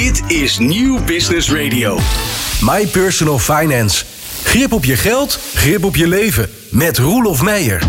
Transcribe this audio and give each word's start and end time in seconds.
Dit 0.00 0.22
is 0.30 0.58
Nieuw 0.58 1.04
Business 1.04 1.52
Radio. 1.52 1.98
My 2.60 2.86
Personal 2.86 3.38
Finance. 3.38 4.04
Grip 4.44 4.72
op 4.72 4.84
je 4.84 4.96
geld, 4.96 5.38
grip 5.54 5.84
op 5.84 5.96
je 5.96 6.08
leven. 6.08 6.50
Met 6.70 6.98
Roelof 6.98 7.42
Meijer. 7.42 7.82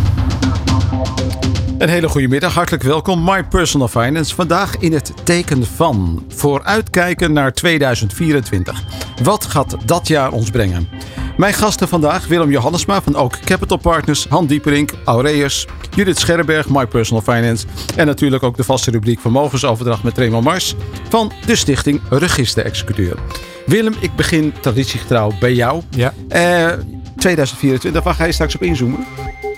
Een 1.77 1.89
hele 1.89 2.09
goede 2.09 2.27
middag, 2.27 2.53
hartelijk 2.53 2.83
welkom. 2.83 3.24
My 3.24 3.43
Personal 3.43 3.87
Finance. 3.87 4.35
Vandaag 4.35 4.77
in 4.77 4.93
het 4.93 5.13
teken 5.24 5.66
van 5.66 6.25
vooruitkijken 6.27 7.33
naar 7.33 7.53
2024. 7.53 8.84
Wat 9.23 9.46
gaat 9.46 9.75
dat 9.86 10.07
jaar 10.07 10.32
ons 10.32 10.50
brengen? 10.50 10.89
Mijn 11.38 11.54
gasten 11.54 11.88
vandaag 11.88 12.28
Willem 12.28 12.52
Johannesma 12.52 13.02
van 13.02 13.16
Ook 13.16 13.39
Capital 13.39 13.78
Partners, 13.78 14.25
Han 14.30 14.46
Dieperink, 14.46 14.91
Aureus, 15.05 15.68
Judith 15.95 16.19
Scherrenberg, 16.19 16.69
My 16.69 16.87
Personal 16.87 17.21
Finance 17.21 17.65
en 17.95 18.05
natuurlijk 18.05 18.43
ook 18.43 18.57
de 18.57 18.63
vaste 18.63 18.91
rubriek 18.91 19.19
Vermogensoverdracht 19.19 20.03
met 20.03 20.17
Remo 20.17 20.41
Mars 20.41 20.75
van 21.09 21.31
de 21.45 21.55
stichting 21.55 22.01
Register 22.09 22.65
Executeur. 22.65 23.17
Willem, 23.65 23.93
ik 23.99 24.15
begin 24.15 24.54
traditiegetrouw 24.61 25.32
bij 25.39 25.54
jou. 25.54 25.82
Ja. 25.89 26.13
Eh, 26.27 26.71
2024, 27.18 28.04
waar 28.04 28.13
ga 28.13 28.25
je 28.25 28.32
straks 28.32 28.55
op 28.55 28.61
inzoomen? 28.61 29.05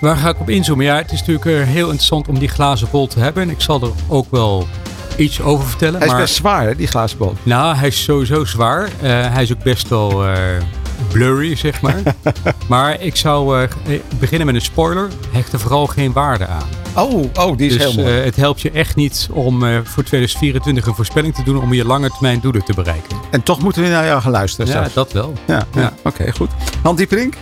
Waar 0.00 0.16
ga 0.16 0.28
ik 0.28 0.40
op 0.40 0.50
inzoomen? 0.50 0.84
Ja, 0.84 0.96
het 0.96 1.12
is 1.12 1.18
natuurlijk 1.18 1.46
eh, 1.46 1.62
heel 1.62 1.84
interessant 1.84 2.28
om 2.28 2.38
die 2.38 2.48
glazen 2.48 2.88
bol 2.90 3.06
te 3.06 3.20
hebben. 3.20 3.42
En 3.42 3.50
ik 3.50 3.60
zal 3.60 3.82
er 3.82 3.90
ook 4.08 4.30
wel 4.30 4.66
iets 5.16 5.40
over 5.40 5.66
vertellen. 5.66 5.98
Hij 5.98 6.06
is 6.06 6.12
maar, 6.12 6.20
best 6.20 6.34
zwaar, 6.34 6.66
hè, 6.66 6.74
die 6.74 6.86
glazen 6.86 7.18
bol. 7.18 7.34
Nou, 7.42 7.76
hij 7.76 7.88
is 7.88 8.02
sowieso 8.02 8.44
zwaar. 8.44 8.88
Eh, 9.02 9.32
hij 9.32 9.42
is 9.42 9.52
ook 9.52 9.62
best 9.62 9.88
wel 9.88 10.26
eh, 10.26 10.36
blurry, 11.12 11.56
zeg 11.56 11.80
maar. 11.80 12.02
maar 12.68 13.00
ik 13.00 13.16
zou 13.16 13.62
eh, 13.62 13.98
beginnen 14.18 14.46
met 14.46 14.54
een 14.54 14.60
spoiler. 14.60 15.08
Hecht 15.32 15.52
er 15.52 15.60
vooral 15.60 15.86
geen 15.86 16.12
waarde 16.12 16.46
aan. 16.46 16.66
Oh, 16.96 17.24
oh 17.34 17.56
die 17.56 17.66
is 17.70 17.72
dus 17.76 17.82
heel 17.82 18.02
mooi. 18.02 18.18
eh, 18.18 18.24
het 18.24 18.36
helpt 18.36 18.60
je 18.60 18.70
echt 18.70 18.96
niet 18.96 19.28
om 19.32 19.64
eh, 19.64 19.78
voor 19.84 20.02
2024 20.02 20.86
een 20.86 20.94
voorspelling 20.94 21.34
te 21.34 21.42
doen 21.42 21.62
om 21.62 21.72
je 21.74 21.84
lange 21.84 22.10
termijn 22.10 22.40
doelen 22.40 22.64
te 22.64 22.74
bereiken. 22.74 23.16
en 23.30 23.42
toch 23.42 23.62
moeten 23.62 23.82
we 23.82 23.88
naar 23.88 24.06
jou 24.06 24.20
gaan 24.20 24.32
luisteren 24.32 24.66
Ja, 24.72 24.88
dat 24.94 25.12
wel. 25.12 25.32
Ja, 25.46 25.66
ja. 25.74 25.80
Ja. 25.80 25.92
oké, 26.04 26.32
goed. 26.32 26.50
Han 26.82 26.96
Dieperink, 26.96 27.34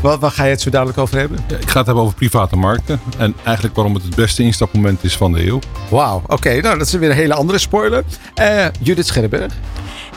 waar, 0.00 0.18
waar 0.18 0.30
ga 0.30 0.44
je 0.44 0.50
het 0.50 0.60
zo 0.60 0.70
dadelijk 0.70 0.98
over 0.98 1.18
hebben? 1.18 1.38
Ja, 1.48 1.56
Ik 1.56 1.68
ga 1.70 1.76
het 1.78 1.86
hebben 1.86 2.04
over 2.04 2.16
private 2.16 2.56
markten. 2.56 3.00
En 3.18 3.34
eigenlijk 3.44 3.76
waarom 3.76 3.94
het 3.94 4.02
het 4.02 4.14
beste 4.14 4.42
instapmoment 4.42 5.04
is 5.04 5.16
van 5.16 5.32
de 5.32 5.46
eeuw. 5.46 5.58
Wauw, 5.88 6.22
oké, 6.26 6.60
nou 6.60 6.78
dat 6.78 6.86
is 6.86 6.92
weer 6.92 7.10
een 7.10 7.16
hele 7.16 7.34
andere 7.34 7.58
spoiler. 7.58 8.04
Eh, 8.34 8.66
Judith 8.80 9.06
Scherrenberg. 9.06 9.52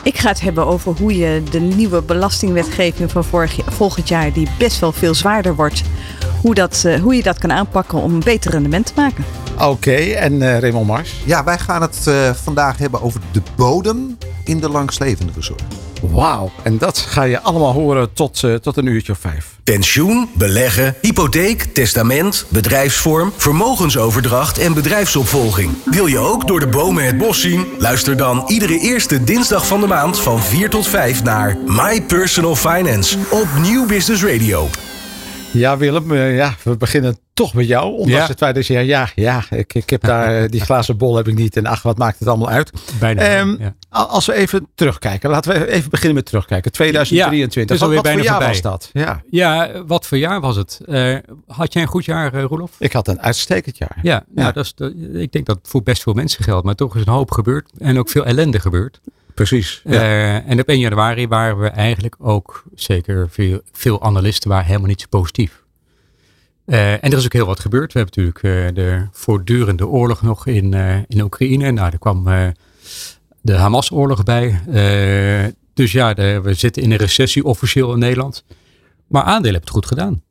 Ik 0.02 0.18
ga 0.18 0.28
het 0.28 0.40
hebben 0.40 0.66
over 0.66 0.92
hoe 0.98 1.16
je 1.16 1.42
de 1.50 1.60
nieuwe 1.60 2.02
belastingwetgeving 2.02 3.10
van 3.10 3.24
vorig, 3.24 3.58
volgend 3.66 4.08
jaar, 4.08 4.32
die 4.32 4.48
best 4.58 4.78
wel 4.80 4.92
veel 4.92 5.14
zwaarder 5.14 5.54
wordt, 5.54 5.82
hoe, 6.40 6.54
dat, 6.54 6.84
eh, 6.84 7.00
hoe 7.00 7.14
je 7.14 7.22
dat 7.22 7.38
kan 7.38 7.52
aanpakken 7.52 7.98
om 7.98 8.14
een 8.14 8.20
beter 8.20 8.50
rendement 8.50 8.86
te 8.86 8.92
maken. 8.96 9.24
Oké, 9.58 9.94
en 9.94 10.42
eh 10.42 10.58
Raymond 10.58 10.86
Mars. 10.86 11.14
Ja, 11.24 11.44
wij 11.44 11.58
gaan 11.58 11.82
het 11.82 12.06
eh, 12.06 12.30
vandaag 12.34 12.78
hebben 12.78 13.02
over 13.02 13.20
de 13.32 13.42
bodem 13.56 14.18
in 14.44 14.60
de 14.60 14.68
langslevende 14.68 15.32
zorg. 15.38 15.60
Wauw, 16.00 16.50
en 16.62 16.78
dat 16.78 16.98
ga 16.98 17.22
je 17.22 17.40
allemaal 17.40 17.72
horen 17.72 18.12
tot, 18.12 18.44
eh, 18.44 18.54
tot 18.54 18.76
een 18.76 18.86
uurtje 18.86 19.12
of 19.12 19.18
vijf. 19.18 19.58
Pensioen, 19.64 20.28
beleggen, 20.34 20.94
hypotheek, 21.00 21.62
testament, 21.62 22.46
bedrijfsvorm, 22.48 23.32
vermogensoverdracht 23.36 24.58
en 24.58 24.74
bedrijfsopvolging. 24.74 25.72
Wil 25.84 26.06
je 26.06 26.18
ook 26.18 26.46
door 26.46 26.60
de 26.60 26.68
bomen 26.68 27.04
het 27.04 27.18
bos 27.18 27.40
zien? 27.40 27.66
Luister 27.78 28.16
dan 28.16 28.44
iedere 28.46 28.78
eerste 28.78 29.24
dinsdag 29.24 29.66
van 29.66 29.80
de 29.80 29.86
maand 29.86 30.18
van 30.18 30.42
4 30.42 30.70
tot 30.70 30.86
5 30.86 31.22
naar 31.22 31.56
My 31.66 32.02
Personal 32.02 32.56
Finance 32.56 33.18
op 33.30 33.48
Nieuw 33.60 33.86
Business 33.86 34.24
Radio. 34.24 34.68
Ja, 35.52 35.76
Willem, 35.76 36.12
eh, 36.12 36.36
ja, 36.36 36.54
we 36.62 36.76
beginnen 36.76 37.18
toch 37.34 37.54
met 37.54 37.66
jou. 37.66 37.92
Ondanks 37.92 38.12
Ja. 38.12 38.26
het 38.26 38.38
feit 38.38 38.54
dat 38.54 38.66
je 38.66 38.78
ja, 38.78 39.08
ja, 39.14 39.44
ik, 39.50 39.74
ik 39.74 39.90
heb 39.90 40.00
daar 40.02 40.42
eh, 40.42 40.48
die 40.48 40.60
glazen 40.60 40.96
bol 40.96 41.16
heb 41.16 41.28
ik 41.28 41.34
niet. 41.34 41.56
En 41.56 41.66
ach, 41.66 41.82
wat 41.82 41.98
maakt 41.98 42.18
het 42.18 42.28
allemaal 42.28 42.48
uit? 42.48 42.70
Bijna. 43.00 43.22
Ehm, 43.22 43.56
ja. 43.58 43.74
Als 43.88 44.26
we 44.26 44.32
even 44.34 44.66
terugkijken, 44.74 45.30
laten 45.30 45.52
we 45.52 45.70
even 45.70 45.90
beginnen 45.90 46.14
met 46.16 46.26
terugkijken. 46.26 46.72
2023. 46.72 47.68
Ja, 47.68 47.74
is 47.74 47.80
wat, 47.80 48.04
wat 48.04 48.12
voor 48.12 48.22
bijna 48.22 48.38
jaar 48.38 48.48
was 48.48 48.60
dat? 48.60 48.90
Ja, 48.92 49.22
Ja, 49.30 49.82
wat 49.86 50.06
voor 50.06 50.18
jaar 50.18 50.40
was 50.40 50.56
het? 50.56 50.80
Eh, 50.86 51.16
had 51.46 51.72
jij 51.72 51.82
een 51.82 51.88
goed 51.88 52.04
jaar, 52.04 52.34
eh, 52.34 52.42
Roelof? 52.44 52.70
ik 52.78 52.92
had 52.92 53.08
een 53.08 53.20
uitstekend 53.20 53.78
jaar. 53.78 53.98
Ja, 54.02 54.12
Ja. 54.12 54.24
Nou, 54.42 54.52
dat 54.52 54.64
is 54.64 54.74
ik 55.12 55.32
denk 55.32 55.46
dat 55.46 55.56
het 55.56 55.68
voor 55.68 55.82
best 55.82 56.02
veel 56.02 56.12
mensen 56.14 56.44
geldt. 56.44 56.64
Maar 56.64 56.74
toch 56.74 56.96
is 56.96 57.02
een 57.06 57.12
hoop 57.12 57.30
gebeurd. 57.30 57.70
En 57.78 57.98
ook 57.98 58.08
veel 58.08 58.24
ellende 58.24 58.60
gebeurd. 58.60 59.00
Precies. 59.34 59.80
Ja. 59.84 59.92
Eh, 60.00 60.50
en 60.50 60.60
op 60.60 60.68
1 60.68 60.78
januari 60.78 61.28
waren 61.28 61.58
we 61.60 61.68
eigenlijk 61.68 62.16
ook, 62.18 62.64
zeker 62.74 63.28
veel, 63.30 63.60
veel 63.72 64.02
analisten 64.02 64.50
waren 64.50 64.66
helemaal 64.66 64.88
niet 64.88 65.00
zo 65.00 65.06
positief. 65.10 65.62
Eh, 66.64 66.92
en 66.92 67.00
er 67.10 67.16
is 67.18 67.24
ook 67.24 67.32
heel 67.32 67.46
wat 67.46 67.60
gebeurd. 67.60 67.92
We 67.92 67.98
hebben 67.98 68.22
natuurlijk 68.22 68.68
eh, 68.68 68.74
de 68.84 69.06
voortdurende 69.12 69.86
oorlog 69.86 70.22
nog 70.22 70.46
in, 70.46 70.74
in 71.08 71.20
Oekraïne. 71.20 71.70
Nou, 71.70 71.90
er 71.92 71.98
kwam 71.98 72.24
de 73.40 73.52
Hamas-oorlog 73.52 74.22
bij. 74.22 74.60
Dus 75.74 75.92
ja, 75.92 76.14
de- 76.14 76.40
we 76.42 76.54
zitten 76.54 76.82
in 76.82 76.90
een 76.90 76.96
recessie 76.96 77.44
officieel 77.44 77.92
in 77.92 77.98
Nederland. 77.98 78.44
Maar 79.06 79.22
aandelen 79.22 79.42
hebben 79.52 79.60
het 79.60 79.70
goed 79.70 79.86
gedaan. 79.86 80.22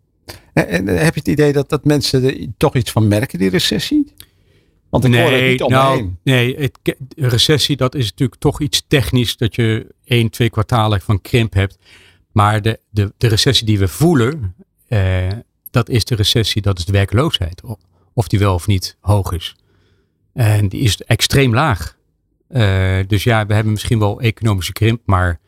En, 0.54 0.68
en 0.68 0.88
heb 0.88 1.14
je 1.14 1.20
het 1.20 1.28
idee 1.28 1.54
dat, 1.54 1.70
dat 1.70 1.86
mensen 1.86 2.24
er 2.24 2.48
toch 2.58 2.76
iets 2.76 2.92
van 2.92 3.08
merken, 3.08 3.40
die 3.40 3.50
recessie? 3.50 4.14
Want 4.90 5.06
ik 5.06 5.16
hoor 5.16 5.32
het 5.32 5.46
niet 5.46 5.62
om 5.62 5.72
nou, 5.72 6.16
nee, 6.24 6.56
het, 6.56 6.96
recessie 7.16 7.78
dat 7.78 7.96
is 7.96 8.10
natuurlijk 8.10 8.40
toch 8.40 8.62
iets 8.62 8.84
technisch 8.88 9.38
dat 9.38 9.56
je 9.56 9.96
één, 10.04 10.30
twee 10.30 10.50
kwartalen 10.50 11.02
van 11.02 11.22
krimp 11.22 11.54
hebt. 11.54 11.78
Maar 12.32 12.62
de, 12.62 12.80
de, 12.90 13.14
de 13.18 13.28
recessie 13.28 13.66
die 13.66 13.80
we 13.80 13.88
voelen, 13.88 14.56
eh, 14.88 15.28
dat 15.72 15.90
is 15.90 16.06
de 16.06 16.16
recessie, 16.16 16.62
dat 16.62 16.78
is 16.78 16.86
de 16.86 16.92
werkloosheid. 16.92 17.62
Of 18.14 18.28
die 18.28 18.40
wel 18.40 18.54
of 18.54 18.68
niet 18.68 18.98
hoog 19.02 19.32
is. 19.32 19.56
En 20.34 20.70
die 20.70 20.82
is 20.82 21.02
extreem 21.02 21.54
laag. 21.54 21.98
Eh, 22.48 23.00
dus 23.08 23.24
ja, 23.24 23.46
we 23.46 23.54
hebben 23.54 23.74
misschien 23.74 24.00
wel 24.00 24.22
economische 24.22 24.74
krimp, 24.74 25.02
maar 25.06 25.40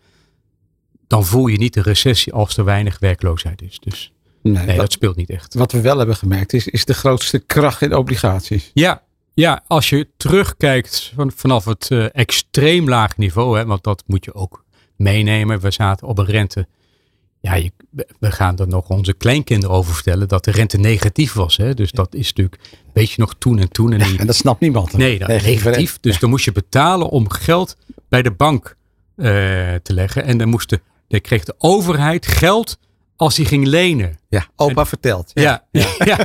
dan 1.08 1.26
voel 1.26 1.48
je 1.48 1.58
niet 1.58 1.74
de 1.74 1.82
recessie 1.82 2.34
als 2.34 2.58
er 2.58 2.66
weinig 2.66 3.00
werkloosheid 3.00 3.62
is. 3.62 3.80
Dus 3.80 4.12
Nee, 4.42 4.54
nee, 4.54 4.66
wat, 4.66 4.76
dat 4.76 4.92
speelt 4.92 5.16
niet 5.16 5.30
echt. 5.30 5.54
wat 5.54 5.72
we 5.72 5.82
wel 5.82 5.98
hebben 5.98 6.16
gemerkt 6.16 6.54
is, 6.54 6.68
is 6.68 6.86
de 6.86 6.94
grootste 6.94 7.40
kracht 7.40 7.82
in 7.82 7.96
obligaties. 7.96 8.72
Ja, 8.74 9.04
ja 9.34 9.64
als 9.68 9.90
je 9.90 10.08
terugkijkt 10.18 11.12
van, 11.16 11.32
vanaf 11.36 11.66
het 11.66 11.92
eh, 11.92 12.06
extreem 12.12 12.90
laag 12.90 13.18
niveau, 13.18 13.58
hè, 13.58 13.66
want 13.66 13.84
dat 13.84 14.04
moet 14.08 14.26
je 14.26 14.34
ook 14.34 14.66
meenemen. 14.96 15.60
We 15.60 15.72
zaten 15.72 16.08
op 16.08 16.18
een 16.18 16.26
rente. 16.26 16.68
Ja, 17.40 17.54
je, 17.54 17.72
we 18.20 18.32
gaan 18.32 18.58
er 18.58 18.68
nog 18.68 18.90
onze 18.90 19.14
kleinkinderen 19.14 19.76
over 19.76 19.94
vertellen 19.94 20.28
dat 20.28 20.44
de 20.44 20.52
rente 20.52 20.78
negatief 20.78 21.34
was. 21.34 21.58
Hè? 21.58 21.74
Dus 21.74 21.92
dat 21.92 22.16
is 22.16 22.28
natuurlijk 22.28 22.62
een 22.72 22.90
beetje 22.94 23.22
nog 23.22 23.36
toen 23.38 23.60
en 23.60 23.70
toen. 23.70 23.94
En 23.94 24.18
En 24.20 24.26
dat 24.28 24.36
snapt 24.36 24.60
niemand. 24.60 24.94
nee, 24.94 25.20
dat 25.20 25.28
negatief. 25.28 26.00
Dus 26.00 26.20
dan 26.20 26.30
moest 26.30 26.46
je 26.46 26.52
betalen 26.52 27.10
om 27.10 27.30
geld 27.30 27.78
bij 28.10 28.22
de 28.22 28.32
bank 28.32 28.76
eh, 29.16 29.26
te 29.76 29.94
leggen. 29.94 30.24
En 30.24 30.38
dan, 30.38 30.50
moest 30.50 30.70
de, 30.70 30.82
dan 31.08 31.22
kreeg 31.22 31.44
de 31.44 31.56
overheid 31.58 32.28
geld 32.28 32.80
als 33.22 33.38
hij 33.38 33.46
ging 33.46 33.66
lenen. 33.66 34.20
Ja, 34.30 34.48
opa 34.56 34.86
vertelt. 34.86 35.32
Ja, 35.34 35.64
ja, 35.72 35.88
ja. 36.12 36.18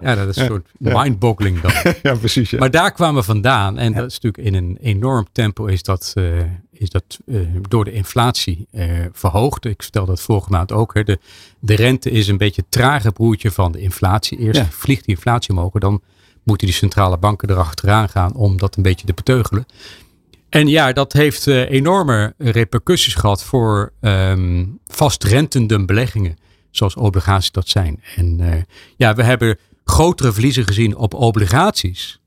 ja 0.00 0.14
dat 0.14 0.28
is 0.28 0.36
een 0.36 0.46
soort 0.46 0.66
mindboggling 0.78 1.60
dan. 1.60 1.72
ja 2.02 2.14
precies. 2.14 2.50
Ja. 2.50 2.58
Maar 2.58 2.70
daar 2.70 2.92
kwamen 2.92 3.14
we 3.14 3.22
vandaan. 3.22 3.78
En 3.78 3.92
dat 3.92 4.10
is 4.10 4.20
natuurlijk 4.20 4.54
in 4.54 4.54
een 4.54 4.78
enorm 4.80 5.26
tempo 5.32 5.64
is 5.64 5.82
dat, 5.82 6.12
eh, 6.14 6.40
is 6.72 6.90
dat 6.90 7.18
eh, 7.26 7.40
door 7.68 7.84
de 7.84 7.92
inflatie 7.92 8.66
eh, 8.70 8.88
verhoogd. 9.12 9.64
Ik 9.64 9.82
vertelde 9.82 10.10
dat 10.10 10.20
vorige 10.20 10.50
maand 10.50 10.72
ook. 10.72 10.94
Hè. 10.94 11.04
De, 11.04 11.18
de 11.60 11.74
rente 11.74 12.10
is 12.10 12.28
een 12.28 12.38
beetje 12.38 12.60
het 12.60 12.70
trage 12.70 13.12
broertje 13.12 13.50
van 13.50 13.72
de 13.72 13.80
inflatie. 13.80 14.38
Eerst 14.38 14.62
vliegt 14.70 15.04
die 15.04 15.14
inflatie 15.14 15.50
omhoog. 15.50 15.72
Dan 15.72 16.02
moeten 16.42 16.66
die 16.66 16.76
centrale 16.76 17.18
banken 17.18 17.50
erachteraan 17.50 18.08
gaan 18.08 18.34
om 18.34 18.56
dat 18.56 18.76
een 18.76 18.82
beetje 18.82 19.06
te 19.06 19.14
beteugelen. 19.14 19.66
En 20.54 20.68
ja, 20.68 20.92
dat 20.92 21.12
heeft 21.12 21.46
eh, 21.46 21.70
enorme 21.70 22.34
repercussies 22.38 23.14
gehad 23.14 23.44
voor 23.44 23.92
ehm 24.00 24.64
vastrentende 24.86 25.84
beleggingen. 25.84 26.36
Zoals 26.70 26.94
obligaties 26.94 27.50
dat 27.50 27.68
zijn. 27.68 28.02
En 28.16 28.40
eh, 28.40 28.62
ja, 28.96 29.14
we 29.14 29.22
hebben 29.22 29.58
grotere 29.84 30.32
verliezen 30.32 30.66
gezien 30.66 30.96
op 30.96 31.14
obligaties 31.14 32.20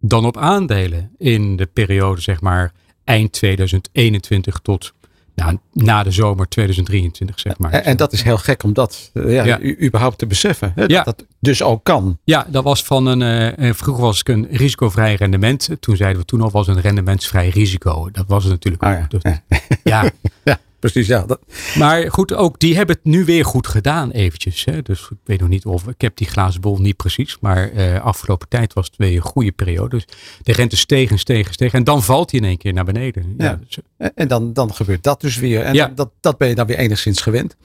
dan 0.00 0.26
op 0.26 0.36
aandelen 0.36 1.14
in 1.18 1.56
de 1.56 1.66
periode, 1.66 2.20
zeg 2.20 2.40
maar, 2.40 2.72
eind 3.04 3.32
2021 3.32 4.58
tot 4.58 4.94
nou, 5.34 5.58
na 5.72 6.02
de 6.02 6.10
zomer 6.10 6.48
2023, 6.48 7.40
zeg 7.40 7.58
maar. 7.58 7.70
En, 7.72 7.84
en 7.84 7.96
dat 7.96 8.12
is 8.12 8.22
heel 8.22 8.36
gek 8.38 8.62
om 8.62 8.72
dat 8.72 9.10
eh, 9.14 9.44
ja, 9.44 9.60
überhaupt 9.82 10.18
te 10.18 10.26
beseffen. 10.26 10.72
Hè? 10.74 10.82
Ja. 10.86 11.02
Dat 11.02 11.04
dat 11.18 11.26
dus 11.40 11.62
ook 11.62 11.84
kan. 11.84 12.18
Ja, 12.24 12.46
dat 12.50 12.64
was 12.64 12.82
van 12.84 13.06
een. 13.06 13.22
eh, 13.56 13.72
vroeger 13.72 14.02
was 14.04 14.18
het 14.18 14.28
een 14.28 14.46
risicovrij 14.50 15.14
rendement. 15.14 15.68
Toen 15.80 15.96
zeiden 15.96 16.20
we 16.20 16.26
toen 16.26 16.40
al 16.40 16.50
was 16.50 16.66
een 16.66 16.80
rendementsvrij 16.80 17.48
risico. 17.48 18.08
Dat 18.10 18.24
was 18.28 18.42
het 18.44 18.52
natuurlijk 18.52 18.82
Ah, 18.82 18.98
ook. 19.02 19.10
Dus- 19.10 19.22
Ja. 19.84 20.10
ja. 20.44 20.58
Precies. 20.90 21.06
Ja, 21.06 21.26
dat, 21.26 21.40
Maar 21.78 22.10
goed, 22.12 22.32
ook 22.34 22.58
die 22.58 22.76
hebben 22.76 22.96
het 22.96 23.04
nu 23.04 23.24
weer 23.24 23.44
goed 23.44 23.66
gedaan 23.66 24.10
eventjes. 24.10 24.64
Hè. 24.64 24.82
Dus 24.82 25.00
ik 25.10 25.16
weet 25.24 25.40
nog 25.40 25.48
niet 25.48 25.64
of, 25.64 25.86
ik 25.88 26.00
heb 26.00 26.16
die 26.16 26.26
glazen 26.26 26.60
bol 26.60 26.78
niet 26.78 26.96
precies. 26.96 27.36
Maar 27.40 27.70
eh, 27.72 28.00
afgelopen 28.00 28.48
tijd 28.48 28.72
was 28.72 28.86
het 28.86 28.96
weer 28.96 29.16
een 29.16 29.22
goede 29.22 29.52
periode. 29.52 29.88
Dus 29.96 30.06
de 30.42 30.52
rente 30.52 30.76
steeg 30.76 31.10
en 31.10 31.18
steeg 31.18 31.46
en 31.46 31.52
steeg. 31.52 31.72
En 31.72 31.84
dan 31.84 32.02
valt 32.02 32.30
hij 32.30 32.40
in 32.40 32.46
één 32.46 32.56
keer 32.58 32.72
naar 32.72 32.84
beneden. 32.84 33.34
Ja, 33.38 33.44
Ja. 33.44 33.60
dus, 33.68 33.78
en 34.14 34.28
dan, 34.28 34.52
dan 34.52 34.74
gebeurt 34.74 35.02
dat 35.02 35.20
dus 35.20 35.36
weer. 35.36 35.62
En 35.62 35.74
Ja. 35.74 35.92
dat, 35.94 36.10
dat 36.20 36.38
ben 36.38 36.48
je 36.48 36.54
dan 36.54 36.66
weer 36.66 36.78
enigszins 36.78 37.20
gewend. 37.20 37.56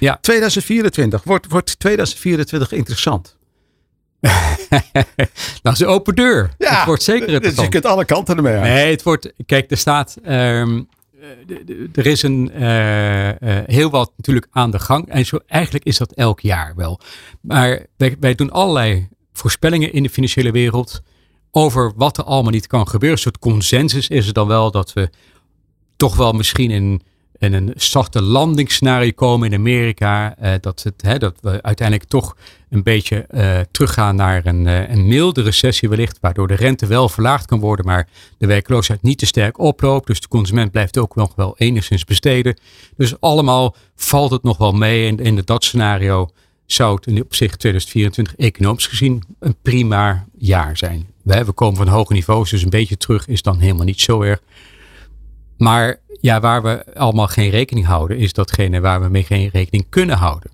Ja. 0.00 0.18
2024. 0.20 1.22
Wordt, 1.24 1.46
wordt 1.48 1.78
2024 1.78 2.72
interessant? 2.72 3.36
dat 5.62 5.72
is 5.72 5.80
een 5.80 5.86
open 5.86 6.14
deur. 6.14 6.50
Ja, 6.58 6.76
het 6.76 6.86
wordt 6.86 7.02
zeker 7.02 7.20
Dus 7.20 7.28
je 7.28 7.34
interessant. 7.34 7.68
kunt 7.68 7.84
alle 7.86 8.04
kanten 8.04 8.36
ermee 8.36 8.52
uit. 8.54 8.62
Nee, 8.62 8.90
het 8.90 9.02
wordt. 9.02 9.32
Kijk, 9.46 9.70
er 9.70 9.76
staat. 9.76 10.16
ehm, 10.24 10.76
eh, 10.76 10.82
er 11.94 12.06
is 12.06 12.22
een, 12.22 12.50
eh, 12.50 13.28
eh, 13.30 13.64
heel 13.66 13.90
wat 13.90 14.12
natuurlijk 14.16 14.46
aan 14.50 14.70
de 14.70 14.78
gang. 14.78 15.08
En 15.08 15.26
zo, 15.26 15.38
eigenlijk 15.46 15.84
is 15.84 15.98
dat 15.98 16.12
elk 16.12 16.40
jaar 16.40 16.72
wel. 16.76 17.00
Maar 17.40 17.86
wij, 17.96 18.16
wij 18.20 18.34
doen 18.34 18.50
allerlei 18.50 19.08
voorspellingen 19.32 19.92
in 19.92 20.02
de 20.02 20.10
financiële 20.10 20.50
wereld. 20.50 21.02
over 21.56 21.92
wat 21.96 22.18
er 22.18 22.24
allemaal 22.24 22.52
niet 22.52 22.66
kan 22.66 22.88
gebeuren. 22.88 23.16
Een 23.16 23.22
soort 23.22 23.38
consensus 23.38 24.08
is 24.08 24.26
er 24.26 24.32
dan 24.32 24.46
wel 24.46 24.70
dat 24.70 24.92
we 24.92 25.10
toch 25.96 26.16
wel 26.16 26.32
misschien 26.32 26.70
in, 26.70 27.02
een 27.52 27.72
zachte 27.76 28.22
landingsscenario 28.22 29.10
komen 29.14 29.52
in 29.52 29.58
Amerika. 29.58 30.36
eh, 30.38 30.52
dat, 30.60 30.82
het, 30.82 31.02
hè, 31.02 31.18
dat 31.18 31.38
we 31.40 31.62
uiteindelijk 31.62 32.08
toch 32.08 32.36
een 32.70 32.82
beetje 32.82 33.16
eh, 33.16 33.60
teruggaan 33.70 34.16
naar 34.16 34.46
een, 34.46 34.66
eh, 34.66 34.88
een 34.88 35.06
milde 35.06 35.42
recessie 35.42 35.88
wellicht. 35.88 36.18
Waardoor 36.20 36.48
de 36.48 36.54
rente 36.54 36.86
wel 36.86 37.08
verlaagd 37.08 37.46
kan 37.46 37.60
worden, 37.60 37.86
maar 37.86 38.08
de 38.38 38.46
werkloosheid 38.46 39.02
niet 39.02 39.18
te 39.18 39.26
sterk 39.26 39.58
oploopt. 39.58 40.06
Dus 40.06 40.20
de 40.20 40.28
consument 40.28 40.70
blijft 40.70 40.98
ook 40.98 41.14
nog 41.14 41.34
wel 41.34 41.54
enigszins 41.58 42.04
besteden. 42.04 42.58
Dus 42.96 43.20
allemaal 43.20 43.76
valt 43.96 44.30
het 44.30 44.42
nog 44.42 44.56
wel 44.56 44.72
mee. 44.72 45.08
En 45.08 45.18
in 45.18 45.42
dat 45.44 45.64
scenario 45.64 46.28
zou 46.66 46.94
het 46.94 47.22
op 47.22 47.34
zich 47.34 47.56
2024 47.56 48.36
economisch 48.36 48.86
gezien 48.86 49.22
een 49.40 49.56
prima 49.62 50.26
jaar 50.38 50.76
zijn. 50.76 51.06
We 51.22 51.52
komen 51.52 51.76
van 51.76 51.88
hoge 51.88 52.12
niveaus, 52.12 52.50
dus 52.50 52.62
een 52.62 52.70
beetje 52.70 52.96
terug 52.96 53.26
is 53.26 53.42
dan 53.42 53.58
helemaal 53.58 53.84
niet 53.84 54.00
zo 54.00 54.22
erg. 54.22 54.40
Maar 55.56 56.00
ja, 56.24 56.40
waar 56.40 56.62
we 56.62 56.84
allemaal 56.94 57.26
geen 57.26 57.50
rekening 57.50 57.86
houden, 57.86 58.18
is 58.18 58.32
datgene 58.32 58.80
waar 58.80 59.02
we 59.02 59.08
mee 59.08 59.24
geen 59.24 59.48
rekening 59.52 59.86
kunnen 59.88 60.16
houden. 60.16 60.50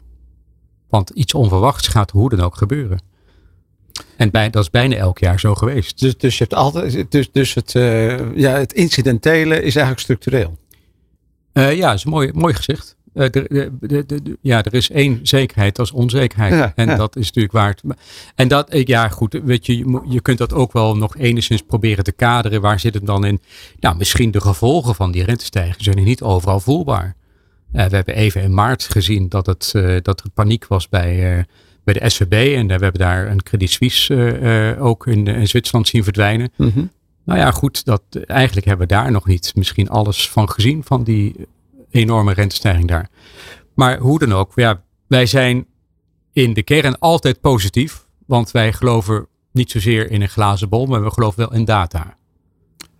Want 0.88 1.10
iets 1.10 1.34
onverwachts 1.34 1.88
gaat 1.88 2.10
hoe 2.10 2.28
dan 2.28 2.40
ook 2.40 2.56
gebeuren. 2.56 3.02
En 4.16 4.30
bij, 4.30 4.50
dat 4.50 4.62
is 4.62 4.70
bijna 4.70 4.96
elk 4.96 5.18
jaar 5.18 5.40
zo 5.40 5.54
geweest. 5.54 6.00
Dus, 6.00 6.16
dus 6.16 6.38
je 6.38 6.42
hebt 6.44 6.54
altijd. 6.54 7.10
Dus, 7.10 7.32
dus 7.32 7.54
het, 7.54 7.74
eh, 7.74 8.36
ja, 8.36 8.52
het 8.52 8.72
incidentele 8.72 9.54
is 9.54 9.76
eigenlijk 9.76 10.00
structureel. 10.00 10.58
Eh, 11.52 11.76
ja, 11.76 11.88
dat 11.88 11.98
is 11.98 12.04
mooi, 12.04 12.30
mooi 12.32 12.54
gezegd. 12.54 12.96
Eh, 13.14 13.30
de, 13.30 13.44
de, 13.48 13.70
de, 13.80 14.06
de- 14.06 14.22
de- 14.22 14.38
ja, 14.40 14.62
er 14.64 14.74
is 14.74 14.90
één 14.90 15.20
zekerheid, 15.22 15.76
dat 15.76 15.86
is 15.86 15.92
onzekerheid. 15.92 16.52
Ja, 16.52 16.72
en 16.74 16.86
ja. 16.88 16.96
dat 16.96 17.16
is 17.16 17.26
natuurlijk 17.26 17.54
waard. 17.54 17.82
En 18.34 18.48
dat, 18.48 18.68
ja 18.70 19.08
goed, 19.08 19.40
weet 19.44 19.66
je, 19.66 20.00
je, 20.08 20.20
kunt 20.20 20.38
dat 20.38 20.52
ook 20.52 20.72
wel 20.72 20.96
nog 20.96 21.16
enigszins 21.16 21.62
proberen 21.62 22.04
te 22.04 22.12
kaderen. 22.12 22.60
Waar 22.60 22.80
zit 22.80 22.94
het 22.94 23.06
dan 23.06 23.24
in? 23.24 23.40
Nou, 23.80 23.96
misschien 23.96 24.30
de 24.30 24.40
gevolgen 24.40 24.94
van 24.94 25.10
die 25.12 25.24
rentestijging 25.24 25.82
zijn 25.82 26.04
niet 26.04 26.22
overal 26.22 26.60
voelbaar. 26.60 27.16
Eh, 27.72 27.86
we 27.86 27.94
hebben 27.96 28.14
even 28.14 28.42
in 28.42 28.54
maart 28.54 28.82
gezien 28.82 29.28
dat, 29.28 29.46
het, 29.46 29.72
eh, 29.74 29.96
dat 30.02 30.20
er 30.20 30.30
paniek 30.30 30.66
was 30.66 30.88
bij, 30.88 31.46
bij 31.84 31.94
de 31.94 32.08
SVB. 32.08 32.56
En 32.56 32.66
we 32.66 32.72
hebben 32.72 33.00
daar 33.00 33.30
een 33.30 33.42
Credit 33.42 33.70
Suisse 33.70 34.76
ook 34.80 35.06
in, 35.06 35.26
in 35.26 35.48
Zwitserland 35.48 35.88
zien 35.88 36.04
verdwijnen. 36.04 36.52
Nou 37.24 37.38
ja, 37.38 37.50
goed, 37.50 37.84
dat, 37.84 38.02
eigenlijk 38.26 38.66
hebben 38.66 38.88
we 38.88 38.94
daar 38.94 39.10
nog 39.10 39.26
niet 39.26 39.52
misschien 39.54 39.88
alles 39.88 40.30
van 40.30 40.50
gezien, 40.50 40.84
van 40.84 41.04
die 41.04 41.34
enorme 41.90 42.32
rentestijging 42.32 42.88
daar. 42.88 43.08
Maar 43.74 43.98
hoe 43.98 44.18
dan 44.18 44.32
ook, 44.32 44.52
ja, 44.54 44.82
wij 45.06 45.26
zijn 45.26 45.66
in 46.32 46.52
de 46.52 46.62
kern 46.62 46.98
altijd 46.98 47.40
positief, 47.40 48.06
want 48.26 48.50
wij 48.50 48.72
geloven 48.72 49.26
niet 49.52 49.70
zozeer 49.70 50.10
in 50.10 50.22
een 50.22 50.28
glazen 50.28 50.68
bol, 50.68 50.86
maar 50.86 51.02
we 51.02 51.10
geloven 51.10 51.38
wel 51.38 51.58
in 51.58 51.64
data. 51.64 52.16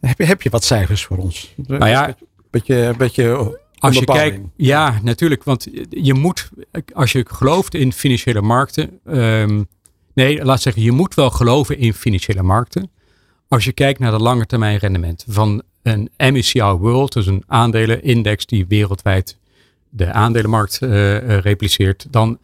Heb 0.01 0.19
je, 0.19 0.25
heb 0.25 0.43
je 0.43 0.51
wat 0.51 0.65
cijfers 0.65 1.05
voor 1.05 1.17
ons? 1.17 1.55
Nou 1.57 1.89
ja, 1.89 2.17
beetje, 2.51 2.95
beetje 2.99 3.59
als 3.81 3.99
je 3.99 4.05
kijkt, 4.05 4.41
ja, 4.57 5.01
natuurlijk, 5.03 5.45
want 5.45 5.69
je 5.91 6.15
moet, 6.15 6.51
als 6.93 7.13
je 7.13 7.25
gelooft 7.29 7.75
in 7.75 7.93
financiële 7.93 8.41
markten, 8.41 9.01
ehm, 9.07 9.63
nee, 10.15 10.45
laat 10.45 10.63
zeggen, 10.63 10.83
je 10.83 10.93
moet 10.93 11.15
wel 11.15 11.31
geloven 11.31 11.79
in 11.79 11.95
financiële 11.95 12.43
markten. 12.43 12.91
Als 13.51 13.65
je 13.65 13.73
kijkt 13.73 13.99
naar 13.99 14.11
de 14.11 14.19
lange 14.19 14.47
termijn 14.47 14.79
rendement 14.79 15.25
van 15.29 15.63
een 15.83 16.11
MSCI 16.17 16.61
World, 16.63 17.13
dus 17.13 17.27
een 17.27 17.43
aandelenindex 17.47 18.47
die 18.47 18.67
wereldwijd 18.67 19.37
de 19.89 20.13
aandelenmarkt 20.13 20.83
eh, 20.83 21.39
repliceert, 21.39 22.07
dan 22.11 22.39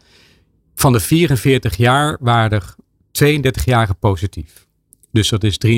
van 0.75 0.93
de 0.93 1.01
44 1.01 1.77
jaar 1.77 2.17
waren 2.21 2.51
er 2.51 2.75
32 3.11 3.65
jaren 3.65 3.97
positief. 3.99 4.67
Dus 5.13 5.29
dat 5.29 5.45
is 5.45 5.59
73% 5.67 5.69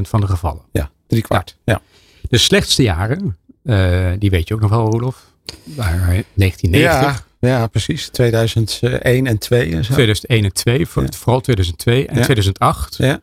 van 0.00 0.20
de 0.20 0.26
gevallen. 0.26 0.62
Ja, 0.72 0.90
drie 1.06 1.22
kwart. 1.22 1.56
Ja. 1.64 1.80
De 2.28 2.38
slechtste 2.38 2.82
jaren, 2.82 3.36
eh, 3.62 4.10
die 4.18 4.30
weet 4.30 4.48
je 4.48 4.54
ook 4.54 4.60
nog 4.60 4.70
wel, 4.70 4.90
Rolof, 4.90 5.24
waren 5.64 6.24
1990, 6.34 7.28
Ja, 7.40 7.48
ja, 7.48 7.66
precies. 7.66 8.08
2001 8.08 9.26
en 9.26 9.38
2 9.38 9.74
en 9.74 9.84
zo. 9.84 9.92
2001 9.92 10.44
en 10.44 10.52
2, 10.52 10.86
voor- 10.86 11.02
Ja. 11.02 11.08
vooral 11.16 11.40
2002 11.40 12.06
en 12.06 12.16
Ja. 12.16 12.22
2008. 12.24 12.96
Ja. 12.96 13.20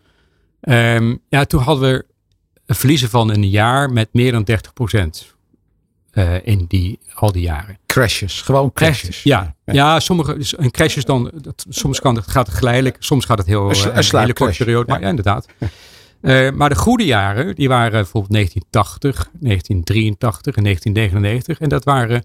Ehm, 0.62 1.16
ja, 1.30 1.46
toen 1.46 1.62
hadden 1.62 1.92
we 1.92 2.06
verliezen 2.74 3.10
van 3.10 3.30
een 3.30 3.50
jaar 3.50 3.92
met 3.92 4.10
meer 4.12 4.32
dan 4.32 4.44
30% 4.44 5.38
eh, 6.18 6.46
in 6.48 6.66
die, 6.68 7.00
al 7.14 7.32
die 7.32 7.42
jaren. 7.42 7.78
Crashes. 7.86 8.42
Gewoon 8.42 8.74
crashes. 8.74 9.24
Ja, 9.24 9.56
ja. 9.66 10.00
sommige, 10.00 10.38
dus 10.38 10.58
een 10.58 10.72
crash 10.72 10.96
is 10.98 11.06
dan, 11.06 11.32
dat, 11.42 11.66
soms 11.70 12.00
kan 12.00 12.16
het, 12.16 12.28
gaat 12.28 12.48
het 12.48 12.56
geleidelijk, 12.56 12.96
soms 13.00 13.26
gaat 13.26 13.38
het 13.38 13.48
heel, 13.48 13.70
Een 13.70 13.92
eh, 13.92 14.10
een 14.12 14.20
hele 14.20 14.34
korte 14.34 14.58
periode. 14.58 14.88
Maar 14.88 15.00
Ja. 15.00 15.04
ja, 15.04 15.10
inderdaad. 15.10 15.48
Eh, 16.22 16.52
maar 16.52 16.70
de 16.70 16.76
goede 16.76 17.06
jaren, 17.06 17.56
die 17.56 17.68
waren 17.68 17.92
bijvoorbeeld 17.92 18.34
1980, 18.34 19.30
1983 19.40 20.56
en 20.56 20.64
1999. 20.64 21.60
En 21.60 21.70
dat 21.70 21.84
waren 21.84 22.24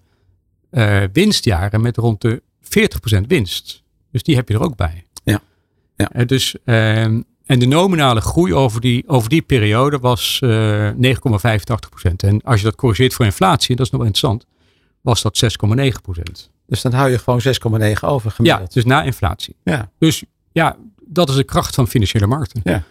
winstjaren 1.12 1.80
met 1.80 1.96
rond 1.96 2.20
de 2.20 2.42
40% 2.60 3.26
winst. 3.26 3.82
Dus 4.10 4.22
die 4.22 4.36
heb 4.36 4.48
je 4.48 4.54
er 4.54 4.62
ook 4.62 4.76
bij. 4.76 5.06
Ja. 5.24 5.40
Ja. 5.96 6.24
Dus, 6.24 6.56
ehm, 6.64 7.20
en 7.52 7.58
de 7.58 7.66
nominale 7.66 8.20
groei 8.20 8.54
over 8.54 8.80
die, 8.80 9.08
over 9.08 9.28
die 9.28 9.42
periode 9.42 9.98
was 9.98 10.38
eh 10.42 10.90
9,85%. 10.90 10.96
En 12.16 12.42
als 12.42 12.58
je 12.60 12.64
dat 12.64 12.74
corrigeert 12.74 13.14
voor 13.14 13.24
inflatie, 13.24 13.76
dat 13.76 13.86
is 13.86 13.92
nog 13.92 14.00
wel 14.00 14.10
interessant, 14.10 14.46
was 15.00 15.22
dat 15.22 15.44
6,9%. 15.44 16.50
Dus 16.66 16.82
dan 16.82 16.92
hou 16.92 17.10
je 17.10 17.18
gewoon 17.18 17.40
6,9 17.40 17.50
over 18.00 18.28
Ja, 18.28 18.34
gemiddeld. 18.34 18.72
dus 18.72 18.84
na 18.84 19.02
inflatie. 19.02 19.56
Ja. 19.64 19.90
Dus 19.98 20.24
ja, 20.52 20.76
dat 21.06 21.28
is 21.28 21.34
de 21.34 21.44
kracht 21.44 21.74
van 21.74 21.88
financiële 21.88 22.26
markten. 22.26 22.60
Ja. 22.64 22.82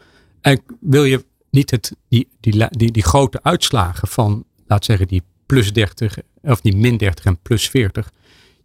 En 0.42 0.62
wil 0.80 1.04
je 1.04 1.25
niet 1.50 1.72
het, 1.72 1.96
die, 2.10 2.28
die, 2.40 2.68
die, 2.69 2.92
die 2.92 3.04
grote 3.04 3.40
uitslagen 3.44 4.08
van, 4.08 4.46
laat 4.68 4.86
zeggen, 4.86 5.08
die 5.08 5.24
plus 5.46 5.74
30, 5.74 6.18
of 6.42 6.62
die 6.62 6.75
min 6.75 6.98
30 6.98 7.25
en 7.25 7.38
plus 7.42 7.69
40, 7.69 8.12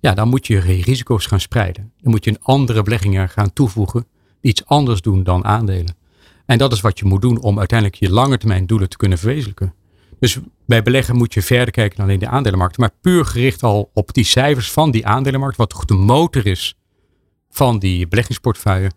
ja, 0.01 0.15
dan 0.15 0.29
moet 0.29 0.47
je 0.47 0.59
risico's 0.59 1.27
gaan 1.27 1.41
spreiden. 1.41 1.93
Dan 2.03 2.11
moet 2.11 2.25
je 2.25 2.31
een 2.31 2.43
andere 2.43 2.83
beleggingen 2.83 3.29
gaan 3.29 3.53
toevoegen, 3.53 4.07
iets 4.47 4.65
anders 4.65 5.01
doen 5.01 5.23
dan 5.23 5.45
aandelen. 5.45 5.97
En 6.47 6.59
dat 6.59 6.73
is 6.73 6.81
wat 6.81 6.99
je 6.99 7.05
moet 7.05 7.23
doen 7.23 7.41
om 7.43 7.59
uiteindelijk 7.59 7.99
je 8.01 8.11
lange 8.11 8.39
termijn 8.39 8.67
doelen 8.67 8.89
te 8.89 8.97
kunnen 8.97 9.19
verwezenlijken. 9.19 9.75
Dus 10.21 10.39
bij 10.67 10.83
beleggen 10.83 11.17
moet 11.17 11.35
je 11.35 11.43
verder 11.43 11.71
kijken 11.71 11.97
dan 11.97 12.07
alleen 12.07 12.19
de 12.19 12.29
aandelenmarkt, 12.29 12.79
maar 12.79 12.91
puur 13.01 13.25
gericht 13.25 13.63
al 13.63 13.91
op 13.95 14.15
die 14.15 14.25
cijfers 14.25 14.71
van 14.73 14.91
die 14.91 15.07
aandelenmarkt, 15.07 15.57
wat 15.57 15.71
toch 15.71 15.85
de 15.85 15.95
motor 15.95 16.47
is 16.47 16.75
van 17.51 17.79
die 17.79 18.09
beleggingsportefeuille, 18.09 18.91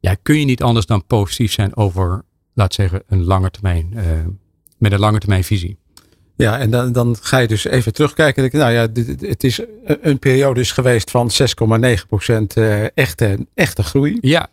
ja, 0.00 0.16
kun 0.22 0.38
je 0.38 0.44
niet 0.44 0.62
anders 0.62 0.86
dan 0.86 1.06
positief 1.06 1.52
zijn 1.52 1.76
over, 1.76 2.22
laat 2.54 2.74
zeggen, 2.74 3.02
een 3.06 3.24
lange 3.24 3.50
termijn, 3.50 3.92
eh, 3.94 4.04
met 4.78 4.92
een 4.92 4.98
lange 4.98 5.18
termijn 5.18 5.44
visie. 5.44 5.76
Ja, 6.36 6.58
en 6.58 6.70
dan, 6.70 6.92
dan 6.92 7.16
ga 7.20 7.38
je 7.38 7.48
dus 7.48 7.64
even 7.64 7.92
terugkijken. 7.92 8.50
Nou 8.58 8.72
ja, 8.72 8.88
het 9.26 9.44
is 9.44 9.58
een- 9.58 9.98
een 10.00 10.18
periode 10.18 10.60
is 10.60 10.72
geweest 10.72 11.10
van 11.10 11.30
6,9% 11.30 12.56
eh, 12.56 12.96
echte, 12.96 13.46
echte 13.54 13.82
groei. 13.82 14.18
Ja, 14.20 14.48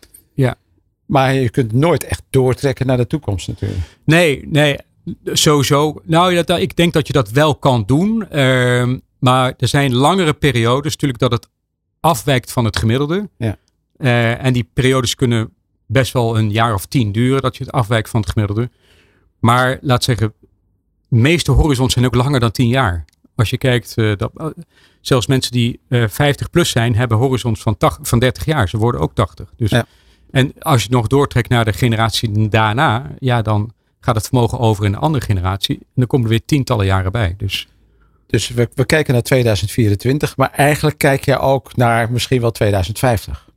Maar 1.05 1.33
je 1.33 1.49
kunt 1.49 1.73
nooit 1.73 2.03
echt 2.03 2.23
doortrekken 2.29 2.85
naar 2.85 2.97
de 2.97 3.07
toekomst 3.07 3.47
natuurlijk. 3.47 3.81
nee, 4.03 4.47
nee, 4.47 4.77
sowieso. 5.25 6.01
Nou, 6.03 6.33
ja, 6.33 6.43
dat, 6.43 6.59
ik 6.59 6.75
denk 6.75 6.93
dat 6.93 7.07
je 7.07 7.13
dat 7.13 7.31
wel 7.31 7.55
kan 7.55 7.83
doen. 7.85 8.29
ehm, 8.29 8.97
maar 9.19 9.53
er 9.57 9.67
zijn 9.67 9.95
langere 9.95 10.33
periodes 10.33 10.91
natuurlijk 10.91 11.19
dat 11.19 11.31
het 11.31 11.49
afwijkt 11.99 12.51
van 12.51 12.65
het 12.65 12.77
gemiddelde. 12.77 13.29
Ja. 13.37 13.57
Eh, 13.97 14.45
en 14.45 14.53
die 14.53 14.69
periodes 14.73 15.15
kunnen 15.15 15.53
best 15.85 16.13
wel 16.13 16.37
een 16.37 16.51
jaar 16.51 16.73
of 16.73 16.85
tien 16.85 17.11
duren 17.11 17.41
dat 17.41 17.57
je 17.57 17.63
het 17.63 17.73
afwijkt 17.73 18.09
van 18.09 18.21
het 18.21 18.29
gemiddelde. 18.29 18.69
Maar 19.39 19.77
laat 19.81 20.03
zeggen, 20.03 20.33
de 21.07 21.17
meeste 21.17 21.51
horizons 21.51 21.93
zijn 21.93 22.05
ook 22.05 22.15
langer 22.15 22.39
dan 22.39 22.51
tien 22.51 22.67
jaar. 22.67 23.05
Als 23.35 23.49
je 23.49 23.57
kijkt, 23.57 23.93
eh, 23.95 24.11
dat, 24.15 24.31
eh, 24.35 24.45
zelfs 25.01 25.27
mensen 25.27 25.51
die 25.51 25.79
eh 25.89 26.07
50 26.07 26.49
plus 26.49 26.69
zijn, 26.69 26.95
hebben 26.95 27.17
horizons 27.17 27.61
van, 27.61 27.75
van 28.01 28.19
30 28.19 28.45
jaar. 28.45 28.69
Ze 28.69 28.77
worden 28.77 29.01
ook 29.01 29.13
80. 29.15 29.53
Dus, 29.57 29.69
Ja. 29.69 29.85
En 30.31 30.53
als 30.59 30.77
je 30.81 30.87
het 30.87 30.95
nog 30.95 31.07
doortrekt 31.07 31.49
naar 31.49 31.65
de 31.65 31.73
generatie 31.73 32.47
daarna, 32.49 33.11
ja, 33.19 33.41
dan 33.41 33.71
gaat 33.99 34.15
het 34.15 34.27
vermogen 34.27 34.59
over 34.59 34.85
in 34.85 34.93
een 34.93 34.99
andere 34.99 35.25
generatie. 35.25 35.75
En 35.77 35.85
dan 35.95 36.07
komen 36.07 36.25
er 36.25 36.31
weer 36.31 36.45
tientallen 36.45 36.85
jaren 36.85 37.11
bij. 37.11 37.33
Dus 37.37 37.67
Dus 38.27 38.49
we, 38.49 38.69
we 38.73 38.85
kijken 38.85 39.13
naar 39.13 39.21
2024, 39.23 40.37
maar 40.37 40.51
eigenlijk 40.51 40.97
kijk 40.97 41.25
je 41.25 41.37
ook 41.39 41.75
naar 41.75 42.11
misschien 42.11 42.41
wel 42.41 42.51
2050. 42.51 43.47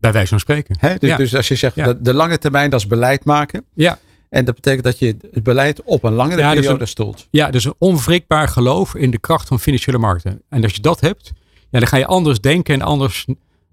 bij 0.00 0.12
wijze 0.12 0.28
van 0.28 0.40
spreken. 0.40 0.76
Hè? 0.80 0.94
Dus, 0.98 1.08
Ja. 1.08 1.16
dus 1.16 1.34
als 1.34 1.48
je 1.48 1.54
zegt 1.54 1.74
Ja. 1.74 1.84
de, 1.84 2.02
de 2.02 2.14
lange 2.14 2.38
termijn, 2.38 2.70
dat 2.70 2.80
is 2.80 2.86
beleid 2.86 3.24
maken. 3.24 3.64
Ja. 3.74 3.98
En 4.28 4.44
dat 4.44 4.54
betekent 4.54 4.84
dat 4.84 4.98
je 4.98 5.16
het 5.30 5.42
beleid 5.42 5.82
op 5.82 6.04
een 6.04 6.12
langere 6.12 6.40
Ja, 6.40 6.50
dus 6.50 6.60
periode 6.60 6.80
een- 6.80 6.88
stoelt. 6.88 7.26
Ja, 7.30 7.50
dus 7.50 7.64
een 7.64 7.74
onwrikbaar 7.78 8.48
geloof 8.48 8.94
in 8.94 9.10
de 9.10 9.18
kracht 9.18 9.48
van 9.48 9.60
financiële 9.60 9.98
markten. 9.98 10.42
En 10.48 10.62
als 10.62 10.74
je 10.74 10.80
dat 10.80 11.00
hebt, 11.00 11.32
ja, 11.70 11.78
dan 11.78 11.88
ga 11.88 11.96
je 11.96 12.06
anders 12.06 12.40
denken 12.40 12.74
en 12.74 12.82
anders 12.82 13.26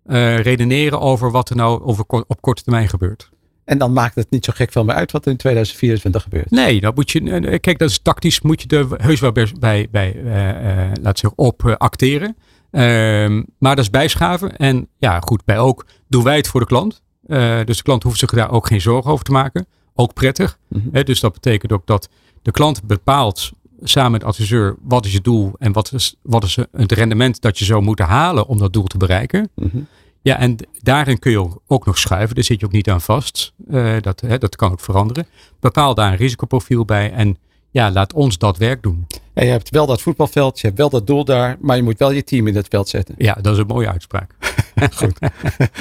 eh, 0.05 0.37
redeneren 0.39 0.99
over 0.99 1.31
wat 1.31 1.49
er 1.49 1.55
nou 1.55 1.81
over, 1.83 2.05
op 2.07 2.41
korte 2.41 2.63
termijn 2.63 2.89
gebeurt. 2.89 3.29
En 3.65 3.77
dan 3.77 3.93
maakt 3.93 4.15
het 4.15 4.29
niet 4.29 4.45
zo 4.45 4.53
gek 4.55 4.71
veel 4.71 4.83
meer 4.83 4.95
uit 4.95 5.11
wat 5.11 5.25
er 5.25 5.31
in 5.31 5.37
2024 5.37 6.23
gebeurt. 6.23 6.51
Nee, 6.51 6.81
dat 6.81 6.95
moet 6.95 7.11
je. 7.11 7.31
eh, 7.31 7.59
Kijk, 7.59 7.79
dat 7.79 7.89
is 7.89 7.99
tactisch. 7.99 8.41
Moet 8.41 8.61
je 8.61 8.67
er 8.77 8.87
heus 9.03 9.19
wel 9.19 9.31
bij, 9.31 9.87
bij, 9.91 10.21
eh, 10.23 10.83
eh, 10.85 10.91
laat 11.01 11.19
zeggen, 11.19 11.39
op 11.39 11.65
eh, 11.65 11.75
acteren. 11.75 12.37
Ehm, 12.71 13.43
maar 13.59 13.75
dat 13.75 13.85
is 13.85 13.89
bijschaven. 13.89 14.57
En 14.57 14.87
ja, 14.97 15.19
goed, 15.19 15.45
bij 15.45 15.59
ook 15.59 15.85
doen 16.07 16.23
wij 16.23 16.35
het 16.35 16.47
voor 16.47 16.59
de 16.59 16.65
klant. 16.65 17.01
Eh, 17.27 17.59
dus 17.65 17.77
de 17.77 17.83
klant 17.83 18.03
hoeft 18.03 18.19
zich 18.19 18.29
daar 18.31 18.51
ook 18.51 18.67
geen 18.67 18.81
zorgen 18.81 19.11
over 19.11 19.25
te 19.25 19.31
maken. 19.31 19.65
Ook 19.93 20.13
prettig. 20.13 20.57
Mhm. 20.67 21.03
Dus 21.03 21.19
dat 21.19 21.33
betekent 21.33 21.71
ook 21.71 21.85
dat 21.87 22.09
de 22.41 22.51
klant 22.51 22.83
bepaalt 22.83 23.51
samen 23.81 24.11
met 24.11 24.21
de 24.21 24.27
adviseur 24.27 24.75
wat 24.81 25.05
is 25.05 25.11
je 25.11 25.21
doel 25.21 25.53
en 25.59 25.71
wat 25.71 25.91
is, 25.93 26.15
wat 26.21 26.43
is 26.43 26.55
het 26.71 26.91
rendement 26.91 27.41
dat 27.41 27.59
je 27.59 27.65
zou 27.65 27.81
moeten 27.81 28.05
halen 28.05 28.47
om 28.47 28.57
dat 28.57 28.73
doel 28.73 28.83
te 28.85 28.97
bereiken. 28.97 29.49
Mhm. 29.55 29.77
Ja, 30.21 30.37
en 30.37 30.55
daarin 30.81 31.19
kun 31.19 31.31
je 31.31 31.59
ook- 31.67 31.85
nog 31.85 31.97
schuiven. 31.97 32.35
Daar 32.35 32.43
zit 32.43 32.59
je 32.59 32.65
ook 32.65 32.71
niet 32.71 32.89
aan 32.89 33.01
vast. 33.01 33.53
Eh, 33.69 33.95
dat, 34.01 34.21
hè, 34.21 34.37
dat 34.37 34.55
kan 34.55 34.71
ook 34.71 34.79
veranderen. 34.79 35.27
Bepaal 35.59 35.93
daar 35.95 36.11
een 36.11 36.17
risicoprofiel 36.17 36.85
bij 36.85 37.11
en 37.11 37.37
ja, 37.71 37.91
laat 37.91 38.13
ons 38.13 38.37
dat 38.37 38.57
werk 38.57 38.83
doen. 38.83 39.07
En 39.33 39.45
je 39.45 39.51
hebt 39.51 39.69
wel 39.69 39.85
dat 39.85 40.01
voetbalveld, 40.01 40.59
je 40.59 40.65
hebt 40.67 40.79
wel 40.79 40.89
dat 40.89 41.07
doel 41.07 41.25
daar, 41.25 41.57
maar 41.59 41.75
je 41.75 41.83
moet 41.83 41.97
wel 41.99 42.11
je 42.11 42.23
team 42.23 42.47
in 42.47 42.55
het 42.55 42.67
veld 42.67 42.89
zetten. 42.89 43.15
Ja, 43.17 43.33
dat 43.41 43.53
is 43.53 43.59
een 43.59 43.67
mooie 43.67 43.89
uitspraak. 43.91 44.35
Goed. 44.95 45.19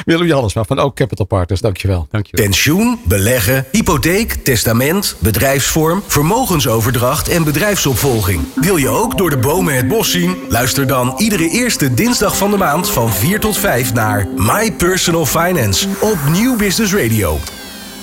Willem 0.05 0.27
Jannesma 0.27 0.65
van 0.65 0.79
Ook 0.79 0.97
Capital 0.97 1.27
Partners, 1.27 1.61
dankjewel. 1.61 2.07
Dankjewel. 2.11 2.45
Pensioen, 2.45 2.99
beleggen, 3.05 3.65
hypotheek, 3.71 4.33
testament, 4.33 5.17
bedrijfsvorm, 5.19 6.03
vermogensoverdracht 6.07 7.29
en 7.29 7.45
bedrijfsopvolging. 7.45 8.41
Wil 8.55 8.77
je 8.77 8.89
ook 8.89 9.19
door 9.19 9.31
de 9.31 9.39
bomen 9.39 9.75
het 9.77 9.89
bos 9.89 10.11
zien? 10.11 10.37
Luister 10.49 10.87
dan 10.87 11.15
iedere 11.17 11.49
eerste 11.49 11.95
dinsdag 11.95 12.37
van 12.37 12.51
de 12.51 12.57
maand 12.57 12.91
van 12.91 13.13
4 13.13 13.41
tot 13.41 13.59
5 13.59 13.93
naar 13.93 14.27
My 14.37 14.73
Personal 14.73 15.27
Finance 15.27 15.89
op 16.01 16.19
Nieuw 16.31 16.57
Business 16.57 16.95
Radio. 16.95 17.39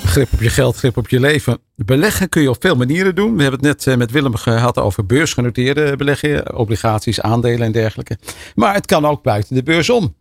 Grip 0.04 0.32
op 0.32 0.40
je 0.40 0.50
geld, 0.50 0.76
grip 0.76 0.96
op 0.96 1.08
je 1.08 1.20
leven. 1.20 1.58
Beleggen 1.76 2.28
kun 2.28 2.42
je 2.42 2.50
op 2.50 2.56
veel 2.60 2.76
manieren 2.76 3.14
doen. 3.14 3.36
We 3.36 3.42
hebben 3.42 3.60
het 3.60 3.68
net 3.68 3.86
eh, 3.86 3.96
met 3.96 4.10
Willem 4.10 4.34
gehad 4.34 4.78
over 4.78 5.06
beursgenoteerde 5.06 5.96
beleggen, 5.96 6.56
obligaties, 6.56 7.20
aandelen 7.20 7.66
en 7.66 7.72
dergelijke. 7.72 8.18
Maar 8.54 8.74
het 8.74 8.86
kan 8.86 9.06
ook 9.06 9.22
buiten 9.22 9.54
de 9.54 9.62
beurs 9.62 9.90
om. 9.90 10.14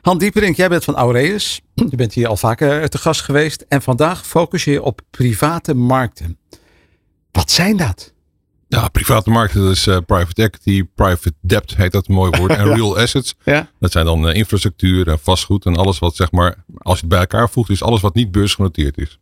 Han 0.00 0.18
Dieperink, 0.18 0.56
jij 0.56 0.68
bent 0.68 0.84
van 0.84 0.96
Aureus. 0.96 1.60
Je 1.74 1.96
bent 1.96 2.12
hier 2.12 2.28
al 2.28 2.36
vaker 2.36 2.88
te 2.88 2.98
gast 2.98 3.20
geweest. 3.20 3.64
En 3.68 3.82
vandaag 3.82 4.26
focus 4.26 4.64
je 4.64 4.82
op 4.82 5.00
private 5.10 5.74
markten. 5.74 6.38
Wat 7.30 7.50
zijn 7.50 7.76
dat? 7.76 8.11
Ja, 8.72 8.88
private 8.88 9.30
markten, 9.30 9.62
dat 9.62 9.70
is 9.70 9.86
eh, 9.86 9.96
private 10.06 10.42
equity, 10.42 10.84
private 10.94 11.32
debt 11.40 11.76
heet 11.76 11.92
dat 11.92 12.08
een 12.08 12.14
mooi 12.14 12.38
woord. 12.38 12.50
En 12.50 12.64
real 12.74 12.98
assets. 12.98 13.34
Ja. 13.44 13.70
Dat 13.78 13.92
zijn 13.92 14.04
dan 14.04 14.28
eh, 14.28 14.34
infrastructuur 14.34 15.08
en 15.08 15.18
vastgoed 15.18 15.64
en 15.64 15.76
alles 15.76 15.98
wat 15.98 16.16
zeg 16.16 16.30
maar, 16.30 16.64
als 16.78 16.94
je 16.94 17.00
het 17.00 17.08
bij 17.08 17.18
elkaar 17.18 17.50
voegt, 17.50 17.70
is 17.70 17.82
alles 17.82 18.00
wat 18.00 18.14
niet 18.14 18.30
beursgenoteerd 18.30 18.98
is. 18.98 19.18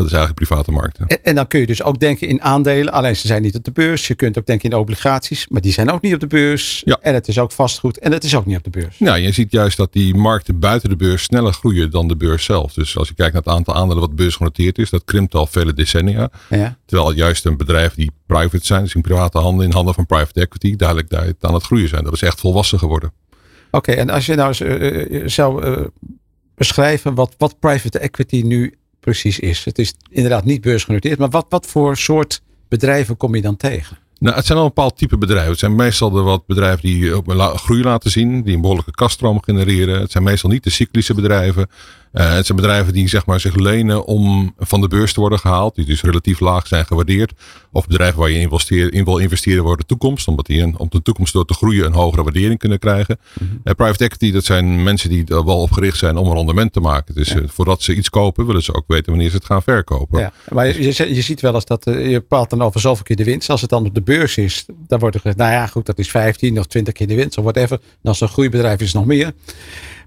Dat 0.00 0.10
is 0.10 0.16
eigenlijk 0.16 0.48
private 0.48 0.72
markten. 0.72 1.06
En, 1.06 1.18
en 1.22 1.34
dan 1.34 1.46
kun 1.46 1.60
je 1.60 1.66
dus 1.66 1.82
ook 1.82 2.00
denken 2.00 2.28
in 2.28 2.42
aandelen. 2.42 2.92
Alleen 2.92 3.16
ze 3.16 3.26
zijn 3.26 3.42
niet 3.42 3.56
op 3.56 3.64
de 3.64 3.70
beurs. 3.70 4.06
Je 4.06 4.14
kunt 4.14 4.38
ook 4.38 4.46
denken 4.46 4.70
in 4.70 4.76
obligaties. 4.76 5.48
Maar 5.48 5.60
die 5.60 5.72
zijn 5.72 5.90
ook 5.90 6.02
niet 6.02 6.14
op 6.14 6.20
de 6.20 6.26
beurs. 6.26 6.82
Ja. 6.84 6.98
En 7.00 7.14
het 7.14 7.28
is 7.28 7.38
ook 7.38 7.52
vastgoed. 7.52 7.98
En 7.98 8.12
het 8.12 8.24
is 8.24 8.34
ook 8.34 8.46
niet 8.46 8.56
op 8.56 8.64
de 8.64 8.70
beurs. 8.70 8.98
Ja, 8.98 9.14
je 9.14 9.32
ziet 9.32 9.52
juist 9.52 9.76
dat 9.76 9.92
die 9.92 10.14
markten 10.14 10.58
buiten 10.58 10.88
de 10.88 10.96
beurs 10.96 11.22
sneller 11.22 11.52
groeien 11.52 11.90
dan 11.90 12.08
de 12.08 12.16
beurs 12.16 12.44
zelf. 12.44 12.72
Dus 12.72 12.96
als 12.96 13.08
je 13.08 13.14
kijkt 13.14 13.32
naar 13.32 13.42
het 13.42 13.52
aantal 13.52 13.74
aandelen 13.74 14.00
wat 14.00 14.16
beursgenoteerd 14.16 14.78
is, 14.78 14.90
dat 14.90 15.04
krimpt 15.04 15.34
al 15.34 15.46
vele 15.46 15.72
decennia. 15.72 16.30
Ja. 16.48 16.76
Terwijl 16.86 17.12
juist 17.12 17.44
een 17.44 17.56
bedrijf 17.56 17.94
die 17.94 18.10
private 18.26 18.66
zijn, 18.66 18.82
dus 18.82 18.94
in 18.94 19.00
private 19.00 19.38
handen, 19.38 19.66
in 19.66 19.72
handen 19.72 19.94
van 19.94 20.06
private 20.06 20.40
equity, 20.40 20.76
duidelijk 20.76 21.10
daar 21.10 21.32
aan 21.40 21.54
het 21.54 21.64
groeien 21.64 21.88
zijn. 21.88 22.04
Dat 22.04 22.12
is 22.12 22.22
echt 22.22 22.40
volwassen 22.40 22.78
geworden. 22.78 23.12
Oké, 23.70 23.92
en 23.92 24.10
als 24.10 24.26
je 24.26 24.34
nou 24.34 24.48
eens, 24.48 24.60
eh, 24.60 25.22
eh, 25.22 25.28
zou 25.28 25.64
eh, 25.64 25.86
beschrijven 26.54 27.14
wat, 27.14 27.34
wat 27.38 27.58
private 27.58 27.98
equity 27.98 28.42
nu 28.44 28.74
precies 29.00 29.38
is. 29.38 29.64
Het 29.64 29.78
is 29.78 29.94
inderdaad 30.10 30.44
niet 30.44 30.60
beursgenoteerd, 30.60 31.18
maar 31.18 31.30
wat, 31.30 31.46
wat 31.48 31.66
voor 31.66 31.96
soort 31.96 32.42
bedrijven 32.68 33.16
kom 33.16 33.34
je 33.34 33.42
dan 33.42 33.56
tegen? 33.56 33.98
Nou, 34.18 34.36
het 34.36 34.46
zijn 34.46 34.58
al 34.58 34.64
een 34.64 34.72
bepaald 34.74 34.96
type 34.96 35.18
bedrijven. 35.18 35.50
Het 35.50 35.58
zijn 35.58 35.74
meestal 35.74 36.10
de 36.10 36.20
wat 36.20 36.46
bedrijven 36.46 36.80
die 36.82 37.22
la- 37.34 37.56
groei 37.56 37.82
laten 37.82 38.10
zien, 38.10 38.42
die 38.42 38.54
een 38.54 38.60
behoorlijke 38.60 38.90
kaststroom 38.90 39.42
genereren. 39.42 40.00
Het 40.00 40.10
zijn 40.10 40.24
meestal 40.24 40.50
niet 40.50 40.64
de 40.64 40.70
cyclische 40.70 41.14
bedrijven. 41.14 41.68
Eh, 42.12 42.34
het 42.34 42.46
zijn 42.46 42.58
bedrijven 42.58 42.92
die 42.92 43.08
zeg 43.08 43.26
maar, 43.26 43.40
zich 43.40 43.54
lenen 43.54 44.04
om 44.04 44.54
van 44.58 44.80
de 44.80 44.88
beurs 44.88 45.12
te 45.12 45.20
worden 45.20 45.38
gehaald, 45.38 45.74
die 45.74 45.84
dus 45.84 46.02
relatief 46.02 46.40
laag 46.40 46.66
zijn 46.66 46.86
gewaardeerd. 46.86 47.32
Of 47.72 47.86
bedrijven 47.86 48.18
waar 48.18 48.30
je 48.30 48.90
in 48.90 49.04
wil 49.04 49.18
investeren 49.18 49.62
voor 49.62 49.76
de 49.76 49.84
toekomst, 49.86 50.28
omdat 50.28 50.46
die 50.46 50.62
een, 50.62 50.78
om 50.78 50.86
de 50.90 51.02
toekomst 51.02 51.32
door 51.32 51.44
te 51.44 51.54
groeien 51.54 51.86
een 51.86 51.92
hogere 51.92 52.22
waardering 52.22 52.58
kunnen 52.58 52.78
krijgen. 52.78 53.18
Eh, 53.64 53.74
private 53.74 54.04
equity, 54.04 54.32
dat 54.32 54.44
zijn 54.44 54.82
mensen 54.82 55.08
die 55.08 55.24
er 55.26 55.44
wel 55.44 55.60
op 55.60 55.72
gericht 55.72 55.98
zijn 55.98 56.16
om 56.16 56.26
een 56.26 56.34
rendement 56.34 56.72
te 56.72 56.80
maken. 56.80 57.14
Dus 57.14 57.34
eh, 57.34 57.42
voordat 57.46 57.82
ze 57.82 57.94
iets 57.94 58.10
kopen, 58.10 58.46
willen 58.46 58.62
ze 58.62 58.74
ook 58.74 58.84
weten 58.86 59.10
wanneer 59.10 59.30
ze 59.30 59.36
het 59.36 59.44
gaan 59.44 59.62
verkopen. 59.62 60.20
Ja, 60.20 60.32
maar 60.48 60.66
je, 60.66 60.82
je, 60.82 61.14
je 61.14 61.22
ziet 61.22 61.40
wel 61.40 61.54
eens 61.54 61.64
dat 61.64 61.84
je 61.84 62.10
bepaalt 62.12 62.50
dan 62.50 62.62
over 62.62 62.80
zoveel 62.80 63.04
keer 63.04 63.16
de 63.16 63.24
winst. 63.24 63.50
Als 63.50 63.60
het 63.60 63.70
dan 63.70 63.86
op 63.86 63.94
de 63.94 64.02
beurs 64.02 64.36
is, 64.36 64.66
dan 64.86 64.98
wordt 64.98 65.14
er 65.14 65.20
gezegd, 65.20 65.40
nou 65.40 65.52
ja, 65.52 65.66
goed, 65.66 65.86
dat 65.86 65.98
is 65.98 66.10
15 66.10 66.58
of 66.58 66.66
20 66.66 66.94
keer 66.94 67.06
de 67.06 67.14
winst 67.14 67.38
of 67.38 67.44
whatever. 67.44 67.78
En 67.82 68.08
als 68.08 68.20
het 68.20 68.28
een 68.28 68.34
groeibedrijf 68.34 68.80
is, 68.80 68.92
nog 68.92 69.06
meer. 69.06 69.32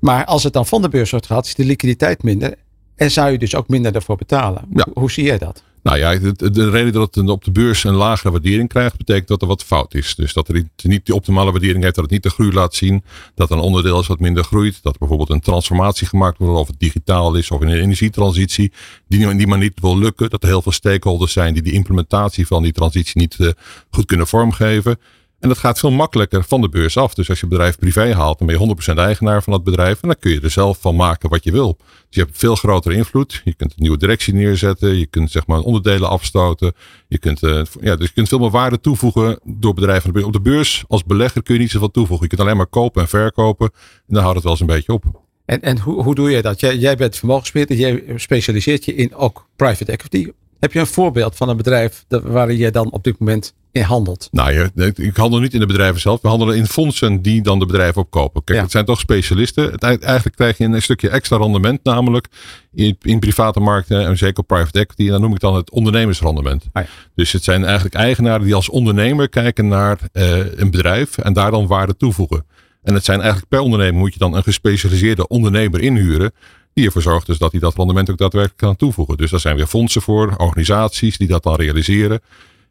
Maar 0.03 0.25
als 0.25 0.43
het 0.43 0.53
dan 0.53 0.65
van 0.65 0.81
de 0.81 0.89
beurs 0.89 1.11
wordt 1.11 1.25
gehaald, 1.25 1.45
is 1.45 1.55
de 1.55 1.65
liquiditeit 1.65 2.23
minder. 2.23 2.55
En 2.95 3.11
zou 3.11 3.31
je 3.31 3.37
dus 3.37 3.55
ook 3.55 3.67
minder 3.67 3.95
ervoor 3.95 4.15
betalen. 4.15 4.61
Ja. 4.73 4.87
Hoe, 4.93 5.11
zie 5.11 5.23
jij 5.23 5.37
dat? 5.37 5.63
Nou 5.83 5.97
ja, 5.97 6.15
de, 6.15 6.51
de 6.51 6.69
reden 6.69 6.93
dat 6.93 7.15
het 7.15 7.29
op 7.29 7.43
de 7.43 7.51
beurs 7.51 7.83
een 7.83 7.93
lagere 7.93 8.31
waardering 8.31 8.69
krijgt, 8.69 8.97
betekent 8.97 9.27
dat 9.27 9.41
er 9.41 9.47
wat 9.47 9.63
fout 9.63 9.93
is. 9.93 10.15
Dus 10.15 10.33
dat 10.33 10.47
er 10.47 10.63
niet- 10.83 11.05
de 11.05 11.15
optimale 11.15 11.51
waardering 11.51 11.83
heeft, 11.83 11.95
dat 11.95 12.03
het 12.03 12.13
niet 12.13 12.23
de 12.23 12.29
groei 12.29 12.53
laat 12.53 12.75
zien. 12.75 13.03
Dat 13.35 13.51
een 13.51 13.59
onderdeel 13.59 13.99
is 13.99 14.07
wat 14.07 14.19
minder 14.19 14.43
groeit. 14.43 14.79
Dat 14.81 14.93
er 14.93 14.99
bijvoorbeeld 14.99 15.29
een 15.29 15.39
transformatie 15.39 16.07
gemaakt 16.07 16.37
wordt, 16.37 16.59
of 16.59 16.67
het 16.67 16.79
digitaal 16.79 17.35
is, 17.35 17.51
of 17.51 17.61
een 17.61 17.69
energietransitie, 17.69 18.71
die, 19.07 19.35
die 19.35 19.47
maar 19.47 19.57
niet 19.57 19.79
wil 19.81 19.97
lukken. 19.97 20.29
Dat 20.29 20.43
er 20.43 20.49
heel 20.49 20.61
veel 20.61 20.71
stakeholders 20.71 21.33
zijn 21.33 21.53
die 21.53 21.63
die 21.63 21.73
implementatie 21.73 22.47
van 22.47 22.63
die 22.63 22.71
transitie 22.71 23.21
niet 23.21 23.35
eh, 23.39 23.47
goed 23.89 24.05
kunnen 24.05 24.27
vormgeven. 24.27 24.99
En 25.43 25.49
dat 25.49 25.57
gaat 25.57 25.79
veel 25.79 25.91
makkelijker 25.91 26.43
van 26.43 26.61
de 26.61 26.69
beurs 26.69 26.97
af. 26.97 27.13
Dus 27.13 27.29
als 27.29 27.39
je 27.39 27.47
bedrijf 27.47 27.77
privé 27.77 28.13
haalt, 28.13 28.37
dan 28.37 28.47
ben 28.47 28.59
je 28.59 28.75
100% 28.91 28.97
eigenaar 28.97 29.43
van 29.43 29.53
dat 29.53 29.63
bedrijf. 29.63 30.01
En 30.01 30.07
dan 30.07 30.17
kun 30.19 30.31
je 30.31 30.41
er 30.41 30.49
zelf 30.49 30.77
van 30.81 30.95
maken 30.95 31.29
wat 31.29 31.43
je 31.43 31.51
wil. 31.51 31.77
Dus 31.77 31.87
je 32.09 32.21
hebt 32.21 32.37
veel 32.37 32.55
grotere 32.55 32.95
invloed. 32.95 33.41
Je 33.43 33.53
kunt 33.53 33.71
een 33.71 33.81
nieuwe 33.81 33.97
directie 33.97 34.33
neerzetten. 34.33 34.97
Je 34.97 35.05
kunt 35.05 35.31
zeg 35.31 35.47
maar 35.47 35.59
onderdelen 35.59 36.09
afstoten. 36.09 36.73
Je 37.07 37.17
kunt, 37.17 37.43
eh, 37.43 37.61
ja, 37.81 37.95
dus 37.95 38.07
je 38.07 38.13
kunt 38.13 38.27
veel 38.27 38.39
meer 38.39 38.49
waarde 38.49 38.79
toevoegen 38.79 39.39
door 39.43 39.73
bedrijven. 39.73 40.25
Op 40.25 40.33
de 40.33 40.41
beurs 40.41 40.83
als 40.87 41.03
belegger 41.03 41.43
kun 41.43 41.53
je 41.53 41.59
niet 41.59 41.71
zoveel 41.71 41.91
toevoegen. 41.91 42.27
Je 42.29 42.35
kunt 42.35 42.41
alleen 42.41 42.57
maar 42.57 42.67
kopen 42.67 43.01
en 43.01 43.07
verkopen. 43.07 43.71
En 44.07 44.13
dan 44.13 44.21
houdt 44.21 44.35
het 44.35 44.43
wel 44.43 44.51
eens 44.51 44.61
een 44.61 44.67
beetje 44.67 44.93
op. 44.93 45.03
En, 45.45 45.61
en 45.61 45.79
hoe, 45.79 46.03
hoe 46.03 46.15
doe 46.15 46.31
jij 46.31 46.41
dat? 46.41 46.59
Jij, 46.59 46.77
jij 46.77 46.95
bent 46.95 47.15
vermogensbeheerder, 47.15 47.77
jij 47.77 48.03
specialiseert 48.15 48.85
je 48.85 48.95
in 48.95 49.15
ook 49.15 49.47
private 49.55 49.91
equity. 49.91 50.31
Heb 50.59 50.73
je 50.73 50.79
een 50.79 50.87
voorbeeld 50.87 51.35
van 51.35 51.49
een 51.49 51.57
bedrijf 51.57 52.05
dat, 52.07 52.23
waarin 52.23 52.57
jij 52.57 52.71
dan 52.71 52.91
op 52.91 53.03
dit 53.03 53.19
moment 53.19 53.53
handelt? 53.81 54.27
Nou, 54.31 54.69
ik 54.95 55.15
handel 55.17 55.39
niet 55.39 55.53
in 55.53 55.59
de 55.59 55.65
bedrijven 55.65 56.01
zelf. 56.01 56.21
We 56.21 56.27
handelen 56.27 56.55
in 56.55 56.65
fondsen 56.67 57.21
die 57.21 57.41
dan 57.41 57.59
de 57.59 57.65
bedrijven 57.65 58.01
opkopen. 58.01 58.43
Kijk, 58.43 58.57
Ja. 58.57 58.63
het 58.63 58.71
zijn 58.71 58.85
toch 58.85 58.99
specialisten. 58.99 59.71
Het, 59.71 59.83
eigenlijk 59.83 60.35
krijg 60.35 60.57
je 60.57 60.65
een 60.65 60.81
stukje 60.81 61.09
extra 61.09 61.37
rendement, 61.37 61.83
namelijk 61.83 62.27
in, 62.73 62.97
in 63.01 63.19
private 63.19 63.59
markten 63.59 64.05
en 64.05 64.17
zeker 64.17 64.39
op 64.39 64.47
private 64.47 64.79
equity. 64.79 65.05
En 65.05 65.11
dan 65.11 65.21
noem 65.21 65.33
ik 65.33 65.39
dan 65.39 65.55
het 65.55 65.71
ondernemersrendement. 65.71 66.65
Ah 66.73 66.83
ja. 66.83 66.89
Dus 67.15 67.31
het 67.31 67.43
zijn 67.43 67.63
eigenlijk 67.65 67.95
eigenaren 67.95 68.45
die 68.45 68.55
als 68.55 68.69
ondernemer 68.69 69.29
kijken 69.29 69.67
naar 69.67 69.97
eh, 70.11 70.37
een 70.59 70.71
bedrijf 70.71 71.17
en 71.17 71.33
daar 71.33 71.51
dan 71.51 71.67
waarde 71.67 71.97
toevoegen. 71.97 72.45
En 72.83 72.93
het 72.93 73.05
zijn 73.05 73.19
eigenlijk 73.19 73.49
per 73.49 73.59
ondernemer 73.59 73.99
moet 73.99 74.13
je 74.13 74.19
dan 74.19 74.35
een 74.35 74.43
gespecialiseerde 74.43 75.27
ondernemer 75.27 75.81
inhuren. 75.81 76.31
Die 76.73 76.85
ervoor 76.85 77.01
zorgt 77.01 77.25
dus 77.27 77.37
dat 77.37 77.51
hij 77.51 77.59
dat 77.59 77.75
rendement 77.75 78.09
ook 78.09 78.17
daadwerkelijk 78.17 78.59
kan 78.59 78.75
toevoegen. 78.75 79.17
Dus 79.17 79.31
daar 79.31 79.39
zijn 79.39 79.55
weer 79.55 79.67
fondsen 79.67 80.01
voor, 80.01 80.33
organisaties 80.37 81.17
die 81.17 81.27
dat 81.27 81.43
dan 81.43 81.55
realiseren. 81.55 82.21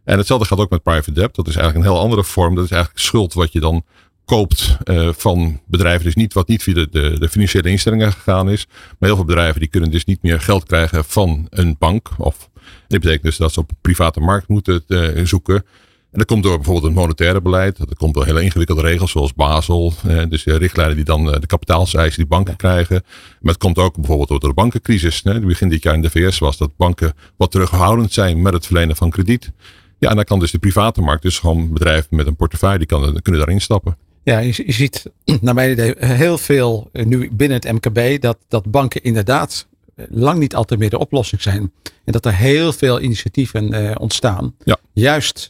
En 0.04 0.18
hetzelfde 0.18 0.46
gaat 0.46 0.58
ook 0.58 0.70
met 0.70 0.82
private 0.82 1.12
debt. 1.12 1.34
Dat 1.34 1.48
is 1.48 1.56
eigenlijk 1.56 1.86
een 1.86 1.92
heel 1.92 2.02
andere 2.02 2.24
vorm. 2.24 2.54
Dat 2.54 2.64
is 2.64 2.70
eigenlijk 2.70 3.02
schuld 3.02 3.34
wat 3.34 3.52
je 3.52 3.60
dan 3.60 3.84
koopt 4.24 4.76
eh, 4.84 5.08
van 5.12 5.60
bedrijven. 5.66 6.04
Dus 6.04 6.14
niet 6.14 6.32
wat 6.32 6.48
niet 6.48 6.62
via 6.62 6.74
de, 6.74 6.88
de, 6.90 7.18
de 7.18 7.28
financiële 7.28 7.70
instellingen 7.70 8.12
gegaan 8.12 8.50
is. 8.50 8.66
Maar 8.68 9.08
heel 9.08 9.16
veel 9.16 9.24
bedrijven 9.24 9.60
die 9.60 9.68
kunnen 9.68 9.90
dus 9.90 10.04
niet 10.04 10.22
meer 10.22 10.40
geld 10.40 10.64
krijgen 10.64 11.04
van 11.04 11.46
een 11.50 11.76
bank. 11.78 12.08
Of, 12.18 12.48
dit 12.88 13.00
betekent 13.00 13.22
dus 13.22 13.36
dat 13.36 13.52
ze 13.52 13.60
op 13.60 13.68
de 13.68 13.74
private 13.80 14.20
markt 14.20 14.48
moeten 14.48 14.84
eh, 14.88 15.24
zoeken. 15.24 15.64
En 16.12 16.18
dat 16.18 16.26
komt 16.26 16.42
door 16.42 16.56
bijvoorbeeld 16.56 16.86
het 16.86 16.94
monetaire 16.94 17.40
beleid. 17.40 17.78
Dat 17.78 17.94
komt 17.94 18.14
door 18.14 18.24
hele 18.24 18.42
ingewikkelde 18.42 18.82
regels 18.82 19.10
zoals 19.10 19.34
Basel. 19.34 19.92
Eh, 20.06 20.22
dus 20.28 20.44
de 20.44 20.56
richtlijnen 20.56 20.96
die 20.96 21.04
dan 21.04 21.24
de 21.24 21.46
kapitaalseisen 21.46 22.18
die 22.18 22.26
banken 22.26 22.56
krijgen. 22.56 23.02
Maar 23.40 23.52
het 23.52 23.62
komt 23.62 23.78
ook 23.78 23.94
bijvoorbeeld 23.94 24.28
door 24.28 24.40
de 24.40 24.52
bankencrisis. 24.52 25.20
Hè, 25.22 25.40
begin 25.40 25.68
dit 25.68 25.82
jaar 25.82 25.94
in 25.94 26.02
de 26.02 26.10
VS 26.10 26.38
was 26.38 26.56
dat 26.56 26.76
banken 26.76 27.14
wat 27.36 27.50
terughoudend 27.50 28.12
zijn 28.12 28.42
met 28.42 28.52
het 28.52 28.66
verlenen 28.66 28.96
van 28.96 29.10
krediet. 29.10 29.52
Ja, 30.02 30.08
en 30.08 30.16
dan 30.16 30.24
kan 30.24 30.38
dus 30.38 30.50
de 30.50 30.58
private 30.58 31.00
markt, 31.00 31.22
dus 31.22 31.38
gewoon 31.38 31.72
bedrijven 31.72 32.16
met 32.16 32.26
een 32.26 32.36
portefeuille, 32.36 32.78
die 32.78 32.86
kan, 32.86 33.20
kunnen 33.22 33.40
daarin 33.40 33.60
stappen. 33.60 33.96
Ja, 34.22 34.38
je, 34.38 34.62
je 34.66 34.72
ziet 34.72 35.04
naar 35.40 35.54
mijn 35.54 35.70
idee 35.70 35.94
heel 35.98 36.38
veel 36.38 36.88
eh, 36.92 37.06
nu 37.06 37.30
binnen 37.32 37.60
het 37.60 37.72
MKB 37.72 38.20
dat, 38.22 38.38
dat 38.48 38.70
banken 38.70 39.02
inderdaad 39.02 39.66
eh, 39.94 40.04
lang 40.10 40.38
niet 40.38 40.54
altijd 40.54 40.80
meer 40.80 40.90
de 40.90 40.98
oplossing 40.98 41.42
zijn. 41.42 41.72
En 42.04 42.12
dat 42.12 42.26
er 42.26 42.34
heel 42.34 42.72
veel 42.72 43.00
initiatieven 43.00 43.72
eh, 43.72 43.94
ontstaan. 43.98 44.54
Ja. 44.64 44.76
Juist 44.92 45.48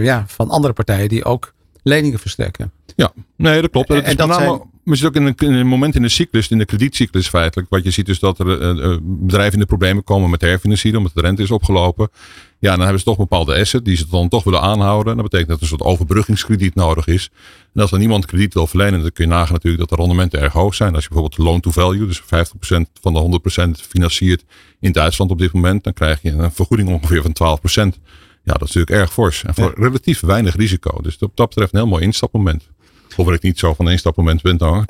ja, 0.00 0.24
van 0.26 0.50
andere 0.50 0.72
partijen 0.72 1.08
die 1.08 1.24
ook 1.24 1.54
leningen 1.82 2.18
verstrekken. 2.18 2.72
Ja, 2.96 3.12
nee, 3.36 3.60
dat 3.60 3.70
klopt. 3.70 3.90
En- 3.90 4.02
is 4.02 4.10
en 4.10 4.16
dat 4.16 4.34
zijn- 4.34 4.62
je 4.84 4.96
zit 4.96 5.06
ook 5.06 5.14
in 5.14 5.22
een, 5.26 5.34
in 5.36 5.52
een 5.52 5.66
moment 5.66 5.94
in 5.94 6.02
de 6.02 6.08
cyclus, 6.08 6.48
in 6.48 6.58
de 6.58 6.64
kredietcyclus 6.64 7.28
feitelijk. 7.28 7.70
Wat 7.70 7.84
je 7.84 7.90
ziet 7.90 8.08
is 8.08 8.18
dat 8.18 8.38
er 8.38 8.78
uh, 8.80 8.96
bedrijven 9.02 9.52
in 9.52 9.58
de 9.58 9.66
problemen 9.66 10.04
komen 10.04 10.30
met 10.30 10.40
herfinancieren, 10.40 10.98
omdat 10.98 11.14
de 11.14 11.20
rente 11.20 11.42
is 11.42 11.50
opgelopen. 11.50 12.10
Ja, 12.60 12.70
dan 12.70 12.80
hebben 12.80 12.98
ze 12.98 13.04
toch 13.04 13.16
bepaalde 13.16 13.54
assets 13.58 13.84
die 13.84 13.96
ze 13.96 14.06
dan 14.10 14.28
toch 14.28 14.44
willen 14.44 14.60
aanhouden. 14.60 15.14
Dat 15.14 15.30
betekent 15.30 15.48
dat 15.48 15.56
er 15.56 15.62
een 15.62 15.68
soort 15.68 15.90
overbruggingskrediet 15.90 16.74
nodig 16.74 17.06
is. 17.06 17.30
En 17.74 17.80
als 17.80 17.92
er 17.92 17.98
niemand 17.98 18.26
krediet 18.26 18.54
wil 18.54 18.66
verlenen, 18.66 19.00
dan 19.00 19.12
kun 19.12 19.24
je 19.24 19.30
nagaan 19.30 19.52
natuurlijk 19.52 19.88
dat 19.88 19.88
de 19.88 20.04
rendementen 20.04 20.40
erg 20.40 20.52
hoog 20.52 20.74
zijn. 20.74 20.94
Als 20.94 21.02
je 21.02 21.08
bijvoorbeeld 21.08 21.42
loan 21.46 21.60
to 21.60 21.70
value, 21.70 22.06
dus 22.06 22.22
50% 22.22 22.24
van 23.00 23.12
de 23.12 23.40
100% 23.80 23.86
financiert 23.88 24.44
in 24.80 24.92
Duitsland 24.92 25.30
op 25.30 25.38
dit 25.38 25.52
moment, 25.52 25.84
dan 25.84 25.92
krijg 25.92 26.22
je 26.22 26.30
een 26.30 26.52
vergoeding 26.52 26.88
ongeveer 26.88 27.22
van 27.22 27.58
12%. 27.94 27.98
Ja, 28.44 28.54
dat 28.54 28.68
is 28.68 28.74
natuurlijk 28.74 28.90
erg 28.90 29.12
fors. 29.12 29.44
En 29.44 29.54
voor 29.54 29.74
relatief 29.76 30.20
weinig 30.20 30.56
risico. 30.56 31.00
Dus 31.02 31.18
op 31.18 31.32
dat 31.36 31.48
betreft 31.48 31.72
een 31.72 31.78
heel 31.78 31.88
mooi 31.88 32.04
instapmoment. 32.04 32.68
Hoewel 33.14 33.34
ik 33.34 33.42
niet 33.42 33.58
zo 33.58 33.74
van 33.74 33.86
een 33.86 33.92
instapmoment 33.92 34.42
ben. 34.42 34.56
Nou, 34.56 34.84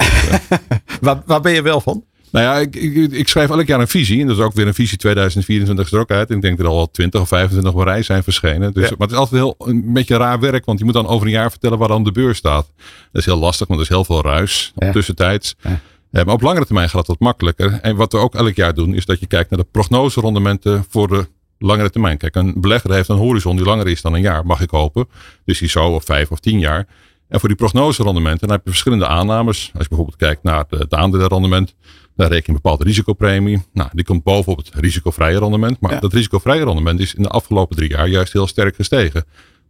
waar, 1.00 1.22
waar 1.26 1.40
ben 1.40 1.52
je 1.52 1.62
wel 1.62 1.80
van? 1.80 2.04
Nou 2.30 2.44
ja, 2.44 2.56
ik, 2.56 2.76
ik, 2.76 3.12
ik, 3.12 3.28
schrijf 3.28 3.50
elk 3.50 3.66
jaar 3.66 3.80
een 3.80 3.88
visie. 3.88 4.20
En 4.20 4.26
dat 4.26 4.36
is 4.36 4.42
ook 4.42 4.54
weer 4.54 4.66
een 4.66 4.74
visie 4.74 4.98
2024 4.98 5.92
er 5.92 5.98
ook 5.98 6.10
uit. 6.10 6.30
En 6.30 6.36
ik 6.36 6.42
denk 6.42 6.58
dat 6.58 6.66
er 6.66 6.72
al 6.72 6.90
20 6.90 7.20
of 7.20 7.28
25 7.28 7.72
op 7.72 7.82
rij 7.82 8.02
zijn 8.02 8.22
verschenen. 8.22 8.72
Dus, 8.72 8.90
Maar 8.90 8.98
het 8.98 9.10
is 9.10 9.16
altijd 9.16 9.40
heel 9.42 9.54
een 9.58 9.92
beetje 9.92 10.16
raar 10.16 10.40
werk. 10.40 10.64
Want 10.64 10.78
je 10.78 10.84
moet 10.84 10.94
dan 10.94 11.06
over 11.06 11.26
een 11.26 11.32
jaar 11.32 11.50
vertellen 11.50 11.78
waar 11.78 11.88
dan 11.88 12.04
de 12.04 12.12
beurs 12.12 12.38
staat. 12.38 12.72
Dat 13.12 13.20
is 13.20 13.24
heel 13.24 13.38
lastig, 13.38 13.66
want 13.68 13.80
er 13.80 13.86
is 13.86 13.92
heel 13.92 14.04
veel 14.04 14.22
ruis 14.22 14.72
ja. 14.76 14.92
tussentijds. 14.92 15.54
Ja. 15.60 15.80
Eh, 16.10 16.24
maar 16.24 16.34
op 16.34 16.40
langere 16.40 16.64
termijn 16.64 16.88
gaat 16.88 17.06
wat 17.06 17.20
makkelijker. 17.20 17.78
En 17.82 17.96
wat 17.96 18.12
we 18.12 18.18
ook 18.18 18.34
elk 18.34 18.54
jaar 18.54 18.74
doen, 18.74 18.94
is 18.94 19.04
dat 19.04 19.20
je 19.20 19.26
kijkt 19.26 19.50
naar 19.50 19.58
de 19.58 19.66
prognoserondementen 19.70 20.84
voor 20.88 21.08
de 21.08 21.26
langere 21.58 21.90
termijn. 21.90 22.16
Kijk, 22.18 22.34
een 22.34 22.60
belegger 22.60 22.92
heeft 22.92 23.08
een 23.08 23.16
horizon 23.16 23.56
die 23.56 23.64
langer 23.64 23.88
is 23.88 24.02
dan 24.02 24.14
een 24.14 24.20
jaar, 24.20 24.46
mag 24.46 24.60
ik 24.60 24.70
hopen. 24.70 25.08
Dus 25.44 25.58
die 25.58 25.68
zo 25.68 25.84
of 25.84 26.04
vijf 26.04 26.30
of 26.30 26.38
tien 26.40 26.58
jaar. 26.58 26.86
En 27.28 27.40
voor 27.40 27.48
die 27.48 27.58
prognoserendementen 27.58 28.46
dan 28.46 28.56
heb 28.56 28.64
je 28.64 28.70
verschillende 28.70 29.06
aannames. 29.06 29.70
Als 29.72 29.82
je 29.82 29.88
bijvoorbeeld 29.88 30.18
kijkt 30.18 30.42
naar 30.42 30.64
het 30.68 30.94
aandelenrendement, 30.94 31.74
dan 32.18 32.28
reken 32.28 32.44
je 32.46 32.52
een 32.52 32.60
bepaalde 32.62 32.84
risicopremie. 32.84 33.62
Nou, 33.72 33.90
die 33.92 34.04
komt 34.04 34.22
bovenop 34.22 34.58
het 34.58 34.70
risicovrije 34.74 35.38
rendement. 35.38 35.80
Maar 35.80 36.00
dat 36.00 36.12
risicovrije 36.12 36.64
rendement 36.64 37.00
is 37.00 37.14
in 37.14 37.22
de 37.22 37.28
afgelopen 37.28 37.76
drie 37.76 37.88
jaar 37.90 38.08
juist 38.08 38.32
heel 38.32 38.46
sterk 38.46 38.74
gestegen. 38.74 39.24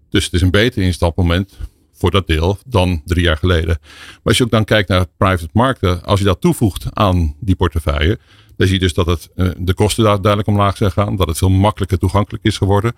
Dus 0.09 0.25
het 0.25 0.33
is 0.33 0.41
een 0.41 0.51
beter 0.51 0.83
instapmoment 0.83 1.59
voor 1.93 2.11
dat 2.11 2.27
deel 2.27 2.59
dan 2.67 3.03
drie 3.05 3.25
jaar 3.25 3.37
geleden. 3.37 3.79
Maar 3.81 4.21
als 4.23 4.37
je 4.37 4.45
ook 4.45 4.51
dan 4.51 4.65
kijkt 4.65 4.89
naar 4.89 5.07
private 5.17 5.49
markten, 5.53 6.05
als 6.05 6.19
je 6.19 6.25
dat 6.25 6.41
toevoegt 6.41 6.87
aan 6.93 7.35
die 7.41 7.57
portefeuille, 7.57 8.19
dan 8.59 8.67
zie 8.67 8.77
je 8.77 8.83
dus 8.83 8.95
dat 8.95 9.07
het, 9.07 9.31
eh, 9.35 9.49
de 9.59 9.75
kosten 9.75 10.05
daar 10.05 10.21
duidelijk 10.21 10.49
omlaag 10.49 10.77
zijn 10.77 10.91
gegaan. 10.91 11.17
Dat 11.17 11.29
het 11.29 11.39
veel 11.39 11.51
makkelijker 11.51 11.99
toegankelijk 11.99 12.45
is 12.45 12.57
geworden. 12.57 12.93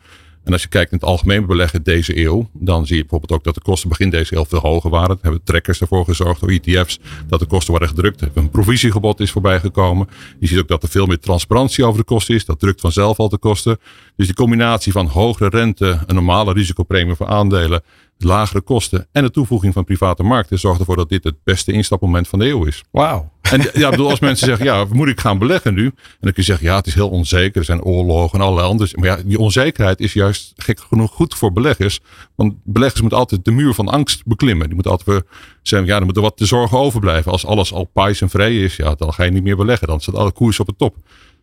En 0.44 0.52
als 0.52 0.62
je 0.62 0.68
kijkt 0.68 0.92
in 0.92 0.98
het 0.98 1.06
algemeen 1.06 1.46
beleggen 1.46 1.82
deze 1.82 2.18
eeuw, 2.18 2.50
dan 2.52 2.86
zie 2.86 2.96
je 2.96 3.00
bijvoorbeeld 3.00 3.32
ook 3.32 3.44
dat 3.44 3.54
de 3.54 3.60
kosten 3.60 3.88
begin 3.88 4.10
deze 4.10 4.36
eeuw 4.36 4.44
veel 4.44 4.58
hoger 4.58 4.90
waren. 4.90 5.10
Er 5.10 5.22
hebben 5.22 5.42
trekkers 5.44 5.80
ervoor 5.80 6.04
gezorgd, 6.04 6.40
door 6.40 6.50
ETF's, 6.50 6.98
dat 7.28 7.40
de 7.40 7.46
kosten 7.46 7.70
worden 7.70 7.88
gedrukt. 7.88 8.22
Een 8.34 8.50
provisiegebod 8.50 9.20
is 9.20 9.30
voorbij 9.30 9.60
gekomen. 9.60 10.08
Je 10.38 10.46
ziet 10.46 10.58
ook 10.58 10.68
dat 10.68 10.82
er 10.82 10.88
veel 10.88 11.06
meer 11.06 11.18
transparantie 11.18 11.84
over 11.84 11.98
de 11.98 12.04
kosten 12.04 12.34
is. 12.34 12.44
Dat 12.44 12.58
drukt 12.58 12.80
vanzelf 12.80 13.18
al 13.18 13.28
de 13.28 13.38
kosten. 13.38 13.78
Dus 14.16 14.26
die 14.26 14.34
combinatie 14.34 14.92
van 14.92 15.06
hogere 15.06 15.48
rente, 15.48 15.98
een 16.06 16.14
normale 16.14 16.52
risicopremie 16.52 17.14
voor 17.14 17.28
aandelen, 17.28 17.82
lagere 18.18 18.60
kosten 18.60 19.06
en 19.12 19.22
de 19.22 19.30
toevoeging 19.30 19.72
van 19.72 19.84
private 19.84 20.22
markten 20.22 20.58
zorgt 20.58 20.80
ervoor 20.80 20.96
dat 20.96 21.08
dit 21.08 21.24
het 21.24 21.36
beste 21.44 21.72
instapmoment 21.72 22.28
van 22.28 22.38
de 22.38 22.48
eeuw 22.48 22.64
is. 22.64 22.84
Wauw. 22.90 23.30
En 23.50 23.70
ja, 23.72 23.90
bedoel, 23.90 24.10
als 24.10 24.20
mensen 24.20 24.46
zeggen, 24.46 24.64
ja, 24.64 24.84
moet 24.92 25.08
ik 25.08 25.20
gaan 25.20 25.38
beleggen 25.38 25.74
nu? 25.74 25.84
En 25.84 25.92
dan 26.20 26.32
kun 26.32 26.42
je 26.42 26.42
zeggen, 26.42 26.66
ja, 26.66 26.76
het 26.76 26.86
is 26.86 26.94
heel 26.94 27.08
onzeker. 27.08 27.58
Er 27.58 27.64
zijn 27.64 27.82
oorlogen 27.82 28.38
en 28.38 28.44
allerlei 28.44 28.68
andere. 28.68 28.90
Maar 28.94 29.08
ja, 29.08 29.18
die 29.24 29.38
onzekerheid 29.38 30.00
is 30.00 30.12
juist 30.12 30.52
gek 30.56 30.80
genoeg 30.80 31.12
goed 31.12 31.34
voor 31.34 31.52
beleggers. 31.52 32.00
Want 32.34 32.54
beleggers 32.64 33.00
moeten 33.00 33.18
altijd 33.18 33.44
de 33.44 33.50
muur 33.50 33.74
van 33.74 33.88
angst 33.88 34.26
beklimmen. 34.26 34.66
Die 34.66 34.74
moeten 34.74 34.92
altijd 34.92 35.22
zeggen, 35.62 35.88
ja, 35.88 35.98
er 35.98 36.04
moet 36.04 36.16
er 36.16 36.22
wat 36.22 36.36
te 36.36 36.46
zorgen 36.46 36.78
overblijven. 36.78 37.32
Als 37.32 37.46
alles 37.46 37.72
al 37.72 37.84
pais 37.84 38.20
en 38.20 38.30
vrij 38.30 38.62
is, 38.62 38.76
ja, 38.76 38.94
dan 38.94 39.12
ga 39.12 39.24
je 39.24 39.30
niet 39.30 39.42
meer 39.42 39.56
beleggen. 39.56 39.86
Dan 39.88 40.00
staat 40.00 40.14
alle 40.14 40.32
koers 40.32 40.60
op 40.60 40.66
de 40.66 40.74
top. 40.76 40.96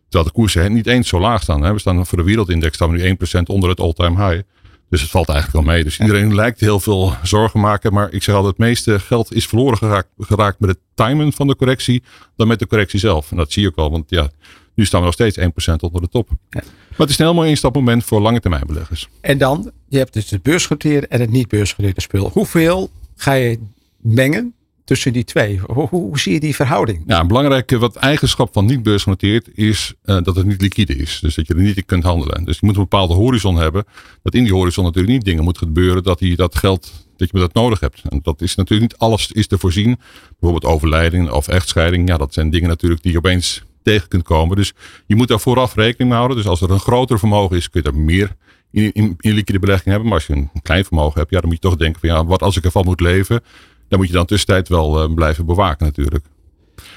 Terwijl 0.08 0.24
de 0.24 0.40
koersen 0.40 0.72
niet 0.72 0.86
eens 0.86 1.08
zo 1.08 1.20
laag 1.20 1.42
staan. 1.42 1.62
Hè. 1.62 1.72
We 1.72 1.78
staan 1.78 2.06
voor 2.06 2.18
de 2.18 2.24
wereldindex 2.24 2.74
staan 2.74 2.90
we 2.90 2.98
nu 2.98 3.16
1% 3.38 3.42
onder 3.44 3.70
het 3.70 3.80
all-time 3.80 4.28
high. 4.28 4.42
Dus 4.90 5.00
het 5.00 5.10
valt 5.10 5.28
eigenlijk 5.28 5.64
wel 5.64 5.74
mee. 5.74 5.84
Dus 5.84 5.98
iedereen 5.98 6.34
lijkt 6.34 6.60
heel 6.60 6.80
veel 6.80 7.12
zorgen 7.22 7.60
maken. 7.60 7.92
Maar 7.92 8.12
ik 8.12 8.22
zeg 8.22 8.34
altijd, 8.34 8.56
het 8.56 8.66
meeste 8.66 8.98
geld 8.98 9.32
is 9.32 9.46
verloren 9.46 9.78
geraakt, 9.78 10.08
geraakt 10.18 10.60
met 10.60 10.70
het 10.70 10.78
timen 10.94 11.32
van 11.32 11.46
de 11.46 11.56
correctie 11.56 12.02
dan 12.36 12.48
met 12.48 12.58
de 12.58 12.66
correctie 12.66 12.98
zelf. 12.98 13.30
En 13.30 13.36
dat 13.36 13.52
zie 13.52 13.62
je 13.62 13.68
ook 13.68 13.76
al. 13.76 13.90
Want 13.90 14.10
ja, 14.10 14.30
nu 14.74 14.84
staan 14.84 15.00
we 15.00 15.06
nog 15.06 15.14
steeds 15.14 15.38
1% 15.38 15.42
onder 15.80 16.00
de 16.00 16.08
top. 16.08 16.28
Ja. 16.28 16.62
Maar 16.88 17.06
het 17.06 17.10
is 17.10 17.18
een 17.18 17.24
heel 17.24 17.34
mooi 17.34 17.50
instapmoment 17.50 18.04
voor 18.04 18.20
lange 18.20 18.40
termijn 18.40 18.66
beleggers. 18.66 19.08
En 19.20 19.38
dan, 19.38 19.70
je 19.88 19.98
hebt 19.98 20.12
dus 20.12 20.30
het 20.30 20.42
beursgenoteerde 20.42 21.06
en 21.06 21.20
het 21.20 21.30
niet 21.30 21.48
beursgenoteerde 21.48 22.00
spul. 22.00 22.30
Hoeveel 22.32 22.90
ga 23.16 23.32
je 23.32 23.58
mengen 23.96 24.54
tussen 24.88 25.12
die 25.12 25.24
twee? 25.24 25.60
Hoe, 25.90 26.18
zie 26.18 26.32
je 26.32 26.40
die 26.40 26.54
verhouding? 26.54 27.02
Ja, 27.06 27.20
een 27.20 27.26
belangrijke 27.26 27.78
wat 27.78 27.96
eigenschap 27.96 28.52
van 28.52 28.66
niet 28.66 28.82
beursgenoteerd 28.82 29.48
is 29.54 29.94
uh, 30.04 30.16
dat 30.22 30.36
het 30.36 30.46
niet 30.46 30.60
liquide 30.60 30.96
is. 30.96 31.18
Dus 31.20 31.34
dat 31.34 31.46
je 31.46 31.54
er 31.54 31.60
niet 31.60 31.76
in 31.76 31.84
kunt 31.84 32.04
handelen. 32.04 32.44
Dus 32.44 32.58
je 32.58 32.66
moet 32.66 32.74
een 32.74 32.82
bepaalde 32.82 33.14
horizon 33.14 33.56
hebben. 33.56 33.84
Dat 34.22 34.34
in 34.34 34.44
die 34.44 34.52
horizon 34.52 34.84
natuurlijk 34.84 35.12
niet 35.12 35.24
dingen 35.24 35.44
moet 35.44 35.58
gebeuren 35.58 36.02
dat 36.02 36.20
je 36.20 36.36
dat 36.36 36.56
geld 36.56 37.06
dat 37.16 37.30
je 37.32 37.38
dat 37.38 37.54
nodig 37.54 37.80
hebt. 37.80 38.02
En 38.08 38.20
dat 38.22 38.40
is 38.40 38.54
natuurlijk 38.54 38.90
niet 38.90 39.00
alles 39.00 39.32
is 39.32 39.46
te 39.46 39.58
voorzien. 39.58 39.98
Bijvoorbeeld 40.38 40.72
overlijding 40.72 41.30
of 41.30 41.48
echtscheiding. 41.48 42.08
Ja, 42.08 42.16
dat 42.16 42.34
zijn 42.34 42.50
dingen 42.50 42.68
natuurlijk 42.68 43.02
die 43.02 43.12
je 43.12 43.18
opeens 43.18 43.62
tegen 43.82 44.08
kunt 44.08 44.22
komen. 44.22 44.56
Dus 44.56 44.72
je 45.06 45.16
moet 45.16 45.28
daar 45.28 45.40
vooraf 45.40 45.74
rekening 45.74 46.08
mee 46.08 46.18
houden. 46.18 46.36
Dus 46.36 46.46
als 46.46 46.60
er 46.60 46.70
een 46.70 46.80
groter 46.80 47.18
vermogen 47.18 47.56
is, 47.56 47.70
kun 47.70 47.82
je 47.82 47.88
er 47.88 47.96
meer 47.96 48.36
in 48.70 49.16
liquide 49.20 49.58
belegging 49.58 49.88
hebben. 49.88 50.04
Maar 50.04 50.18
als 50.18 50.26
je 50.26 50.32
een 50.32 50.50
klein 50.62 50.84
vermogen 50.84 51.18
hebt, 51.18 51.30
ja, 51.30 51.40
dan 51.40 51.48
moet 51.48 51.62
je 51.62 51.68
toch 51.68 51.78
denken 51.78 52.00
van 52.00 52.08
ja, 52.08 52.24
wat 52.24 52.42
als 52.42 52.56
ik 52.56 52.64
ervan 52.64 52.84
moet 52.84 53.00
leven? 53.00 53.42
Dan 53.88 53.98
moet 53.98 54.08
je 54.08 54.14
dan 54.14 54.26
tussentijd 54.26 54.68
wel 54.68 55.02
uh, 55.02 55.14
blijven 55.14 55.46
bewaken 55.46 55.86
natuurlijk. 55.86 56.24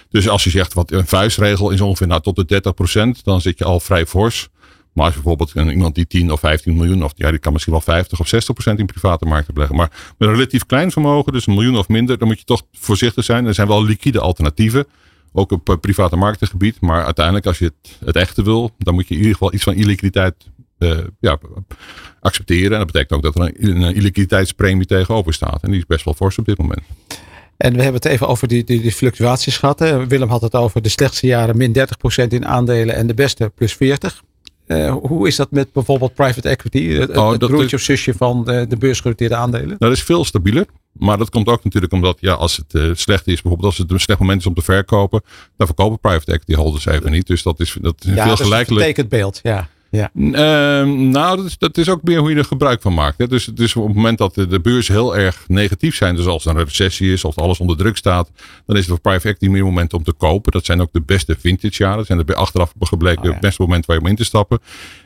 Dus 0.10 0.30
als 0.30 0.44
je 0.44 0.50
zegt 0.50 0.74
wat 0.74 0.92
een 0.92 1.08
vuistregel 1.08 1.70
is 1.70 1.82
ongeveer 1.82 2.08
nou, 2.08 2.22
tot 2.22 2.48
de 2.48 2.74
30%, 3.20 3.22
dan 3.24 3.42
zit 3.42 3.58
je 3.58 3.66
al 3.66 3.80
vrij 3.80 4.06
fors. 4.06 4.50
Maar 4.94 5.06
als 5.06 5.14
bijvoorbeeld 5.14 5.54
iemand 5.54 5.96
die 5.96 6.08
10 6.08 6.32
of 6.32 6.40
15 6.40 6.76
miljoen, 6.76 7.04
of 7.04 7.12
ja, 7.16 7.30
die 7.30 7.40
kan 7.40 7.52
misschien 7.52 7.74
wel 7.74 7.82
50 7.82 8.20
of 8.20 8.34
60% 8.72 8.74
in 8.76 8.86
private 8.86 9.26
markten 9.26 9.54
beleggen. 9.54 9.78
Maar 9.78 9.90
met 10.18 10.30
een 10.30 10.36
relatief 10.36 10.66
klein 10.66 10.92
vermogen, 10.92 11.34
dus 11.34 11.48
een 11.48 11.54
miljoen 11.54 11.78
of 11.78 11.88
minder, 11.88 12.18
dan 12.18 12.28
moet 12.28 12.40
je 12.40 12.46
toch 12.46 12.64
voorzichtig 12.72 13.24
zijn. 13.24 13.46
Er 13.46 13.54
zijn 13.54 13.68
wel 13.68 13.84
liquide 13.84 14.20
alternatieven, 14.20 14.86
ook 15.32 15.52
op 15.52 15.78
private 15.82 16.16
marktengebied. 16.16 16.82
Maar 16.82 17.06
uiteindelijk, 17.06 17.46
als 17.46 17.60
je 17.60 17.66
het, 17.66 17.98
het 18.06 18.16
echte 18.16 18.44
wil, 18.44 18.72
dan 18.78 18.94
moet 18.94 19.08
je 19.08 19.14
in 19.14 19.20
ieder 19.20 19.34
geval 19.34 19.54
iets 19.54 19.64
van 19.64 19.74
illiquiditeit 19.74 20.36
ja, 21.20 21.38
accepteren. 22.20 22.72
En 22.72 22.78
dat 22.78 22.92
betekent 22.92 23.12
ook 23.12 23.24
dat 23.24 23.36
er 23.36 23.42
een, 23.42 23.82
een 23.82 23.96
illiquiditeitspremie 23.96 24.86
tegenover 24.86 25.34
staat. 25.34 25.64
En 25.64 25.70
die 25.70 25.80
is 25.80 25.86
best 25.86 26.06
wel 26.06 26.14
fors 26.14 26.38
op 26.38 26.46
dit 26.46 26.58
moment. 26.58 26.82
En 27.58 27.74
we 27.74 27.82
hebben 27.82 28.02
het 28.02 28.12
even 28.12 28.28
over 28.28 28.48
die, 28.48 28.64
die, 28.64 28.82
die 28.82 28.92
fluctuaties 28.92 29.58
gehad. 29.58 29.80
Hè. 29.80 30.08
Willem 30.08 30.30
had 30.30 30.42
het 30.42 30.56
over 30.56 30.82
de 30.82 30.90
slechtste 30.90 31.28
jaren 31.28 31.58
min 31.58 31.78
30% 31.78 32.28
in 32.28 32.46
aandelen 32.46 32.96
en 32.96 33.08
de 33.08 33.14
beste 33.14 33.52
plus 33.56 33.74
40. 33.74 34.24
Uh, 34.68 34.96
hoe 35.02 35.28
is 35.28 35.36
dat 35.36 35.52
met 35.52 35.74
bijvoorbeeld 35.74 36.14
private 36.14 36.50
equity? 36.50 36.88
Het, 36.88 37.18
oh, 37.18 37.32
het 37.32 37.40
broertje 37.40 37.76
of 37.76 37.82
zusje 37.82 38.14
van 38.14 38.46
de, 38.46 38.66
de 38.70 38.78
beursgenoteerde 38.78 39.36
aandelen? 39.36 39.68
Nou, 39.68 39.78
dat 39.78 39.92
is 39.92 40.04
veel 40.04 40.26
stabieler. 40.26 40.66
Maar 40.92 41.18
dat 41.18 41.30
komt 41.30 41.48
ook 41.48 41.64
natuurlijk 41.64 41.94
omdat 41.94 42.18
ja, 42.20 42.34
als 42.34 42.58
het 42.58 42.74
uh, 42.74 42.92
slecht 42.94 43.28
is, 43.28 43.42
bijvoorbeeld 43.42 43.64
als 43.64 43.78
het 43.78 43.92
een 43.92 44.00
slecht 44.00 44.20
moment 44.20 44.40
is 44.40 44.46
om 44.46 44.54
te 44.54 44.62
verkopen, 44.62 45.22
dan 45.58 45.68
verkopen 45.68 46.00
private 46.00 46.32
equity 46.32 46.54
holders 46.54 46.86
even 46.86 47.12
niet. 47.12 47.28
Dus 47.28 47.44
dat 47.44 47.60
is, 47.60 47.78
dat 47.82 47.96
is 48.06 48.14
ja, 48.14 48.26
veel 48.26 48.36
gelijkelijk. 48.36 48.88
Ja, 48.88 48.94
dat 48.94 49.10
beeld, 49.10 49.40
ja. 49.44 49.70
Ja. 49.92 50.10
Uh, 50.14 50.32
nou, 50.94 51.38
dat 51.38 51.46
is, 51.46 51.58
dat 51.58 51.78
is 51.78 51.90
ook 51.90 52.04
meer 52.04 52.20
hoe 52.20 52.30
je 52.30 52.36
er 52.36 52.46
gebruik 52.46 52.82
van 52.82 52.94
maakt. 52.94 53.18
Hè. 53.18 53.28
Dus, 53.28 53.46
dus 53.46 53.76
op 53.76 53.88
het 53.88 53.96
moment 53.96 54.18
dat 54.18 54.36
de, 54.36 54.48
de 54.48 54.60
beurzen 54.60 54.94
heel 54.94 55.18
erg 55.18 55.44
negatief 55.48 55.96
zijn, 55.96 56.16
dus 56.16 56.26
als 56.26 56.46
er 56.46 56.52
een 56.52 56.64
recessie 56.64 57.12
is 57.12 57.26
of 57.26 57.38
alles 57.38 57.60
onder 57.60 57.78
druk 57.78 57.98
staat, 57.98 58.32
dan 58.66 58.76
is 58.76 58.82
het 58.82 58.90
voor 58.90 59.00
private 59.00 59.28
equity 59.28 59.48
meer 59.48 59.64
moment 59.64 59.94
om 59.94 60.04
te 60.04 60.14
kopen. 60.14 60.52
Dat 60.52 60.66
zijn 60.66 60.82
ook 60.82 60.90
de 60.92 61.02
beste 61.02 61.36
vintage 61.40 61.84
jaren. 61.84 61.98
Dat 61.98 62.06
zijn 62.06 62.26
de 62.26 62.36
achteraf 62.36 62.74
gebleken 62.80 63.24
oh, 63.24 63.32
het 63.32 63.40
beste 63.40 63.62
moment 63.62 63.86
waar 63.86 63.96
je 63.96 64.02
om 64.02 64.08
in 64.08 64.16
te 64.16 64.24
stappen. 64.24 64.60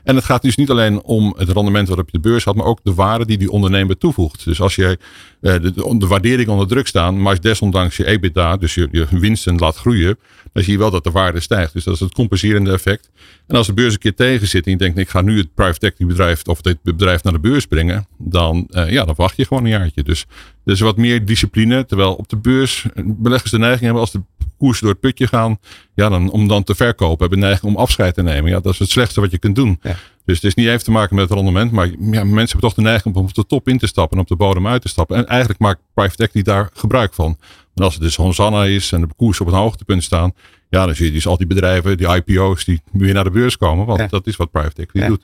En 0.04 0.16
het 0.16 0.26
gaat 0.26 0.42
dus 0.42 0.56
niet 0.56 0.70
alleen 0.70 1.04
om 1.04 1.36
het 1.38 1.50
rendement 1.50 1.88
waarop 1.88 2.10
je 2.12 2.18
de 2.22 2.30
beurs 2.30 2.44
had, 2.44 2.56
maar 2.56 2.66
ook 2.66 2.80
de 2.84 2.94
waarde 2.94 3.26
die 3.26 3.38
die 3.38 3.52
ondernemer 3.52 3.98
toevoegt. 3.98 4.46
Dus 4.46 4.62
als 4.62 4.76
je 4.76 5.00
uh, 5.42 5.54
de, 5.54 5.98
de, 5.98 6.08
waardering 6.08 6.50
onder 6.50 6.68
druk 6.68 6.88
staan, 6.88 7.22
maar 7.22 7.42
desondanks 7.42 7.98
je 7.98 8.06
EBITDA, 8.06 8.58
dus 8.58 8.74
je, 8.74 8.88
je 8.92 9.08
winsten 9.10 9.58
laat 9.58 9.76
groeien, 9.76 10.18
dan 10.56 10.64
zie 10.64 10.74
je 10.74 10.80
wel 10.80 10.92
dat 10.92 11.04
de 11.04 11.12
waarde 11.12 11.40
stijgt. 11.40 11.74
Dus 11.74 11.84
dat 11.84 11.94
is 11.94 12.00
het 12.00 12.14
compenserende 12.14 12.72
effect. 12.72 13.10
En 13.48 13.56
als 13.56 13.68
de 13.68 13.74
beurs 13.74 13.94
een 13.94 14.00
keer 14.00 14.16
tegen 14.16 14.48
zit 14.48 14.66
en 14.66 14.72
je 14.72 14.78
denkt, 14.78 14.98
ik 14.98 15.10
ga 15.10 15.22
nu 15.22 15.38
het 15.38 15.54
private 15.54 15.86
equity 15.86 16.06
bedrijf 16.06 16.44
of 16.44 16.62
dit 16.62 16.78
bedrijf 16.84 17.24
naar 17.24 17.34
de 17.34 17.40
beurs 17.40 17.66
brengen, 17.66 18.08
dan, 18.18 18.68
uh, 18.70 18.90
ja, 18.90 19.06
dan 19.06 19.14
wacht 19.18 19.38
je 19.38 19.46
gewoon 19.46 19.64
een 19.64 19.70
jaartje. 19.70 20.04
Dus, 20.04 20.26
dus 20.64 20.80
wat 20.80 20.98
meer 20.98 21.26
discipline. 21.26 21.86
Terwijl 21.86 22.14
op 22.14 22.30
de 22.30 22.38
beurs 22.38 22.86
beleggers 23.06 23.52
de 23.52 23.58
neiging 23.58 23.84
hebben 23.84 24.02
als 24.02 24.12
de 24.12 24.22
koersen 24.58 24.84
door 24.84 24.92
het 24.92 25.02
putje 25.02 25.28
gaan, 25.28 25.58
ja, 25.96 26.10
dan, 26.10 26.32
om 26.32 26.48
dan 26.48 26.64
te 26.64 26.76
verkopen, 26.76 27.20
hebben 27.20 27.40
de 27.40 27.46
neiging 27.46 27.74
om 27.74 27.82
afscheid 27.82 28.14
te 28.14 28.24
nemen. 28.24 28.52
Ja, 28.52 28.60
dat 28.60 28.74
is 28.74 28.80
het 28.80 28.90
slechtste 28.90 29.22
wat 29.22 29.32
je 29.32 29.38
kunt 29.38 29.56
doen. 29.56 29.80
Ja. 29.82 29.96
Dus 30.26 30.36
het 30.36 30.44
is 30.44 30.54
niet 30.54 30.68
even 30.68 30.84
te 30.84 30.92
maken 30.92 31.16
met 31.16 31.30
het 31.30 31.38
rendement, 31.38 31.72
maar 31.72 31.88
ja, 31.88 32.24
mensen 32.24 32.36
hebben 32.36 32.60
toch 32.60 32.74
de 32.74 32.82
neiging 32.82 33.16
om 33.16 33.24
op 33.24 33.34
de 33.34 33.46
top 33.46 33.68
in 33.68 33.78
te 33.78 33.88
stappen 33.88 34.18
en 34.18 34.24
op 34.24 34.30
de 34.30 34.36
bodem 34.36 34.68
uit 34.68 34.82
te 34.82 34.88
stappen. 34.88 35.18
En 35.18 35.28
eigenlijk 35.28 35.60
maakt 35.60 35.80
private 35.94 36.24
equity 36.24 36.46
daar 36.46 36.70
gebruik 36.74 37.14
van. 37.14 37.38
En 37.76 37.84
als 37.84 37.94
het 37.94 38.04
dus 38.04 38.16
Hosanna 38.16 38.66
is 38.66 38.92
en 38.92 39.02
de 39.02 39.08
koers 39.16 39.40
op 39.40 39.48
een 39.48 39.54
hoogtepunt 39.54 40.04
staan, 40.04 40.34
ja, 40.70 40.86
dan 40.86 40.96
zie 40.96 41.06
je 41.06 41.12
dus 41.12 41.28
al 41.28 41.38
die 41.38 41.48
bedrijven, 41.48 41.98
die 41.98 42.08
IPO's, 42.08 42.66
die 42.66 42.82
weer 42.92 43.14
naar 43.14 43.24
de 43.24 43.30
beurs 43.30 43.58
komen. 43.58 43.86
Want 43.86 44.10
dat 44.10 44.28
is 44.28 44.36
wat 44.36 44.52
private 44.52 44.82
equity 44.82 45.08
doet. 45.08 45.24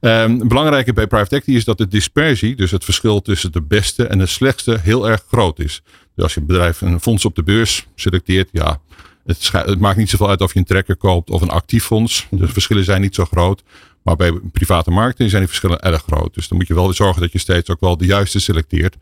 Um, 0.00 0.48
belangrijke 0.48 0.92
bij 0.92 1.06
private 1.06 1.36
equity 1.36 1.58
is 1.58 1.64
dat 1.64 1.78
de 1.78 1.88
dispersie, 1.88 2.56
dus 2.56 2.70
het 2.70 2.84
verschil 2.84 3.22
tussen 3.22 3.52
de 3.52 3.62
beste 3.62 4.06
en 4.06 4.18
de 4.18 4.26
slechtste, 4.26 4.78
heel 4.82 5.08
erg 5.08 5.24
groot 5.28 5.58
is. 5.58 5.82
Dus 6.14 6.24
als 6.24 6.34
je 6.34 6.40
een 6.40 6.46
bedrijf 6.46 6.80
een 6.80 7.00
fonds 7.00 7.24
op 7.24 7.34
de 7.34 7.42
beurs 7.42 7.86
selecteert, 7.94 8.48
ja, 8.52 8.80
het, 9.26 9.50
het, 9.52 9.80
maakt 9.80 9.96
niet 9.96 10.10
zoveel 10.10 10.28
uit 10.28 10.40
of 10.40 10.52
je 10.52 10.58
een 10.58 10.64
trekker 10.64 10.96
koopt 10.96 11.30
of 11.30 11.40
een 11.40 11.50
actief 11.50 11.84
fonds. 11.84 12.26
De 12.30 12.48
verschillen 12.48 12.84
zijn 12.84 13.00
niet 13.00 13.14
zo 13.14 13.24
groot. 13.24 13.62
Maar 14.02 14.16
bij 14.16 14.32
private 14.52 14.90
markten 14.90 15.28
zijn 15.28 15.40
die 15.40 15.50
verschillen 15.50 15.80
erg 15.80 16.02
groot. 16.02 16.34
Dus 16.34 16.48
dan 16.48 16.58
moet 16.58 16.66
je 16.66 16.74
wel 16.74 16.92
zorgen 16.92 17.22
dat 17.22 17.32
je 17.32 17.38
steeds 17.38 17.70
ook 17.70 17.80
wel 17.80 17.96
de 17.96 18.06
juiste 18.06 18.40
selecteert. 18.40 18.96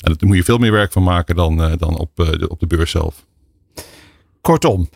En 0.00 0.14
daar 0.16 0.28
moet 0.28 0.36
je 0.36 0.44
veel 0.44 0.58
meer 0.58 0.72
werk 0.72 0.92
van 0.92 1.02
maken 1.02 1.36
dan, 1.36 1.60
uh, 1.60 1.72
dan 1.76 1.98
op, 1.98 2.20
uh, 2.20 2.30
de, 2.30 2.48
op 2.48 2.60
de 2.60 2.66
beurs 2.66 2.90
zelf. 2.90 3.26
Kortom, 4.40 4.88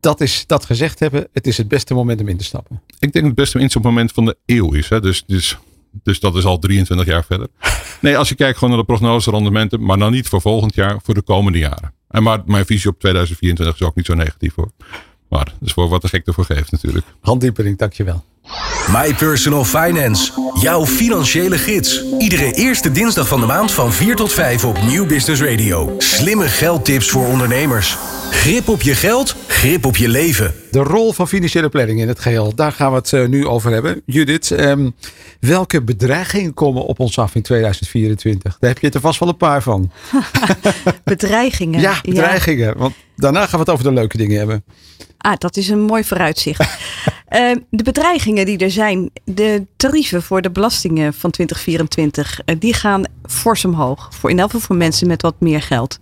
dat 0.00 0.20
is 0.20 0.44
dat 0.46 0.64
gezegd 0.64 0.98
hebben, 0.98 1.28
het 1.32 1.46
is 1.46 1.56
het 1.56 1.68
beste 1.68 1.94
moment 1.94 2.20
om 2.20 2.28
in 2.28 2.36
te 2.36 2.44
stappen. 2.44 2.82
Ik 2.98 3.12
denk 3.12 3.24
het 3.24 3.34
beste 3.34 3.58
instapmoment 3.58 4.12
van 4.12 4.24
de 4.24 4.36
eeuw 4.46 4.72
is. 4.72 4.88
Hè? 4.88 5.00
Dus, 5.00 5.24
dus, 5.26 5.58
dus 6.02 6.20
dat 6.20 6.36
is 6.36 6.44
al 6.44 6.58
23 6.58 7.06
jaar 7.06 7.24
verder. 7.24 7.48
Nee, 8.00 8.16
als 8.16 8.28
je 8.28 8.34
kijkt 8.34 8.58
gewoon 8.58 8.74
naar 8.74 8.84
de 8.86 8.92
prognose 8.92 9.30
rendementen, 9.30 9.82
maar 9.82 9.98
dan 9.98 10.12
niet 10.12 10.28
voor 10.28 10.40
volgend 10.40 10.74
jaar, 10.74 11.00
voor 11.02 11.14
de 11.14 11.22
komende 11.22 11.58
jaren. 11.58 11.94
En 12.08 12.22
maar 12.22 12.42
mijn 12.46 12.66
visie 12.66 12.90
op 12.90 12.98
2024 12.98 13.80
is 13.80 13.86
ook 13.86 13.94
niet 13.94 14.06
zo 14.06 14.14
negatief 14.14 14.54
hoor. 14.54 14.70
Maar 15.28 15.44
dat 15.44 15.68
is 15.68 15.72
voor 15.72 15.88
wat 15.88 16.02
de 16.02 16.08
gek 16.08 16.26
ervoor 16.26 16.44
geeft 16.44 16.72
natuurlijk. 16.72 17.06
Hand 17.20 17.40
Diepering, 17.40 17.78
dankjewel. 17.78 18.24
My 18.92 19.14
Personal 19.14 19.64
Finance. 19.64 20.32
Jouw 20.60 20.86
financiële 20.86 21.58
gids. 21.58 22.04
Iedere 22.18 22.52
eerste 22.52 22.90
dinsdag 22.90 23.28
van 23.28 23.40
de 23.40 23.46
maand 23.46 23.72
van 23.72 23.92
4 23.92 24.16
tot 24.16 24.32
5 24.32 24.64
op 24.64 24.82
Nieuw 24.82 25.06
Business 25.06 25.42
Radio. 25.42 25.94
Slimme 25.98 26.48
geldtips 26.48 27.10
voor 27.10 27.26
ondernemers. 27.26 27.96
Grip 28.30 28.68
op 28.68 28.82
je 28.82 28.94
geld, 28.94 29.36
grip 29.46 29.84
op 29.84 29.96
je 29.96 30.08
leven. 30.08 30.54
De 30.70 30.78
rol 30.78 31.12
van 31.12 31.28
financiële 31.28 31.68
planning 31.68 32.00
in 32.00 32.08
het 32.08 32.18
geheel. 32.18 32.54
Daar 32.54 32.72
gaan 32.72 32.90
we 32.90 32.96
het 32.96 33.12
uh, 33.12 33.26
nu 33.26 33.46
over 33.46 33.72
hebben. 33.72 34.02
Judith, 34.04 34.50
um, 34.50 34.94
welke 35.40 35.82
bedreigingen 35.82 36.54
komen 36.54 36.84
op 36.84 37.00
ons 37.00 37.18
af 37.18 37.34
in 37.34 37.42
2024? 37.42 38.56
Daar 38.60 38.70
heb 38.70 38.78
je 38.78 38.90
er 38.90 39.00
vast 39.00 39.20
wel 39.20 39.28
een 39.28 39.36
paar 39.36 39.62
van. 39.62 39.90
bedreigingen? 41.04 41.80
Ja, 41.80 42.00
bedreigingen. 42.02 42.66
Ja. 42.66 42.74
Want 42.76 42.94
daarna 43.16 43.40
gaan 43.40 43.50
we 43.50 43.58
het 43.58 43.70
over 43.70 43.84
de 43.84 43.92
leuke 43.92 44.16
dingen 44.16 44.38
hebben. 44.38 44.64
Ah, 45.18 45.36
dat 45.38 45.56
is 45.56 45.68
een 45.68 45.80
mooi 45.80 46.04
vooruitzicht. 46.04 46.64
uh, 47.30 47.56
de 47.70 47.82
bedreigingen 47.82 48.46
die 48.46 48.58
er 48.58 48.70
zijn, 48.70 49.10
de 49.24 49.66
tarieven 49.76 50.22
voor 50.22 50.42
de 50.42 50.50
belastingen 50.50 51.14
van 51.14 51.30
2024, 51.30 52.40
uh, 52.44 52.56
die 52.58 52.74
gaan 52.74 53.04
fors 53.26 53.64
omhoog. 53.64 54.08
Voor 54.10 54.30
in 54.30 54.38
elk 54.38 54.50
geval 54.50 54.66
voor 54.66 54.76
mensen 54.76 55.06
met 55.06 55.22
wat 55.22 55.34
meer 55.38 55.62
geld. 55.62 55.98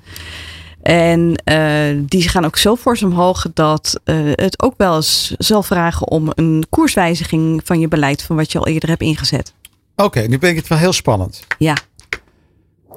En 0.83 1.43
uh, 1.45 2.03
die 2.07 2.29
gaan 2.29 2.45
ook 2.45 2.57
zo 2.57 2.77
fors 2.77 3.03
omhoog 3.03 3.47
dat 3.55 4.01
uh, 4.05 4.17
het 4.33 4.63
ook 4.63 4.75
wel 4.77 4.97
eens 4.97 5.35
zal 5.39 5.63
vragen 5.63 6.09
om 6.09 6.33
een 6.35 6.65
koerswijziging 6.71 7.61
van 7.65 7.81
je 7.81 7.89
beleid 7.89 8.23
van 8.23 8.37
wat 8.37 8.53
je 8.53 8.59
al 8.59 8.67
eerder 8.67 8.89
hebt 8.89 9.03
ingezet. 9.03 9.53
Oké, 9.97 10.05
okay, 10.05 10.27
nu 10.27 10.39
ben 10.39 10.51
ik 10.51 10.57
het 10.57 10.69
wel 10.69 10.79
heel 10.79 10.93
spannend. 10.93 11.47
Ja. 11.59 11.77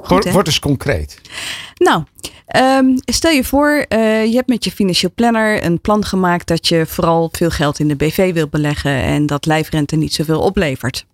Goed, 0.07 0.31
Word 0.31 0.47
eens 0.47 0.59
concreet. 0.59 1.21
Nou, 1.75 2.03
um, 2.55 2.95
stel 3.05 3.31
je 3.31 3.43
voor, 3.43 3.85
uh, 3.89 4.25
je 4.25 4.35
hebt 4.35 4.47
met 4.47 4.63
je 4.63 4.71
financieel 4.71 5.11
planner 5.15 5.65
een 5.65 5.81
plan 5.81 6.05
gemaakt 6.05 6.47
dat 6.47 6.67
je 6.67 6.85
vooral 6.85 7.29
veel 7.31 7.49
geld 7.49 7.79
in 7.79 7.87
de 7.87 7.95
BV 7.95 8.33
wil 8.33 8.47
beleggen 8.47 9.01
en 9.01 9.25
dat 9.25 9.45
lijfrente 9.45 9.95
niet 9.95 10.13
zoveel 10.13 10.39
oplevert. 10.39 11.05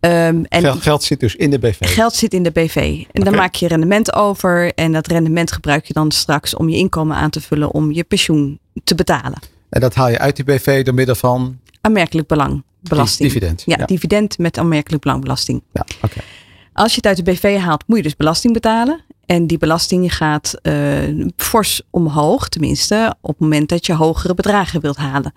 Um, 0.00 0.44
en 0.48 0.60
geld, 0.60 0.82
geld, 0.82 1.02
zit 1.02 1.20
dus 1.20 1.36
in 1.36 1.50
de 1.50 1.58
BV. 1.58 1.76
Geld 1.80 2.14
zit 2.14 2.34
in 2.34 2.42
de 2.42 2.50
BV. 2.50 2.76
En 2.76 3.06
okay. 3.08 3.24
dan 3.24 3.34
maak 3.34 3.54
je 3.54 3.68
rendement 3.68 4.14
over. 4.14 4.74
En 4.74 4.92
dat 4.92 5.06
rendement 5.06 5.52
gebruik 5.52 5.86
je 5.86 5.92
dan 5.92 6.10
straks 6.10 6.56
om 6.56 6.68
je 6.68 6.76
inkomen 6.76 7.16
aan 7.16 7.30
te 7.30 7.40
vullen 7.40 7.72
om 7.72 7.92
je 7.92 8.04
pensioen 8.04 8.58
te 8.84 8.94
betalen. 8.94 9.38
En 9.68 9.80
dat 9.80 9.94
haal 9.94 10.08
je 10.08 10.18
uit 10.18 10.36
die 10.36 10.44
BV 10.44 10.84
door 10.84 10.94
middel 10.94 11.14
van? 11.14 11.58
Aanmerkelijk 11.80 12.28
belangbelasting. 12.28 13.28
Dividend. 13.28 13.62
Ja, 13.66 13.76
ja, 13.78 13.84
dividend 13.84 14.38
met 14.38 14.58
aanmerkelijk 14.58 15.02
belangbelasting. 15.02 15.62
Ja, 15.72 15.84
oké. 15.96 16.04
Okay. 16.04 16.24
Als 16.74 16.90
je 16.90 16.96
het 16.96 17.06
uit 17.06 17.16
de 17.16 17.32
BV 17.32 17.58
haalt, 17.58 17.84
moet 17.86 17.96
je 17.96 18.02
dus 18.02 18.16
belasting 18.16 18.52
betalen. 18.52 19.00
En 19.26 19.46
die 19.46 19.58
belasting 19.58 20.16
gaat 20.16 20.54
uh, 20.62 21.26
fors 21.36 21.82
omhoog, 21.90 22.48
tenminste 22.48 23.14
op 23.20 23.30
het 23.30 23.38
moment 23.38 23.68
dat 23.68 23.86
je 23.86 23.94
hogere 23.94 24.34
bedragen 24.34 24.80
wilt 24.80 24.96
halen. 24.96 25.34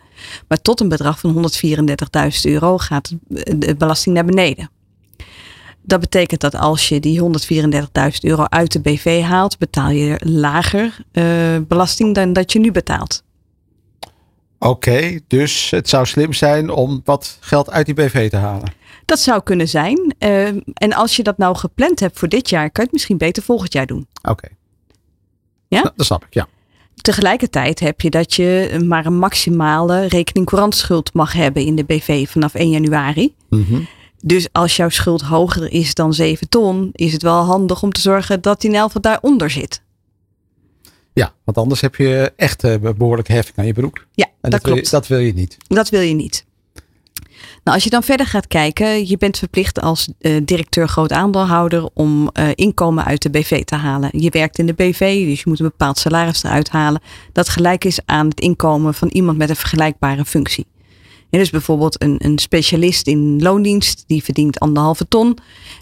Maar 0.47 0.61
tot 0.61 0.79
een 0.79 0.89
bedrag 0.89 1.19
van 1.19 1.49
134.000 1.51 2.41
euro 2.41 2.77
gaat 2.77 3.15
de 3.55 3.75
belasting 3.77 4.15
naar 4.15 4.25
beneden. 4.25 4.69
Dat 5.81 5.99
betekent 5.99 6.41
dat 6.41 6.55
als 6.55 6.89
je 6.89 6.99
die 6.99 7.21
134.000 7.21 7.29
euro 8.21 8.43
uit 8.43 8.71
de 8.71 8.79
BV 8.79 9.21
haalt, 9.21 9.57
betaal 9.57 9.89
je 9.89 10.21
lager 10.23 10.97
uh, 11.11 11.23
belasting 11.67 12.15
dan 12.15 12.33
dat 12.33 12.51
je 12.51 12.59
nu 12.59 12.71
betaalt. 12.71 13.23
Oké, 14.59 15.19
dus 15.27 15.69
het 15.69 15.89
zou 15.89 16.05
slim 16.05 16.33
zijn 16.33 16.69
om 16.69 17.01
wat 17.03 17.37
geld 17.39 17.71
uit 17.71 17.85
die 17.85 17.95
BV 17.95 18.29
te 18.29 18.37
halen. 18.37 18.76
Dat 19.07 19.19
zou 19.19 19.43
kunnen 19.43 19.67
zijn. 19.67 20.15
Uh, 20.19 20.47
en 20.73 20.93
als 20.93 21.15
je 21.15 21.23
dat 21.23 21.37
nou 21.37 21.55
gepland 21.55 21.99
hebt 21.99 22.19
voor 22.19 22.27
dit 22.27 22.49
jaar, 22.49 22.63
kan 22.63 22.71
je 22.73 22.81
het 22.81 22.91
misschien 22.91 23.17
beter 23.17 23.43
volgend 23.43 23.73
jaar 23.73 23.85
doen. 23.85 24.07
Oké. 24.21 24.29
Okay. 24.29 24.49
Ja? 25.67 25.93
Dat 25.95 26.05
snap 26.05 26.25
ik, 26.25 26.33
ja. 26.33 26.47
Tegelijkertijd 26.95 27.79
heb 27.79 28.01
je 28.01 28.09
dat 28.09 28.33
je 28.33 28.79
maar 28.85 29.05
een 29.05 29.17
maximale 29.17 30.07
rekening 30.07 30.45
courantschuld 30.45 31.13
mag 31.13 31.33
hebben 31.33 31.65
in 31.65 31.75
de 31.75 31.83
BV 31.83 32.29
vanaf 32.29 32.53
1 32.53 32.69
januari. 32.69 33.35
Mm 33.49 33.65
-hmm. 33.69 33.87
Dus 34.21 34.47
als 34.51 34.75
jouw 34.75 34.89
schuld 34.89 35.21
hoger 35.21 35.71
is 35.71 35.93
dan 35.93 36.13
7 36.13 36.49
ton, 36.49 36.89
is 36.91 37.13
het 37.13 37.21
wel 37.21 37.43
handig 37.43 37.83
om 37.83 37.91
te 37.91 38.01
zorgen 38.01 38.41
dat 38.41 38.61
die 38.61 38.69
in 38.69 38.75
elk 38.75 39.01
daaronder 39.01 39.49
zit. 39.49 39.81
Ja, 41.13 41.33
want 41.43 41.57
anders 41.57 41.81
heb 41.81 41.95
je 41.95 42.33
echt 42.35 42.79
behoorlijke 42.79 43.33
heffing 43.33 43.57
aan 43.57 43.65
je 43.65 43.73
broek. 43.73 44.05
Ja, 44.11 44.25
en 44.25 44.31
dat, 44.39 44.51
dat 44.51 44.61
klopt. 44.61 44.75
Wil 44.75 44.85
je, 44.85 44.91
dat 44.91 45.07
wil 45.07 45.19
je 45.19 45.33
niet. 45.33 45.57
Dat 45.67 45.89
wil 45.89 46.01
je 46.01 46.13
niet. 46.13 46.45
Nou, 47.63 47.75
als 47.75 47.83
je 47.83 47.89
dan 47.89 48.03
verder 48.03 48.25
gaat 48.25 48.47
kijken, 48.47 49.07
je 49.07 49.17
bent 49.17 49.37
verplicht 49.37 49.81
als 49.81 50.07
uh, 50.19 50.41
directeur 50.43 50.87
groot 50.87 51.11
aandeelhouder 51.11 51.89
om 51.93 52.29
uh, 52.33 52.49
inkomen 52.55 53.05
uit 53.05 53.21
de 53.21 53.29
BV 53.29 53.63
te 53.63 53.75
halen. 53.75 54.09
Je 54.11 54.29
werkt 54.29 54.59
in 54.59 54.65
de 54.65 54.73
BV, 54.73 55.25
dus 55.27 55.39
je 55.39 55.49
moet 55.49 55.59
een 55.59 55.65
bepaald 55.65 55.97
salaris 55.97 56.43
eruit 56.43 56.69
halen. 56.69 57.01
Dat 57.31 57.49
gelijk 57.49 57.83
is 57.83 57.99
aan 58.05 58.27
het 58.27 58.39
inkomen 58.39 58.93
van 58.93 59.07
iemand 59.07 59.37
met 59.37 59.49
een 59.49 59.55
vergelijkbare 59.55 60.25
functie. 60.25 60.65
Dus 61.29 61.49
bijvoorbeeld 61.49 62.01
een, 62.01 62.15
een 62.23 62.39
specialist 62.39 63.07
in 63.07 63.41
loondienst, 63.41 64.03
die 64.07 64.23
verdient 64.23 64.59
anderhalve 64.59 65.07
ton. 65.07 65.37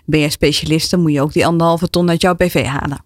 Ben 0.06 0.20
jij 0.20 0.30
specialist, 0.30 0.91
dan 0.91 1.02
moet 1.02 1.12
je 1.12 1.22
ook 1.22 1.34
die 1.34 1.46
anderhalve 1.46 1.89
ton 1.89 2.10
uit 2.10 2.22
jouw 2.22 2.36
BV 2.36 2.65
halen. 2.65 3.04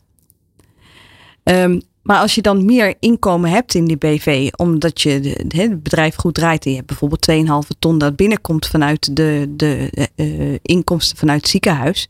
Um, 1.43 1.81
maar 2.01 2.19
als 2.19 2.35
je 2.35 2.41
dan 2.41 2.65
meer 2.65 2.95
inkomen 2.99 3.49
hebt 3.49 3.73
in 3.73 3.85
die 3.85 3.97
BV, 3.97 4.49
omdat 4.55 5.01
je 5.01 5.09
het 5.47 5.83
bedrijf 5.83 6.15
goed 6.15 6.33
draait 6.33 6.65
en 6.65 6.69
je 6.69 6.75
hebt 6.75 6.87
bijvoorbeeld 6.87 7.31
2,5 7.31 7.77
ton 7.79 7.97
dat 7.97 8.15
binnenkomt 8.15 8.67
vanuit 8.67 9.15
de, 9.15 9.53
de 9.55 9.91
uh, 10.15 10.57
inkomsten 10.61 11.17
vanuit 11.17 11.41
het 11.41 11.49
ziekenhuis, 11.49 12.09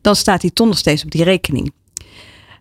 dan 0.00 0.16
staat 0.16 0.40
die 0.40 0.52
ton 0.52 0.68
nog 0.68 0.78
steeds 0.78 1.04
op 1.04 1.10
die 1.10 1.24
rekening. 1.24 1.72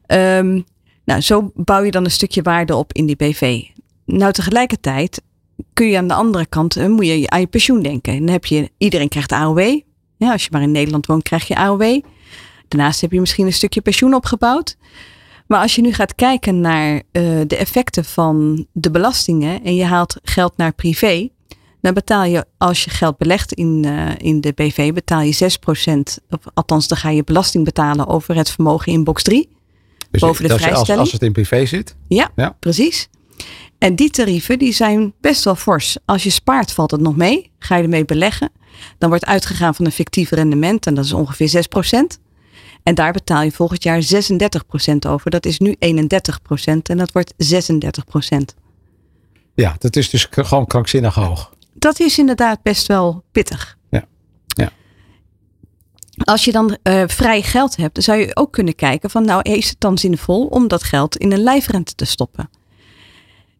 Um, 0.07 0.65
nou, 1.05 1.21
zo 1.21 1.51
bouw 1.55 1.83
je 1.83 1.91
dan 1.91 2.05
een 2.05 2.11
stukje 2.11 2.41
waarde 2.41 2.75
op 2.75 2.93
in 2.93 3.05
die 3.05 3.15
BV. 3.15 3.63
Nou, 4.05 4.31
tegelijkertijd 4.31 5.21
kun 5.73 5.87
je 5.87 5.97
aan 5.97 6.07
de 6.07 6.13
andere 6.13 6.45
kant, 6.45 6.77
uh, 6.77 6.87
moet 6.87 7.05
je 7.05 7.29
aan 7.29 7.39
je 7.39 7.47
pensioen 7.47 7.81
denken. 7.81 8.17
Dan 8.17 8.29
heb 8.29 8.45
je, 8.45 8.69
iedereen 8.77 9.09
krijgt 9.09 9.31
AOW. 9.31 9.79
Ja, 10.17 10.31
als 10.31 10.43
je 10.43 10.49
maar 10.51 10.61
in 10.61 10.71
Nederland 10.71 11.05
woont, 11.05 11.23
krijg 11.23 11.47
je 11.47 11.55
AOW. 11.55 12.01
Daarnaast 12.67 13.01
heb 13.01 13.11
je 13.11 13.19
misschien 13.19 13.45
een 13.45 13.53
stukje 13.53 13.81
pensioen 13.81 14.13
opgebouwd. 14.13 14.77
Maar 15.51 15.61
als 15.61 15.75
je 15.75 15.81
nu 15.81 15.93
gaat 15.93 16.15
kijken 16.15 16.61
naar 16.61 16.93
uh, 16.93 17.01
de 17.47 17.55
effecten 17.55 18.05
van 18.05 18.67
de 18.71 18.91
belastingen 18.91 19.63
en 19.63 19.75
je 19.75 19.83
haalt 19.83 20.15
geld 20.23 20.57
naar 20.57 20.73
privé, 20.73 21.29
dan 21.81 21.93
betaal 21.93 22.23
je 22.23 22.45
als 22.57 22.83
je 22.83 22.89
geld 22.89 23.17
belegt 23.17 23.53
in, 23.53 23.83
uh, 23.85 24.09
in 24.17 24.41
de 24.41 24.51
BV, 24.55 24.93
betaal 24.93 25.21
je 25.21 25.57
6%, 26.19 26.25
of 26.29 26.39
althans 26.53 26.87
dan 26.87 26.97
ga 26.97 27.09
je 27.09 27.23
belasting 27.23 27.65
betalen 27.65 28.07
over 28.07 28.35
het 28.35 28.49
vermogen 28.49 28.91
in 28.91 29.03
box 29.03 29.23
3. 29.23 29.49
Dus 30.11 30.21
boven 30.21 30.47
de 30.47 30.49
vrijstelling. 30.49 30.89
Als, 30.89 30.99
als 30.99 31.11
het 31.11 31.21
in 31.21 31.31
privé 31.31 31.65
zit? 31.65 31.95
Ja, 32.07 32.31
ja, 32.35 32.55
precies. 32.59 33.09
En 33.77 33.95
die 33.95 34.09
tarieven 34.09 34.59
die 34.59 34.73
zijn 34.73 35.13
best 35.21 35.43
wel 35.43 35.55
fors. 35.55 35.97
Als 36.05 36.23
je 36.23 36.29
spaart 36.29 36.71
valt 36.71 36.91
het 36.91 37.01
nog 37.01 37.15
mee. 37.15 37.51
Ga 37.59 37.75
je 37.75 37.83
ermee 37.83 38.05
beleggen. 38.05 38.51
Dan 38.97 39.09
wordt 39.09 39.25
uitgegaan 39.25 39.75
van 39.75 39.85
een 39.85 39.91
fictief 39.91 40.29
rendement 40.29 40.85
en 40.85 40.93
dat 40.93 41.05
is 41.05 41.13
ongeveer 41.13 41.65
6%. 42.17 42.30
En 42.83 42.95
daar 42.95 43.11
betaal 43.11 43.41
je 43.41 43.51
volgend 43.51 43.83
jaar 43.83 44.03
36% 44.03 44.95
over. 45.07 45.31
Dat 45.31 45.45
is 45.45 45.59
nu 45.59 45.75
31% 45.75 45.77
en 46.63 46.97
dat 46.97 47.11
wordt 47.11 47.33
36%. 47.53 48.37
Ja, 49.53 49.75
dat 49.79 49.95
is 49.95 50.09
dus 50.09 50.27
gewoon 50.29 50.67
krankzinnig 50.67 51.15
hoog. 51.15 51.53
Dat 51.73 51.99
is 51.99 52.17
inderdaad 52.17 52.61
best 52.61 52.87
wel 52.87 53.23
pittig. 53.31 53.77
Ja. 53.89 54.05
ja. 54.47 54.71
Als 56.23 56.45
je 56.45 56.51
dan 56.51 56.77
uh, 56.83 57.03
vrij 57.07 57.41
geld 57.41 57.75
hebt, 57.75 57.93
dan 57.93 58.03
zou 58.03 58.19
je 58.19 58.35
ook 58.35 58.51
kunnen 58.51 58.75
kijken 58.75 59.09
van 59.09 59.25
nou 59.25 59.41
is 59.41 59.69
het 59.69 59.79
dan 59.79 59.97
zinvol 59.97 60.45
om 60.45 60.67
dat 60.67 60.83
geld 60.83 61.17
in 61.17 61.31
een 61.31 61.43
lijfrente 61.43 61.95
te 61.95 62.05
stoppen. 62.05 62.49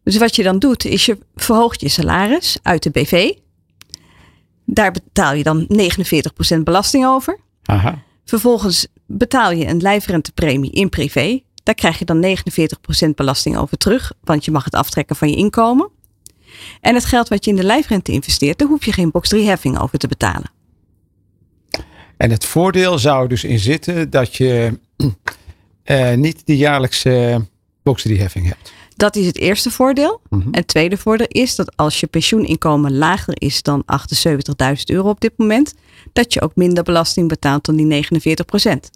Dus 0.04 0.16
wat 0.16 0.36
je 0.36 0.42
dan 0.42 0.58
doet 0.58 0.84
is 0.84 1.06
je 1.06 1.18
verhoogt 1.34 1.80
je 1.80 1.88
salaris 1.88 2.58
uit 2.62 2.82
de 2.82 2.90
BV. 2.90 3.32
Daar 4.64 4.92
betaal 4.92 5.34
je 5.34 5.42
dan 5.42 5.66
49% 6.56 6.58
belasting 6.62 7.06
over. 7.06 7.38
Aha. 7.62 8.02
Vervolgens 8.24 8.86
betaal 9.16 9.52
je 9.52 9.66
een 9.66 9.80
lijfrentepremie 9.80 10.70
in 10.70 10.88
privé. 10.88 11.40
Daar 11.62 11.74
krijg 11.74 11.98
je 11.98 12.04
dan 12.04 12.36
49% 13.06 13.08
belasting 13.14 13.56
over 13.56 13.76
terug, 13.76 14.12
want 14.24 14.44
je 14.44 14.50
mag 14.50 14.64
het 14.64 14.74
aftrekken 14.74 15.16
van 15.16 15.30
je 15.30 15.36
inkomen. 15.36 15.90
En 16.80 16.94
het 16.94 17.04
geld 17.04 17.28
wat 17.28 17.44
je 17.44 17.50
in 17.50 17.56
de 17.56 17.64
lijfrente 17.64 18.12
investeert, 18.12 18.58
daar 18.58 18.68
hoef 18.68 18.84
je 18.84 18.92
geen 18.92 19.10
box 19.10 19.28
3 19.28 19.46
heffing 19.46 19.80
over 19.80 19.98
te 19.98 20.08
betalen. 20.08 20.50
En 22.16 22.30
het 22.30 22.44
voordeel 22.44 22.98
zou 22.98 23.28
dus 23.28 23.44
in 23.44 23.58
zitten 23.58 24.10
dat 24.10 24.36
je 24.36 24.78
eh, 25.82 26.14
niet 26.14 26.46
de 26.46 26.56
jaarlijkse 26.56 27.46
box 27.82 28.02
3 28.02 28.20
heffing 28.20 28.46
hebt. 28.46 28.72
Dat 28.96 29.16
is 29.16 29.26
het 29.26 29.38
eerste 29.38 29.70
voordeel. 29.70 30.20
Mhm. 30.28 30.42
En 30.42 30.56
het 30.56 30.66
tweede 30.66 30.96
voordeel 30.96 31.26
is 31.28 31.56
dat 31.56 31.76
als 31.76 32.00
je 32.00 32.06
pensioeninkomen 32.06 32.96
lager 32.96 33.34
is 33.38 33.62
dan 33.62 33.84
78.000 33.86 34.74
euro 34.84 35.08
op 35.08 35.20
dit 35.20 35.32
moment, 35.36 35.74
dat 36.12 36.32
je 36.32 36.40
ook 36.40 36.56
minder 36.56 36.82
belasting 36.84 37.28
betaalt 37.28 37.64
dan 37.64 37.76
die 37.76 37.86
49 37.86 38.44
procent. 38.44 38.90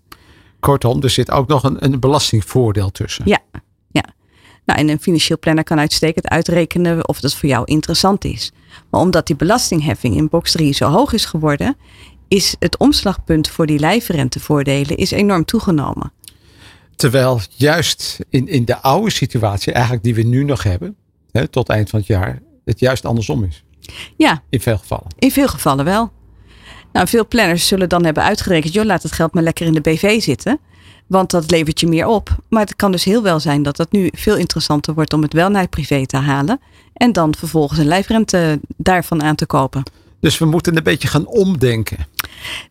Kortom, 0.61 1.03
er 1.03 1.11
zit 1.11 1.31
ook 1.31 1.49
nog 1.49 1.63
een, 1.65 1.85
een 1.85 2.01
belastingvoordeel 2.01 2.91
tussen. 2.91 3.25
Ja, 3.29 3.39
ja. 3.91 4.05
Nou, 4.65 4.81
en 4.81 4.89
een 4.89 5.01
financieel 5.01 5.39
planner 5.39 5.65
kan 5.65 5.79
uitstekend 5.79 6.29
uitrekenen 6.29 7.09
of 7.09 7.21
dat 7.21 7.35
voor 7.35 7.49
jou 7.49 7.65
interessant 7.65 8.25
is. 8.25 8.53
Maar 8.91 9.01
omdat 9.01 9.27
die 9.27 9.37
belastingheffing 9.37 10.17
in 10.17 10.29
box 10.29 10.53
3 10.53 10.73
zo 10.73 10.89
hoog 10.91 11.13
is 11.13 11.25
geworden, 11.25 11.77
is 12.29 12.57
het 12.59 12.77
omslagpunt 12.79 13.49
voor 13.49 13.67
die 13.67 13.79
lijfrentevoordelen 13.79 14.97
is 14.97 15.11
enorm 15.11 15.45
toegenomen. 15.45 16.13
Terwijl 16.97 17.41
juist 17.51 18.19
in, 18.29 18.49
in 18.49 18.65
de 18.65 18.77
oude 18.83 19.11
situatie, 19.11 19.73
eigenlijk 19.73 20.05
die 20.05 20.15
we 20.15 20.23
nu 20.23 20.45
nog 20.45 20.63
hebben, 20.63 20.97
hè, 21.33 21.49
tot 21.49 21.69
eind 21.69 21.91
van 21.91 21.99
het 21.99 22.09
jaar, 22.09 22.43
het 22.65 22.81
juist 22.81 23.05
andersom 23.05 23.45
is. 23.45 23.65
Ja, 24.17 24.43
In 24.51 24.61
veel 24.61 24.79
gevallen. 24.79 25.07
in 25.19 25.31
veel 25.31 25.49
gevallen 25.49 25.85
wel. 25.85 26.13
Nou, 26.97 27.09
veel 27.09 27.27
planners 27.27 27.67
zullen 27.67 27.89
dan 27.89 28.05
hebben 28.05 28.23
uitgerekend, 28.23 28.73
joh, 28.73 28.85
laat 28.85 29.03
het 29.03 29.13
geld 29.13 29.35
maar 29.35 29.43
lekker 29.43 29.67
in 29.67 29.73
de 29.73 29.81
BV 29.81 30.23
zitten. 30.23 30.59
Want 31.07 31.31
dat 31.31 31.51
levert 31.51 31.81
je 31.81 31.87
meer 31.87 32.07
op. 32.07 32.37
Maar 32.49 32.61
het 32.61 32.77
kan 32.77 32.93
dus 32.93 33.05
heel 33.05 33.23
wel 33.23 33.41
zijn 33.41 33.63
dat 33.63 33.79
het 33.79 33.93
nu 33.93 34.09
veel 34.13 34.37
interessanter 34.37 34.95
wordt 34.95 35.13
om 35.13 35.23
het 35.23 35.33
wel 35.33 35.49
naar 35.49 35.61
het 35.61 35.71
privé 35.71 36.07
te 36.07 36.17
halen. 36.17 36.61
En 36.93 37.13
dan 37.13 37.35
vervolgens 37.39 37.79
een 37.79 37.87
lijfrente 37.87 38.61
daarvan 38.77 39.23
aan 39.23 39.35
te 39.35 39.47
kopen. 39.47 39.83
Dus 40.21 40.39
we 40.39 40.45
moeten 40.45 40.77
een 40.77 40.83
beetje 40.83 41.09
gaan 41.09 41.27
omdenken. 41.27 42.07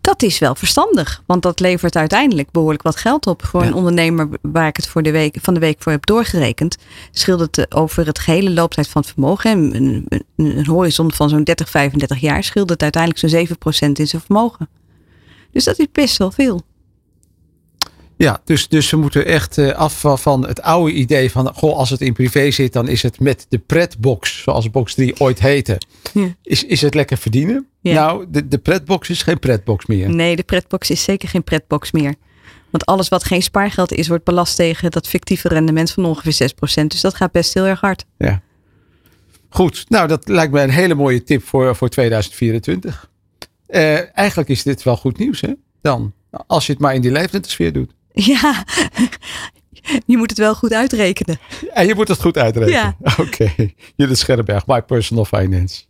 Dat 0.02 0.24
is 0.24 0.40
wel 0.40 0.56
verstandig, 0.56 1.24
want 1.26 1.42
dat 1.44 1.60
levert 1.60 1.96
uiteindelijk 1.96 2.52
behoorlijk 2.52 2.84
wat 2.84 2.96
geld 2.96 3.28
op. 3.28 3.46
Voor 3.46 3.62
Ja. 3.62 3.68
een 3.68 3.74
ondernemer 3.74 4.30
waar 4.42 4.68
ik 4.68 4.76
het 4.76 4.88
voor 4.88 5.04
de 5.04 5.12
week, 5.12 5.38
van 5.42 5.54
de 5.54 5.60
week 5.60 5.76
voor 5.80 5.92
heb 5.92 6.06
doorgerekend, 6.06 6.78
scheelt 7.12 7.40
het 7.40 7.58
eh, 7.58 7.80
over 7.82 8.06
het 8.06 8.20
gehele 8.20 8.50
looptijd 8.52 8.88
van 8.88 9.02
het 9.02 9.12
vermogen, 9.12 9.76
een, 9.76 10.06
een, 10.36 10.66
horizon 10.66 11.12
van 11.12 11.30
zo'n 11.30 11.44
30, 11.44 11.70
35 11.70 12.20
jaar, 12.20 12.44
scheelt 12.44 12.70
het 12.70 12.82
uiteindelijk 12.84 13.22
zo'n 13.22 13.48
7% 13.90 13.92
in 13.92 14.08
zijn 14.08 14.22
vermogen. 14.22 14.70
Dus 15.52 15.64
dat 15.64 15.80
is 15.80 15.88
best 15.92 16.18
wel 16.18 16.32
veel. 16.32 16.62
Ja, 18.18 18.42
dus, 18.46 18.68
dus 18.68 18.90
we 18.90 18.98
moeten 18.98 19.26
echt 19.26 19.58
eh, 19.58 19.72
af 19.72 20.00
van- 20.00 20.20
van 20.20 20.48
het 20.48 20.62
oude 20.62 20.92
idee 20.92 21.32
van, 21.32 21.54
goh, 21.56 21.78
als 21.78 21.90
het 21.90 22.02
in 22.02 22.14
privé 22.14 22.52
zit, 22.52 22.74
dan 22.74 22.88
is 22.88 23.02
het 23.02 23.20
met 23.20 23.46
de 23.50 23.58
pretbox, 23.58 24.42
zoals 24.42 24.70
box 24.72 24.94
3 24.94 25.20
ooit 25.20 25.40
heette, 25.40 25.78
Ja. 26.14 26.36
is, 26.44 26.64
is 26.64 26.82
het 26.82 26.94
lekker 26.94 27.18
verdienen. 27.18 27.68
Nou, 27.94 28.26
de, 28.30 28.48
de 28.48 28.58
pretbox 28.58 29.10
is 29.10 29.24
geen 29.24 29.40
pretbox 29.40 29.86
meer. 29.86 30.10
Nee, 30.10 30.36
de 30.36 30.44
pretbox 30.44 30.90
is 30.90 31.04
zeker 31.04 31.30
geen 31.30 31.44
pretbox 31.44 31.92
meer. 31.92 32.16
Want 32.70 32.86
alles 32.86 33.10
wat 33.10 33.24
geen 33.24 33.42
spaargeld 33.42 33.92
is, 33.92 34.08
wordt 34.08 34.24
belast 34.24 34.56
tegen 34.56 34.92
dat 34.92 35.08
fictieve 35.08 35.48
rendement 35.48 35.92
van 35.92 36.06
ongeveer 36.06 36.52
6%. 36.84 36.86
Dus 36.88 37.02
dat 37.02 37.16
gaat 37.16 37.32
best 37.32 37.54
heel 37.54 37.66
erg 37.66 37.82
hard. 37.82 38.06
Ja. 38.18 38.42
Goed, 39.50 39.86
nou 39.90 40.08
dat 40.08 40.28
lijkt 40.28 40.54
me 40.54 40.62
een 40.62 40.70
hele 40.70 40.96
mooie 40.96 41.24
tip 41.24 41.44
voor, 41.44 41.76
voor 41.76 41.90
2024. 41.90 43.10
Eh, 43.68 44.18
eigenlijk 44.18 44.50
is 44.50 44.64
dit 44.64 44.84
wel 44.84 44.98
goed 44.98 45.18
nieuws, 45.18 45.42
hè? 45.42 45.54
Dan, 45.82 46.14
als 46.48 46.66
je 46.66 46.72
het 46.72 46.82
maar 46.82 46.96
in 46.96 47.02
die 47.02 47.12
lijfrentesfeer 47.12 47.74
doet. 47.74 47.92
Ja, 48.32 48.64
je 50.06 50.18
moet 50.18 50.30
het 50.30 50.40
wel 50.40 50.56
goed 50.56 50.74
uitrekenen. 50.74 51.40
En 51.74 51.88
je 51.88 51.96
moet 51.96 52.08
het 52.08 52.22
goed 52.22 52.38
uitrekenen. 52.38 52.96
Ja. 53.00 53.16
Oké, 53.24 53.54
Judith 53.96 54.18
Scherrenberg, 54.18 54.68
My 54.68 54.82
Personal 54.82 55.26
Finance. 55.26 55.84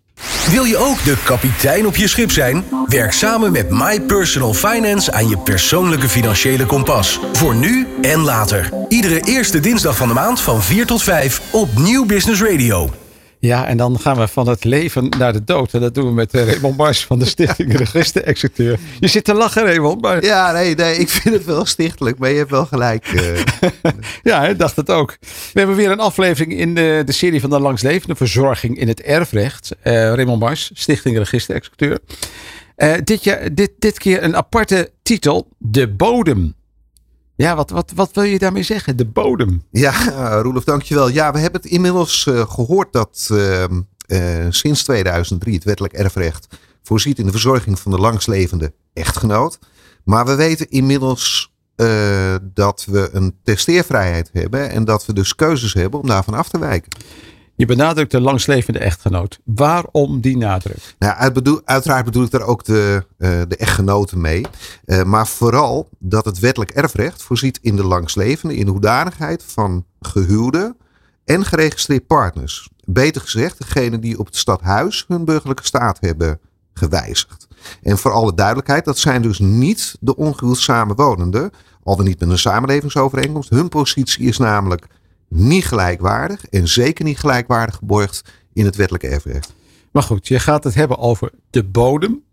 Wil 0.49 0.63
je 0.63 0.77
ook 0.77 1.03
de 1.03 1.17
kapitein 1.23 1.87
op 1.87 1.95
je 1.95 2.07
schip 2.07 2.31
zijn? 2.31 2.63
Werk 2.85 3.11
samen 3.11 3.51
met 3.51 3.69
My 3.69 4.01
Personal 4.01 4.53
Finance 4.53 5.11
aan 5.11 5.29
je 5.29 5.37
persoonlijke 5.37 6.09
financiële 6.09 6.65
kompas. 6.65 7.19
Voor 7.33 7.55
nu 7.55 7.87
en 8.01 8.19
later. 8.19 8.69
Iedere 8.87 9.19
eerste 9.19 9.59
dinsdag 9.59 9.97
van 9.97 10.07
de 10.07 10.13
maand 10.13 10.41
van 10.41 10.63
4 10.63 10.85
tot 10.85 11.03
5 11.03 11.41
op 11.51 11.77
Nieuw 11.77 12.05
Business 12.05 12.41
Radio. 12.41 13.04
Ja, 13.45 13.67
en 13.67 13.77
dan 13.77 13.99
gaan 13.99 14.17
we 14.17 14.27
van 14.27 14.47
het 14.47 14.63
leven 14.63 15.09
naar 15.17 15.33
de 15.33 15.43
dood. 15.43 15.73
En 15.73 15.79
dat 15.81 15.93
doen 15.93 16.05
we 16.05 16.11
met 16.11 16.33
eh, 16.33 16.45
Raymond 16.47 16.77
Mars 16.77 17.05
van 17.05 17.19
de 17.19 17.25
Stichting 17.25 17.77
Register-Executeur. 17.83 18.79
Je 18.99 19.07
zit 19.07 19.23
te 19.23 19.33
lachen, 19.33 19.63
Raymond. 19.63 20.01
Maar 20.01 20.23
ja, 20.23 20.33
Ja, 20.47 20.51
nee, 20.51 20.75
nee, 20.75 20.97
ik 20.97 21.09
vind 21.09 21.35
het 21.35 21.45
wel 21.45 21.65
stichtelijk, 21.65 22.17
maar 22.17 22.29
je 22.29 22.37
hebt 22.37 22.49
wel 22.49 22.65
gelijk. 22.65 23.05
eh. 24.23 24.49
ik 24.49 24.59
dacht 24.59 24.75
het 24.75 24.89
ook. 24.89 25.17
We 25.53 25.59
hebben 25.59 25.75
weer 25.75 25.91
een 25.91 25.99
aflevering 25.99 26.59
in 26.59 26.75
de, 26.75 27.01
de 27.05 27.11
serie 27.11 27.41
van 27.41 27.49
de 27.49 27.59
langslevende 27.59 28.15
verzorging 28.15 28.77
in 28.77 28.87
het 28.87 29.01
erfrecht. 29.01 29.75
Eh, 29.81 29.93
Raymond 29.93 30.39
Mars, 30.39 30.71
Stichting 30.73 31.17
Register-Executeur. 31.17 31.99
Dit, 33.03 33.23
jaar, 33.23 33.53
dit, 33.53 33.71
dit 33.79 33.97
keer 33.97 34.23
een 34.23 34.35
aparte 34.35 34.91
titel, 35.03 35.47
De 35.57 35.87
Bodem. 35.89 36.55
Ja, 37.35 37.55
wat, 37.55 37.69
wat, 37.69 37.91
wat 37.95 38.11
wil 38.13 38.23
je 38.23 38.39
daarmee 38.39 38.63
zeggen? 38.63 38.97
De 38.97 39.05
bodem. 39.05 39.63
Ja, 39.71 39.93
uh, 40.07 40.39
Roelof, 40.41 40.63
dankjewel. 40.63 41.09
Ja, 41.09 41.33
we 41.33 41.39
hebben 41.39 41.61
het 41.61 41.71
inmiddels 41.71 42.25
uh, 42.25 42.49
gehoord 42.49 42.93
dat 42.93 43.29
uh, 43.31 43.63
uh, 44.07 44.45
sinds 44.49 44.83
2003 44.83 45.53
het 45.53 45.63
wettelijk 45.63 45.93
erfrecht 45.93 46.47
voorziet 46.83 47.19
in 47.19 47.25
de 47.25 47.31
verzorging 47.31 47.79
van 47.79 47.91
de 47.91 47.97
langslevende 47.97 48.73
echtgenoot. 48.93 49.59
Maar 50.03 50.25
we 50.25 50.35
weten 50.35 50.69
inmiddels 50.69 51.53
dat 52.41 52.85
we 52.89 53.09
een 53.11 53.35
testeervrijheid 53.43 54.29
hebben 54.33 54.69
en 54.69 54.85
dat 54.85 55.05
we 55.05 55.13
dus 55.13 55.35
keuzes 55.35 55.73
hebben 55.73 55.99
om 55.99 56.07
daarvan 56.07 56.33
af 56.33 56.49
te 56.49 56.59
wijken. 56.59 56.91
Je 57.57 57.65
benadrukt 57.65 58.11
de 58.11 58.21
langslevende 58.21 58.79
echtgenoot. 58.79 59.39
Waarom 59.43 60.21
die 60.21 60.37
nadruk? 60.37 60.95
Nou, 60.99 61.33
uiteraard 61.65 62.05
bedoel 62.05 62.23
ik 62.23 62.31
daar 62.31 62.41
ook 62.41 62.63
de, 62.63 63.05
uh, 63.17 63.41
de 63.47 63.55
echtgenoten 63.57 64.21
mee. 64.21 64.45
Uh, 64.85 65.03
maar 65.03 65.27
vooral 65.27 65.89
dat 65.99 66.25
het 66.25 66.39
wettelijk 66.39 66.71
erfrecht 66.71 67.23
voorziet 67.23 67.59
in 67.61 67.75
de 67.75 67.83
langslevende 67.83 68.55
in 68.55 68.65
de 68.65 68.71
hoedanigheid 68.71 69.43
van 69.47 69.85
gehuwde 69.99 70.75
en 71.25 71.45
geregistreerd 71.45 72.07
partners. 72.07 72.69
Beter 72.83 73.21
gezegd, 73.21 73.57
degene 73.57 73.99
die 73.99 74.19
op 74.19 74.25
het 74.25 74.35
stadhuis 74.35 75.05
hun 75.07 75.25
burgerlijke 75.25 75.65
staat 75.65 75.97
hebben 75.99 76.39
gewijzigd. 76.73 77.47
En 77.81 77.97
voor 77.97 78.11
alle 78.11 78.33
duidelijkheid, 78.33 78.85
dat 78.85 78.97
zijn 78.97 79.21
dus 79.21 79.39
niet 79.39 79.95
de 79.99 80.15
ongehuwd 80.15 80.57
samenwonenden, 80.57 81.51
al 81.83 81.95
dan 81.95 82.05
niet 82.05 82.19
met 82.19 82.29
een 82.29 82.37
samenlevingsovereenkomst. 82.37 83.49
Hun 83.49 83.69
positie 83.69 84.27
is 84.27 84.37
namelijk 84.37 84.87
niet 85.35 85.65
gelijkwaardig 85.65 86.45
en 86.45 86.67
zeker 86.67 87.05
niet 87.05 87.19
gelijkwaardig 87.19 87.75
geborgd 87.75 88.21
in 88.53 88.65
het 88.65 88.75
wettelijke 88.75 89.07
erfrecht. 89.07 89.53
Maar 89.91 90.03
goed, 90.03 90.27
je 90.27 90.39
gaat 90.39 90.63
het 90.63 90.73
hebben 90.73 90.97
over 90.97 91.31
de 91.49 91.63
bodem. 91.63 92.23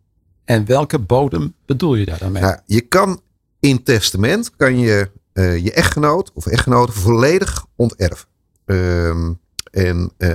En 0.44 0.66
welke 0.66 0.98
bodem 0.98 1.54
bedoel 1.66 1.94
je 1.94 2.04
daar 2.04 2.18
dan 2.18 2.32
mee? 2.32 2.42
Nou, 2.42 2.58
je 2.66 2.80
kan 2.80 3.20
in 3.60 3.82
testament 3.82 4.56
kan 4.56 4.78
je 4.78 5.10
uh, 5.32 5.58
je 5.58 5.72
echtgenoot 5.72 6.30
of 6.34 6.46
echtgenote 6.46 6.92
volledig 6.92 7.66
onterven. 7.76 8.28
Um, 8.64 9.40
en 9.70 10.12
uh, 10.18 10.28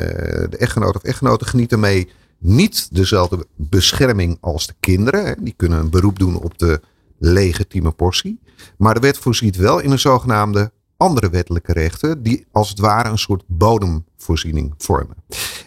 de 0.49 0.57
echtgenoot 0.57 0.95
of 0.95 1.03
echtgenote 1.03 1.45
geniet 1.45 1.69
daarmee 1.69 2.09
niet 2.37 2.95
dezelfde 2.95 3.45
bescherming 3.55 4.37
als 4.41 4.67
de 4.67 4.73
kinderen. 4.79 5.25
Hè. 5.25 5.33
Die 5.39 5.53
kunnen 5.57 5.79
een 5.79 5.89
beroep 5.89 6.19
doen 6.19 6.41
op 6.41 6.57
de 6.57 6.81
legitieme 7.19 7.91
portie. 7.91 8.39
Maar 8.77 8.93
de 8.93 8.99
wet 8.99 9.17
voorziet 9.17 9.55
wel 9.55 9.79
in 9.79 9.91
een 9.91 9.99
zogenaamde 9.99 10.71
andere 10.97 11.29
wettelijke 11.29 11.73
rechten 11.73 12.23
die 12.23 12.45
als 12.51 12.69
het 12.69 12.79
ware 12.79 13.09
een 13.09 13.17
soort 13.17 13.43
bodemvoorziening 13.47 14.73
vormen. 14.77 15.15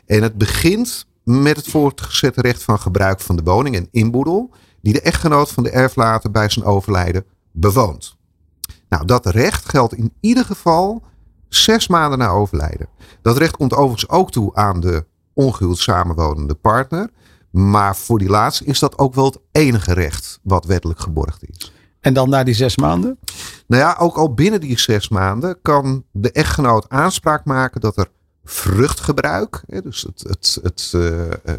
En 0.07 0.23
het 0.23 0.39
begint 0.39 1.07
met 1.25 1.57
het 1.57 1.69
voortgezette 1.69 2.41
recht 2.41 2.63
van 2.63 2.79
gebruik 2.79 3.21
van 3.21 3.37
de 3.37 3.43
woning 3.43 3.77
en 3.77 3.89
inboedel 3.91 4.51
die 4.83 4.93
de 4.93 5.01
echtgenoot 5.01 5.51
van 5.51 5.63
de 5.63 5.71
erflater 5.71 6.31
bij 6.31 6.49
zijn 6.49 6.65
overlijden 6.65 7.25
bewoont. 7.53 8.17
Nou, 8.89 9.05
dat 9.05 9.27
recht 9.27 9.69
geldt 9.69 9.95
in 9.95 10.13
ieder 10.21 10.45
geval 10.45 11.03
zes 11.49 11.89
maanden 11.89 12.19
na 12.19 12.29
overlijden. 12.29 12.89
Dat 13.23 13.37
recht 13.37 13.57
komt 13.57 13.75
overigens 13.75 14.09
ook 14.09 14.31
toe 14.31 14.55
aan 14.55 14.81
de 14.81 15.05
ongehuwd 15.35 15.79
samenwonende 15.79 16.55
partner. 16.55 17.11
Maar 17.51 17.97
voor 17.97 18.19
die 18.19 18.29
laatste 18.29 18.65
is 18.65 18.79
dat 18.79 18.99
ook 18.99 19.15
wel 19.15 19.25
het 19.25 19.39
enige 19.53 19.93
recht 19.93 20.41
wat 20.43 20.65
wettelijk 20.65 21.01
geborgd 21.01 21.49
is. 21.49 21.73
En 22.01 22.15
dan 22.15 22.29
na 22.29 22.45
die 22.45 22.55
zes 22.55 22.77
maanden? 22.77 23.19
Nou 23.67 23.83
ja, 23.83 23.97
ook 23.99 24.17
al 24.17 24.35
binnen 24.35 24.61
die 24.61 24.79
zes 24.79 25.09
maanden 25.09 25.59
kan 25.63 26.05
de 26.13 26.33
echtgenoot 26.33 26.89
aanspraak 26.89 27.45
maken 27.45 27.81
dat 27.81 27.97
er 27.97 28.09
vruchtgebruik, 28.45 29.63
hè, 29.67 29.81
dus 29.83 30.03
het, 30.03 30.25
het, 30.29 30.59
het 30.63 30.93
uh, 30.95 31.03
uh, 31.05 31.55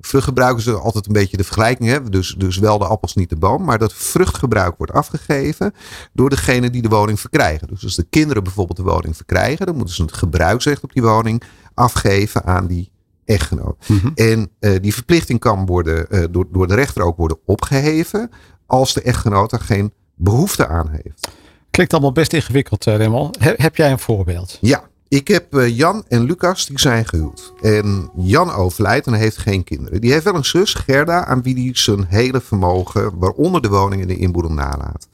vruchtgebruik 0.00 0.56
is 0.58 0.68
altijd 0.68 1.06
een 1.06 1.12
beetje 1.12 1.36
de 1.36 1.44
vergelijking, 1.44 1.88
hè, 1.88 2.08
dus, 2.10 2.34
dus 2.38 2.58
wel 2.58 2.78
de 2.78 2.86
appels 2.86 3.14
niet 3.14 3.28
de 3.28 3.36
boom, 3.36 3.64
maar 3.64 3.78
dat 3.78 3.92
vruchtgebruik 3.92 4.74
wordt 4.76 4.92
afgegeven 4.92 5.74
door 6.12 6.30
degene 6.30 6.70
die 6.70 6.82
de 6.82 6.88
woning 6.88 7.20
verkrijgen. 7.20 7.68
Dus 7.68 7.84
als 7.84 7.96
de 7.96 8.06
kinderen 8.10 8.42
bijvoorbeeld 8.42 8.76
de 8.76 8.82
woning 8.82 9.16
verkrijgen, 9.16 9.66
dan 9.66 9.76
moeten 9.76 9.94
ze 9.94 10.02
het 10.02 10.12
gebruiksrecht 10.12 10.82
op 10.82 10.92
die 10.92 11.02
woning 11.02 11.42
afgeven 11.74 12.44
aan 12.44 12.66
die 12.66 12.92
echtgenoot. 13.24 13.88
Mm 13.88 13.98
-hmm. 13.98 14.12
En 14.14 14.50
uh, 14.60 14.80
die 14.80 14.94
verplichting 14.94 15.40
kan 15.40 15.66
worden, 15.66 16.32
door, 16.32 16.46
door 16.52 16.66
de 16.66 16.74
rechter 16.74 17.02
ook 17.02 17.16
worden 17.16 17.38
opgeheven 17.44 18.30
als 18.66 18.94
de 18.94 19.02
echtgenoot 19.02 19.52
er 19.52 19.60
geen 19.60 19.92
behoefte 20.14 20.66
aan 20.66 20.88
heeft. 20.90 21.28
Klinkt 21.70 21.92
allemaal 21.92 22.12
best 22.12 22.32
ingewikkeld, 22.32 22.84
Raymond. 22.84 23.38
He, 23.38 23.52
heb 23.56 23.76
jij 23.76 23.90
een 23.90 23.98
voorbeeld? 23.98 24.58
Ja, 24.60 24.84
Ik 25.08 25.28
heb 25.28 25.54
eh, 25.54 25.76
Jan 25.76 26.04
en 26.08 26.22
Lucas, 26.24 26.66
die 26.66 26.80
zijn 26.80 27.06
gehuwd. 27.06 27.52
En 27.62 28.10
Jan 28.16 28.52
overlijdt 28.52 29.06
en 29.06 29.12
heeft 29.12 29.36
geen 29.36 29.64
kinderen. 29.64 30.00
Die 30.00 30.12
heeft 30.12 30.24
wel 30.24 30.34
een 30.34 30.44
zus, 30.44 30.74
Gerda, 30.74 31.24
aan 31.24 31.42
wie 31.42 31.54
hij 31.54 31.70
zijn 31.74 32.06
hele 32.08 32.40
vermogen, 32.40 33.18
waaronder 33.18 33.62
de 33.62 33.68
woning 33.68 34.02
en 34.02 34.08
de 34.08 34.16
inboedel, 34.16 34.52
nalaat. 34.52 35.08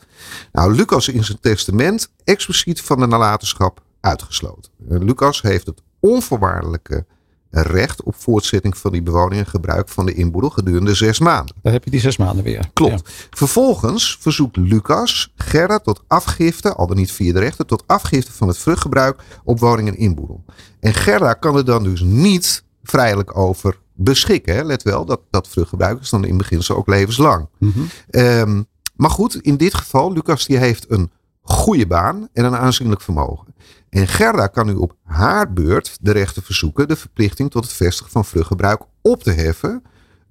Nou, 0.53 0.75
Lucas 0.75 1.09
is 1.09 1.15
in 1.15 1.25
zijn 1.25 1.41
testament 1.41 2.11
expliciet 2.25 2.81
van 2.81 2.99
de 2.99 3.07
nalatenschap 3.07 3.83
uitgesloten. 4.01 4.73
En 4.89 5.05
Lucas 5.05 5.43
heeft 5.43 5.67
het 5.67 5.83
onvoorwaardelijke 6.01 7.05
recht 7.51 8.03
op 8.03 8.15
voortzetting 8.19 8.77
van 8.77 8.93
die 8.93 9.03
bewoning 9.03 9.41
en 9.41 9.47
gebruik 9.47 9.89
van 9.89 10.07
de 10.07 10.15
inboedel 10.15 10.51
gedurende 10.51 10.95
zes 10.95 11.19
maanden. 11.19 11.57
Dan 11.63 11.73
heb 11.73 11.85
je 11.85 11.91
die 11.91 12.01
zes 12.01 12.17
maanden 12.17 12.45
weer. 12.45 12.71
Klopt. 12.73 13.29
Vervolgens 13.31 14.17
verzoekt 14.21 14.57
Lucas 14.57 15.33
Gerda 15.37 15.79
tot 15.79 16.03
afgifte, 16.07 16.75
al 16.75 16.87
dan 16.87 16.97
niet 16.97 17.13
via 17.13 17.33
de 17.33 17.39
rechter, 17.39 17.67
tot 17.67 17.85
afgifte 17.87 18.33
van 18.33 18.49
het 18.49 18.59
vruchtgebruik 18.59 19.23
op 19.45 19.61
woning 19.61 19.89
en 19.89 19.97
inboedel. 19.97 20.45
En 20.81 20.95
Gerda 20.95 21.33
kan 21.33 21.57
er 21.57 21.65
dan 21.65 21.83
dus 21.83 22.01
niet 22.01 22.65
vrijelijk 22.83 23.37
over 23.37 23.79
beschikken. 23.95 24.55
Hè. 24.55 24.63
Let 24.63 24.83
wel, 24.83 25.05
dat, 25.05 25.21
dat 25.31 25.49
vruchtgebruik 25.49 26.01
is 26.01 26.11
dan 26.11 26.25
in 26.25 26.37
beginsel 26.37 26.77
ook 26.77 26.89
levenslang. 26.89 27.49
Mhm. 27.59 27.81
Ehm, 28.11 28.63
maar 28.97 29.11
goed, 29.11 29.35
in 29.35 29.57
dit 29.57 29.75
geval, 29.75 30.13
Lucas 30.13 30.47
die 30.47 30.57
heeft 30.57 30.91
een 30.91 31.11
goede 31.41 31.87
baan 31.87 32.29
en 32.33 32.45
een 32.45 32.57
aanzienlijk 32.57 33.01
vermogen. 33.01 33.55
En 33.91 34.09
Gerda 34.09 34.47
kan 34.47 34.67
nu 34.67 34.75
op 34.75 34.97
haar 35.05 35.53
beurt 35.53 35.99
de 36.01 36.11
rechter 36.13 36.43
verzoeken 36.43 36.89
de 36.89 36.97
verplichting 36.97 37.51
tot 37.51 37.65
het 37.65 37.73
vestigen 37.73 38.13
van 38.13 38.25
vruchtgebruik 38.25 38.83
op 39.03 39.23
te 39.23 39.31
heffen. 39.33 39.83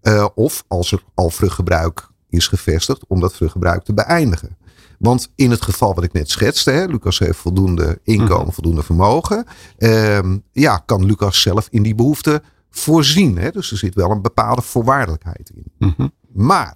eh, 0.02 0.28
of 0.36 0.64
als 0.68 0.92
er 0.92 1.04
al 1.14 1.30
vruchtgebruik 1.30 2.08
is 2.30 2.48
gevestigd, 2.48 3.06
om 3.08 3.20
dat 3.20 3.34
vruchtgebruik 3.36 3.84
te 3.84 3.94
beëindigen. 3.94 4.58
Want 5.00 5.32
in 5.36 5.52
het 5.52 5.62
geval 5.62 5.94
wat 5.96 6.04
ik 6.04 6.14
net 6.14 6.30
schetste, 6.30 6.72
hè, 6.72 6.86
Lucas 6.86 7.20
heeft 7.20 7.38
voldoende 7.38 8.00
inkomen, 8.04 8.44
Mhm. 8.46 8.52
voldoende 8.54 8.84
vermogen. 8.84 9.46
ehm, 9.78 10.38
ja, 10.52 10.78
kan 10.86 11.06
Lucas 11.06 11.42
zelf 11.42 11.68
in 11.72 11.84
die 11.84 11.96
behoefte 11.96 12.42
voorzien. 12.70 13.38
Hè? 13.38 13.50
Dus 13.52 13.72
er 13.72 13.78
zit 13.78 13.96
wel 13.96 14.12
een 14.12 14.22
bepaalde 14.22 14.62
voorwaardelijkheid 14.62 15.52
in. 15.56 15.64
Mhm. 15.88 16.08
Maar 16.34 16.76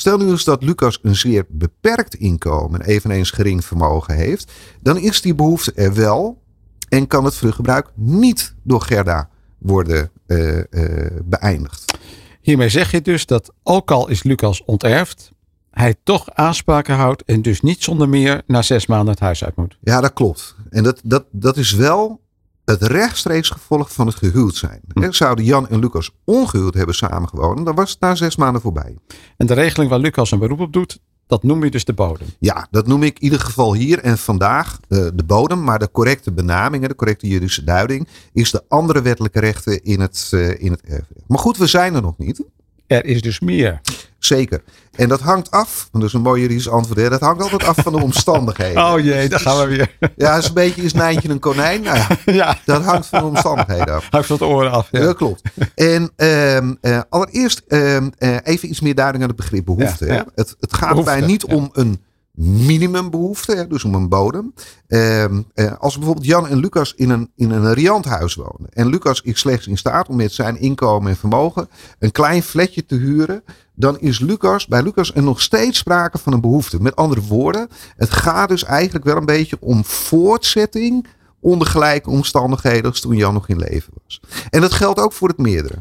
stel 0.00 0.18
nu 0.18 0.28
eens 0.28 0.44
dat 0.44 0.62
Lucas 0.62 0.98
een 1.02 1.16
zeer 1.16 1.44
beperkt 1.48 2.14
inkomen 2.14 2.80
en 2.80 2.86
eveneens 2.86 3.30
gering 3.30 3.64
vermogen 3.64 4.14
heeft, 4.14 4.52
dan 4.80 4.98
is 4.98 5.20
die 5.20 5.34
behoefte 5.34 5.72
er 5.72 5.94
wel 5.94 6.42
en 6.88 7.06
kan 7.06 7.24
het 7.24 7.34
vruchtgebruik 7.34 7.90
niet 7.94 8.54
door 8.62 8.80
Gerda 8.80 9.28
worden 9.58 10.10
eh, 10.26 10.58
eh, 10.58 11.12
beëindigd. 11.24 11.98
Hiermee 12.40 12.68
zeg 12.68 12.90
je 12.90 13.00
dus 13.00 13.26
dat 13.26 13.52
ook 13.62 13.90
al 13.90 14.08
is 14.08 14.22
Lucas 14.22 14.64
onterfd, 14.64 15.32
hij 15.70 15.94
toch 16.02 16.30
aanspraken 16.30 16.94
houdt 16.94 17.22
en 17.22 17.42
dus 17.42 17.60
niet 17.60 17.82
zonder 17.82 18.08
meer 18.08 18.42
na 18.46 18.62
zes 18.62 18.86
maanden 18.86 19.10
het 19.10 19.20
huis 19.20 19.44
uit 19.44 19.56
moet. 19.56 19.78
Ja, 19.80 20.00
dat 20.00 20.12
klopt. 20.12 20.56
En 20.70 20.82
dat, 20.82 21.00
dat, 21.04 21.24
dat 21.30 21.56
is 21.56 21.72
wel 21.72 22.20
het 22.68 22.82
rechtstreeks 22.82 23.50
gevolg 23.50 23.92
van 23.92 24.06
het 24.06 24.16
gehuwd 24.16 24.54
zijn. 24.54 24.80
Hè, 24.92 25.12
Zouden 25.12 25.44
Jan 25.44 25.68
en 25.68 25.78
Lucas 25.78 26.10
ongehuwd 26.24 26.74
hebben 26.74 26.94
samengewoond, 26.94 27.64
dan 27.66 27.74
was 27.74 27.90
het 27.90 28.00
na 28.00 28.14
zes 28.14 28.36
maanden 28.36 28.62
voorbij. 28.62 28.96
En 29.36 29.46
de 29.46 29.54
regeling 29.54 29.90
waar 29.90 30.00
Lucas 30.00 30.30
een 30.30 30.38
beroep 30.38 30.60
op 30.60 30.72
doet, 30.72 30.98
dat 31.26 31.42
noem 31.42 31.64
je 31.64 31.70
dus 31.70 31.84
de 31.84 31.92
bodem. 31.92 32.26
Ja, 32.38 32.66
dat 32.70 32.86
noem 32.86 33.02
ik 33.02 33.18
in 33.18 33.24
ieder 33.24 33.40
geval 33.40 33.74
hier 33.74 33.98
en 33.98 34.18
vandaag 34.18 34.80
eh, 34.88 35.06
de 35.14 35.24
bodem. 35.24 35.64
Maar 35.64 35.78
de 35.78 35.90
correcte 35.90 36.32
benaming, 36.32 36.86
de 36.86 36.94
correcte 36.94 37.26
juridische 37.26 37.64
duiding, 37.64 38.08
is 38.32 38.50
de 38.50 38.62
andere 38.68 39.02
wettelijke 39.02 39.40
rechten 39.40 39.82
in 39.84 40.00
het, 40.00 40.28
eh, 40.30 40.62
in 40.62 40.70
het 40.70 40.80
erfrecht. 40.80 41.24
Maar 41.26 41.38
goed, 41.38 41.56
we 41.56 41.66
zijn 41.66 41.94
er 41.94 42.02
nog 42.02 42.18
niet. 42.18 42.42
Er 42.88 43.04
is 43.04 43.20
dus 43.20 43.40
meer. 43.40 43.80
Zeker. 44.18 44.62
En 44.92 45.08
dat 45.08 45.20
hangt 45.20 45.50
af, 45.50 45.88
want 45.92 46.02
dat 46.04 46.04
is 46.04 46.12
een 46.12 46.20
mooi 46.20 46.40
juridisch 46.40 46.68
antwoord, 46.68 46.98
hè, 46.98 47.08
dat 47.08 47.20
hangt 47.20 47.42
altijd 47.42 47.64
af 47.64 47.76
van 47.76 47.92
de 47.92 48.02
omstandigheden. 48.02 48.84
Oh 48.84 49.00
jee, 49.00 49.28
daar 49.28 49.40
gaan 49.40 49.58
we 49.58 49.66
weer. 49.66 49.96
Ja, 50.16 50.36
is 50.36 50.48
een 50.48 50.54
beetje 50.54 50.82
is 50.82 50.92
Nijntje 50.92 51.28
een 51.28 51.38
konijn. 51.38 51.82
Nou 51.82 51.96
ja, 51.96 52.08
ja, 52.32 52.58
dat 52.64 52.84
hangt 52.84 53.06
van 53.06 53.20
de 53.20 53.26
omstandigheden 53.26 53.94
af. 53.94 54.06
hou 54.10 54.24
van 54.24 54.36
het 54.36 54.44
oren 54.44 54.70
af. 54.70 54.88
Ja, 54.90 55.00
dat 55.00 55.16
klopt. 55.16 55.42
En 55.74 56.10
ehm, 56.16 56.74
eh, 56.80 57.00
allereerst 57.08 57.62
ehm, 57.68 58.08
eh, 58.18 58.36
even 58.42 58.68
iets 58.68 58.80
meer 58.80 58.94
duiding 58.94 59.22
aan 59.22 59.28
het 59.28 59.38
begrip 59.38 59.64
behoefte. 59.64 60.06
Ja, 60.06 60.10
hè. 60.10 60.16
ja. 60.16 60.26
Het, 60.34 60.56
het 60.60 60.74
gaat 60.74 60.88
Behoefte, 60.88 61.18
bij 61.18 61.26
niet 61.26 61.44
om 61.44 61.70
een 61.72 62.02
minimumbehoefte, 62.38 63.54
hè, 63.54 63.66
dus 63.66 63.84
om 63.84 63.94
een 63.94 64.08
bodem. 64.08 64.54
Ehm, 64.86 65.42
eh, 65.54 65.72
als 65.78 65.96
bijvoorbeeld 65.96 66.26
Jan 66.26 66.48
en 66.48 66.58
Lucas 66.58 66.94
in 66.94 67.10
een, 67.10 67.30
in 67.36 67.50
een 67.50 67.72
rianthuis 67.72 68.34
wonen. 68.34 68.68
En 68.70 68.88
Lucas 68.88 69.20
is 69.20 69.38
slechts 69.38 69.66
in 69.66 69.78
staat 69.78 70.08
om 70.08 70.16
met 70.16 70.32
zijn 70.32 70.60
inkomen 70.60 71.10
en 71.10 71.16
vermogen 71.16 71.68
een 71.98 72.12
klein 72.12 72.42
flatje 72.42 72.86
te 72.86 72.94
huren. 72.94 73.44
Dan 73.74 73.98
is 73.98 74.18
Lucas, 74.18 74.66
bij 74.66 74.82
Lucas 74.82 75.14
er 75.14 75.22
nog 75.22 75.40
steeds 75.40 75.78
sprake 75.78 76.18
van 76.18 76.32
een 76.32 76.40
behoefte. 76.40 76.82
Met 76.82 76.96
andere 76.96 77.20
woorden, 77.20 77.68
het 77.96 78.10
gaat 78.10 78.48
dus 78.48 78.64
eigenlijk 78.64 79.04
wel 79.04 79.16
een 79.16 79.26
beetje 79.26 79.56
om 79.60 79.84
voortzetting 79.84 81.06
onder 81.40 81.66
gelijke 81.66 82.10
omstandigheden 82.10 82.90
als 82.90 83.00
toen 83.00 83.16
Jan 83.16 83.34
nog 83.34 83.48
in 83.48 83.58
leven 83.58 83.92
was. 84.04 84.20
En 84.50 84.60
dat 84.60 84.72
geldt 84.72 85.00
ook 85.00 85.12
voor 85.12 85.28
het 85.28 85.38
meerdere. 85.38 85.74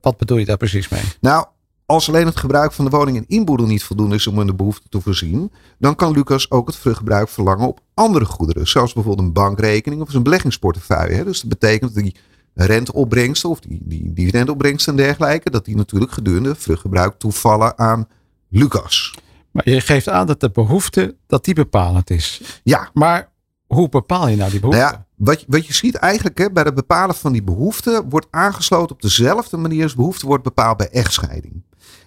Wat 0.00 0.16
bedoel 0.16 0.38
je 0.38 0.44
daar 0.44 0.56
precies 0.56 0.88
mee? 0.88 1.02
Nou, 1.20 1.46
als 1.86 2.08
alleen 2.08 2.26
het 2.26 2.36
gebruik 2.36 2.72
van 2.72 2.84
de 2.84 2.90
woning 2.90 3.16
en 3.16 3.24
inboedel 3.26 3.66
niet 3.66 3.82
voldoende 3.84 4.14
is 4.14 4.26
om 4.26 4.40
in 4.40 4.46
de 4.46 4.54
behoefte 4.54 4.88
te 4.88 5.00
voorzien, 5.00 5.52
dan 5.78 5.94
kan 5.94 6.12
Lucas 6.12 6.50
ook 6.50 6.66
het 6.66 6.76
vruchtgebruik 6.76 7.28
verlangen 7.28 7.68
op 7.68 7.80
andere 7.94 8.24
goederen, 8.24 8.68
zoals 8.68 8.92
bijvoorbeeld 8.92 9.26
een 9.26 9.32
bankrekening 9.34 10.02
of 10.02 10.10
zijn 10.10 10.22
beleggingsportefeuille. 10.22 11.24
Dus 11.24 11.40
dat 11.40 11.48
betekent 11.58 11.94
dat 11.94 12.02
die 12.02 12.16
renteopbrengsten 12.54 13.48
of 13.50 13.60
die, 13.60 13.80
die 13.82 14.12
dividendopbrengsten 14.12 14.92
en 14.92 15.04
dergelijke, 15.04 15.50
dat 15.50 15.64
die 15.64 15.76
natuurlijk 15.76 16.12
gedurende 16.12 16.54
vruchtgebruik 16.54 17.14
toevallen 17.18 17.78
aan 17.78 18.08
Lucas. 18.48 19.14
Maar 19.50 19.68
je 19.70 19.80
geeft 19.80 20.08
aan 20.08 20.26
dat 20.26 20.40
de 20.40 20.50
behoefte, 20.50 21.16
dat 21.26 21.44
die 21.44 21.54
bepalend 21.54 22.10
is. 22.10 22.40
Ja, 22.62 22.90
Maar 22.92 23.32
hoe 23.66 23.88
bepaal 23.88 24.28
je 24.28 24.36
nou 24.36 24.50
die 24.50 24.60
behoefte? 24.60 24.80
Nou 24.82 24.92
ja, 24.94 25.06
wat, 25.16 25.40
je- 25.40 25.46
wat 25.48 25.66
je 25.66 25.72
ziet 25.74 25.94
eigenlijk 25.94 26.38
hè, 26.38 26.50
bij 26.50 26.62
het 26.62 26.74
bepalen 26.74 27.14
van 27.14 27.32
die 27.32 27.42
behoefte 27.42 28.04
wordt 28.08 28.26
aangesloten 28.30 28.94
op 28.94 29.02
dezelfde 29.02 29.56
manier 29.56 29.82
als 29.82 29.94
behoefte 29.94 30.26
wordt 30.26 30.42
bepaald 30.44 30.76
bij 30.76 30.88
echtscheiding. 30.90 31.62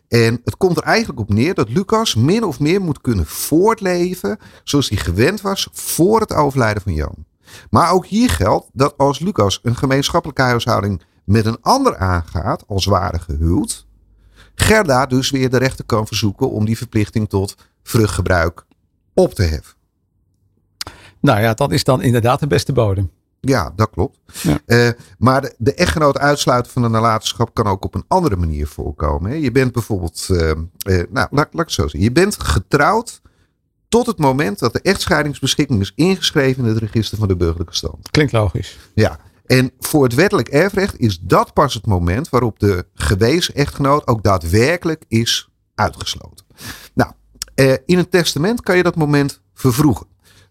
En 0.08 0.42
het 0.44 0.58
komt 0.58 0.78
er 0.78 0.84
eigenlijk 0.84 1.20
op 1.20 1.30
neer 1.30 1.54
dat 1.54 1.70
Lucas 1.70 2.16
min 2.16 2.44
of 2.44 2.60
meer 2.60 2.82
moet 2.82 3.02
kunnen 3.02 3.26
voortleven 3.26 4.38
zoals 4.64 4.90
hij 4.90 4.98
gewend 4.98 5.42
was 5.42 5.68
voor 5.72 6.20
het 6.20 6.34
overlijden 6.34 6.84
van 6.84 6.94
Jan. 6.94 7.26
Maar 7.70 7.92
ook 7.92 8.06
hier 8.06 8.30
geldt 8.30 8.70
dat 8.74 8.98
als 8.98 9.20
Lucas 9.20 9.60
een 9.64 9.76
gemeenschappelijke 9.76 10.42
huishouding 10.42 11.02
met 11.26 11.46
een 11.46 11.62
ander 11.62 11.98
aangaat 11.98 12.64
als 12.68 12.86
ware 12.86 13.20
gehuwd, 13.20 13.88
Gerda 14.60 15.06
dus 15.06 15.30
weer 15.30 15.50
de 15.50 15.58
rechter 15.58 15.86
kan 15.86 16.08
verzoeken 16.08 16.50
om 16.50 16.66
die 16.66 16.78
verplichting 16.78 17.30
tot 17.30 17.56
vruchtgebruik 17.84 18.66
op 19.14 19.34
te 19.34 19.44
heffen. 19.44 19.76
Nou 21.22 21.40
ja, 21.42 21.54
dat 21.54 21.72
is 21.72 21.84
dan 21.84 22.02
inderdaad 22.02 22.40
de 22.40 22.48
beste 22.48 22.74
bodem. 22.74 23.12
Ja, 23.48 23.74
dat 23.76 23.90
klopt. 23.90 24.20
Ja. 24.42 24.60
Eh, 24.66 24.90
maar 25.18 25.42
de, 25.42 25.56
de 25.58 25.74
echtgenoot 25.74 26.18
uitsluiten 26.18 26.72
van 26.72 26.82
de 26.82 26.88
nalatenschap 26.88 27.54
kan 27.54 27.66
ook 27.66 27.86
op 27.86 27.96
een 27.96 28.06
andere 28.08 28.36
manier 28.36 28.68
voorkomen. 28.68 29.32
Hè. 29.32 29.38
Je 29.38 29.52
bent 29.52 29.72
bijvoorbeeld, 29.72 30.28
eh, 30.30 30.50
eh, 30.50 30.58
nou, 30.86 31.06
laat, 31.12 31.30
laat 31.32 31.48
ik 31.52 31.56
het 31.56 31.72
zo 31.72 31.82
zeggen. 31.82 32.02
Je 32.02 32.12
bent 32.12 32.44
getrouwd 32.44 33.22
tot 33.90 34.06
het 34.06 34.18
moment 34.18 34.60
dat 34.60 34.74
de 34.74 34.82
echtscheidingsbeschikking 34.82 35.82
is 35.82 35.92
ingeschreven 35.96 36.64
in 36.64 36.70
het 36.70 36.78
register 36.78 37.18
van 37.18 37.28
de 37.28 37.36
burgerlijke 37.36 37.76
stand. 37.76 38.12
Klinkt 38.12 38.32
logisch. 38.32 38.78
Ja. 38.94 39.20
En 39.46 39.72
voor 39.80 40.04
het 40.04 40.14
wettelijk 40.14 40.48
erfrecht 40.48 41.00
is 41.00 41.20
dat 41.20 41.54
pas 41.54 41.74
het 41.74 41.86
moment 41.86 42.30
waarop 42.30 42.60
de 42.60 42.86
gewezen 42.94 43.56
echtgenoot 43.56 44.08
ook 44.08 44.24
daadwerkelijk 44.24 45.04
is 45.08 45.50
uitgesloten. 45.76 46.46
Nou, 46.94 47.12
in 47.86 47.98
een 47.98 48.10
testament 48.10 48.62
kan 48.62 48.78
je 48.78 48.84
dat 48.84 48.96
moment 48.96 49.42
vervroegen. 49.54 50.08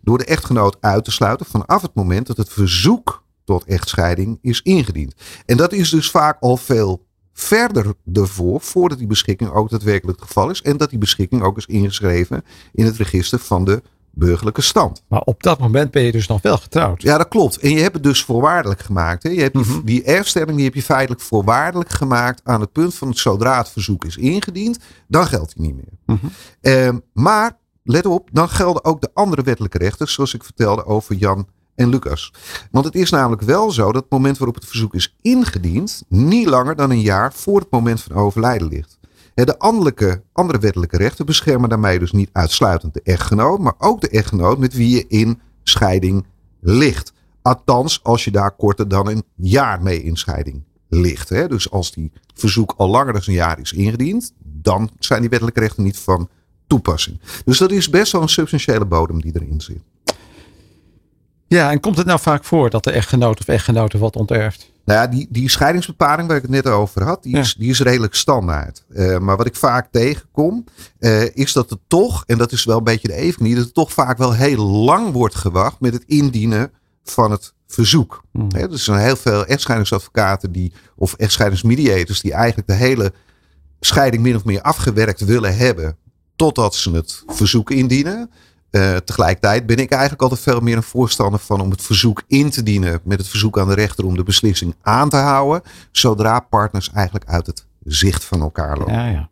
Door 0.07 0.19
de 0.19 0.25
echtgenoot 0.25 0.77
uit 0.81 1.05
te 1.05 1.11
sluiten 1.11 1.47
vanaf 1.47 1.83
het 1.83 1.95
moment 1.95 2.27
dat 2.27 2.37
het 2.37 2.49
verzoek 2.49 3.25
tot 3.45 3.65
echtscheiding 3.65 4.39
is 4.43 4.63
ingediend. 4.63 5.15
En 5.47 5.57
dat 5.57 5.73
is 5.73 5.91
dus 5.91 6.11
vaak 6.11 6.37
al 6.41 6.57
veel 6.57 7.07
verder 7.33 7.95
ervoor, 8.13 8.61
voordat 8.61 8.99
die 8.99 9.07
beschikking 9.07 9.51
ook 9.51 9.71
daadwerkelijk 9.71 10.19
het 10.19 10.27
geval 10.27 10.51
is. 10.51 10.63
En 10.63 10.77
dat 10.77 10.91
die 10.91 10.99
beschikking 10.99 11.43
ook 11.43 11.57
is 11.57 11.67
ingeschreven 11.67 12.45
in 12.73 12.85
het 12.85 12.97
register 12.97 13.39
van 13.39 13.65
de 13.65 13.83
burgerlijke 14.11 14.61
stand. 14.61 15.03
Maar 15.09 15.21
op 15.21 15.43
dat 15.43 15.59
moment 15.59 15.91
ben 15.91 16.03
je 16.03 16.13
dus 16.13 16.27
nog 16.27 16.43
wel 16.43 16.57
getrouwd. 16.59 17.03
Ja, 17.03 17.19
dat 17.19 17.29
klopt. 17.29 17.59
En 17.59 17.71
je 17.71 17.81
hebt 17.81 17.95
het 17.95 18.03
dus 18.03 18.25
voorwaardelijk 18.25 18.81
gemaakt. 18.81 19.23
Hè? 19.23 19.29
Je 19.31 19.41
hebt 19.41 19.55
die, 19.55 19.65
Mhm. 19.65 19.85
die 19.85 20.03
erfstelling 20.05 20.57
die 20.57 20.65
heb 20.65 20.75
je 20.75 20.83
feitelijk 20.83 21.21
voorwaardelijk 21.21 21.91
gemaakt 21.91 22.41
aan 22.45 22.61
het 22.61 22.73
punt 22.73 22.95
van 22.95 23.09
het 23.09 23.19
zodra 23.19 23.59
het 23.59 23.69
verzoek 23.69 24.05
is 24.05 24.17
ingediend, 24.17 24.79
dan 25.09 25.27
geldt 25.27 25.57
die 25.57 25.67
niet 25.67 25.75
meer. 25.77 26.17
Mhm. 26.17 26.27
Ehm, 26.61 26.99
maar 27.13 27.59
let 27.87 28.07
op, 28.07 28.29
dan 28.33 28.49
gelden 28.49 28.85
ook 28.85 29.01
de 29.01 29.11
andere 29.15 29.43
wettelijke 29.43 29.79
rechten, 29.79 30.09
zoals 30.09 30.35
ik 30.35 30.45
vertelde 30.45 30.85
over 30.85 31.15
Jan 31.15 31.47
en 31.75 31.89
Lucas. 31.89 32.33
Want 32.71 32.85
het 32.85 32.95
is 32.95 33.11
namelijk 33.11 33.43
wel 33.43 33.71
zo 33.71 33.93
dat 33.93 34.03
het 34.03 34.11
moment 34.11 34.39
waarop 34.39 34.55
het 34.55 34.67
verzoek 34.67 34.95
is 34.95 35.17
ingediend, 35.23 36.03
niet 36.09 36.47
langer 36.47 36.77
dan 36.77 36.91
een 36.91 37.01
jaar 37.01 37.33
voor 37.33 37.61
het 37.61 37.71
moment 37.71 38.03
van 38.03 38.17
overlijden 38.17 38.69
ligt. 38.69 38.99
De 39.35 39.59
andere, 39.59 40.23
andere 40.33 40.59
wettelijke 40.59 40.97
rechten 40.97 41.27
beschermen 41.27 41.69
daarmee 41.69 41.99
dus 41.99 42.13
niet 42.13 42.31
uitsluitend 42.33 42.95
de 42.95 43.01
echtgenoot, 43.03 43.59
maar 43.59 43.75
ook 43.79 44.01
de 44.01 44.09
echtgenoot 44.09 44.59
met 44.59 44.75
wie 44.75 44.89
je 44.89 45.05
in 45.09 45.41
scheiding 45.63 46.27
ligt. 46.61 47.13
Althans, 47.43 48.01
als 48.03 48.25
je 48.25 48.31
daar 48.31 48.51
korter 48.51 48.89
dan 48.89 49.09
een 49.09 49.25
jaar 49.35 49.83
mee 49.83 50.03
in 50.03 50.17
scheiding 50.17 50.63
ligt. 50.89 51.29
Dus 51.29 51.71
als 51.71 51.93
die 51.93 52.13
verzoek 52.35 52.75
al 52.77 52.89
langer 52.89 53.13
dan 53.13 53.23
een 53.27 53.33
jaar 53.33 53.61
is 53.61 53.73
ingediend, 53.73 54.33
dan 54.45 54.91
zijn 54.99 55.21
die 55.21 55.31
wettelijke 55.31 55.61
rechten 55.61 55.83
niet 55.83 55.99
van 55.99 56.29
toepassing. 56.67 57.21
Dus 57.45 57.59
dat 57.59 57.71
is 57.71 57.91
best 57.91 58.13
wel 58.13 58.23
een 58.23 58.29
substantiële 58.29 58.85
bodem 58.85 59.21
die 59.21 59.33
erin 59.35 59.61
zit. 59.61 59.81
Ja, 61.49 61.71
en 61.71 61.81
komt 61.81 61.97
het 61.97 62.07
nou 62.07 62.21
vaak 62.21 62.45
voor 62.45 62.71
dat 62.71 62.85
de 62.85 62.91
echtgenoot 62.91 63.41
of 63.41 63.49
echtgenote 63.49 63.99
wat 63.99 64.17
onterft? 64.17 64.71
Nou 64.85 65.01
ja, 65.01 65.07
die, 65.07 65.27
die 65.31 65.51
scheidingsbepaling 65.51 66.29
waar 66.29 66.37
ik 66.37 66.43
het 66.43 66.51
net 66.51 66.67
over 66.67 67.03
had, 67.03 67.23
die, 67.23 67.37
is, 67.37 67.55
die 67.55 67.71
is 67.71 67.81
redelijk 67.81 68.15
standaard. 68.15 68.85
Uh, 68.89 69.19
maar 69.19 69.37
wat 69.37 69.47
ik 69.47 69.57
vaak 69.57 69.89
tegenkom, 69.91 70.65
uh, 70.99 71.37
is 71.37 71.53
dat 71.53 71.71
het 71.71 71.79
toch, 71.87 72.25
en 72.27 72.39
dat 72.39 72.53
is 72.53 72.65
wel 72.65 72.79
een 72.79 72.85
beetje 72.85 73.09
de 73.09 73.15
evenknie, 73.15 73.55
dat 73.55 73.65
het 73.65 73.75
toch 73.75 73.93
vaak 73.93 74.19
wel 74.19 74.33
heel 74.33 74.65
lang 74.65 75.13
wordt 75.13 75.35
gewacht 75.35 75.81
met 75.81 75.93
het 75.93 76.05
indienen 76.07 76.71
van 77.05 77.31
het 77.31 77.55
verzoek. 77.67 78.23
Hmm. 78.33 78.49
He, 78.55 78.71
er 78.71 78.79
zijn 78.79 78.99
heel 79.01 79.17
veel 79.17 79.47
echtscheidingsadvocaten 79.47 80.53
die, 80.53 80.73
of 80.97 81.15
echtscheidingsmediators 81.15 82.21
die 82.21 82.33
eigenlijk 82.33 82.69
de 82.69 82.75
hele 82.75 83.13
scheiding 83.81 84.23
min 84.23 84.37
of 84.37 84.45
meer 84.45 84.63
afgewerkt 84.63 85.25
willen 85.25 85.57
hebben 85.57 85.97
totdat 86.37 86.75
ze 86.75 86.91
het 86.91 87.23
verzoek 87.27 87.71
indienen. 87.71 88.31
Uh, 88.71 88.97
tegelijkertijd 88.97 89.67
ben 89.67 89.77
ik 89.77 89.91
eigenlijk 89.91 90.23
altijd 90.23 90.41
veel 90.41 90.61
meer 90.61 90.77
een 90.77 90.83
voorstander 90.83 91.41
van 91.41 91.61
om 91.61 91.71
het 91.71 91.83
verzoek 91.83 92.23
in 92.27 92.51
te 92.51 92.63
dienen 92.63 93.01
met 93.05 93.19
het 93.19 93.29
verzoek 93.29 93.59
aan 93.59 93.69
de 93.69 93.75
rechter 93.75 94.05
om 94.05 94.17
de 94.17 94.23
beslissing 94.23 94.75
aan 94.83 95.09
te 95.09 95.17
houden, 95.17 95.63
zodra 95.91 96.41
partners 96.41 96.91
eigenlijk 96.93 97.25
uit 97.29 97.47
het 97.47 97.67
zicht 97.85 98.25
van 98.25 98.41
elkaar 98.41 98.79
lopen. 98.79 98.95
Ja, 98.95 99.07
ja. 99.07 99.29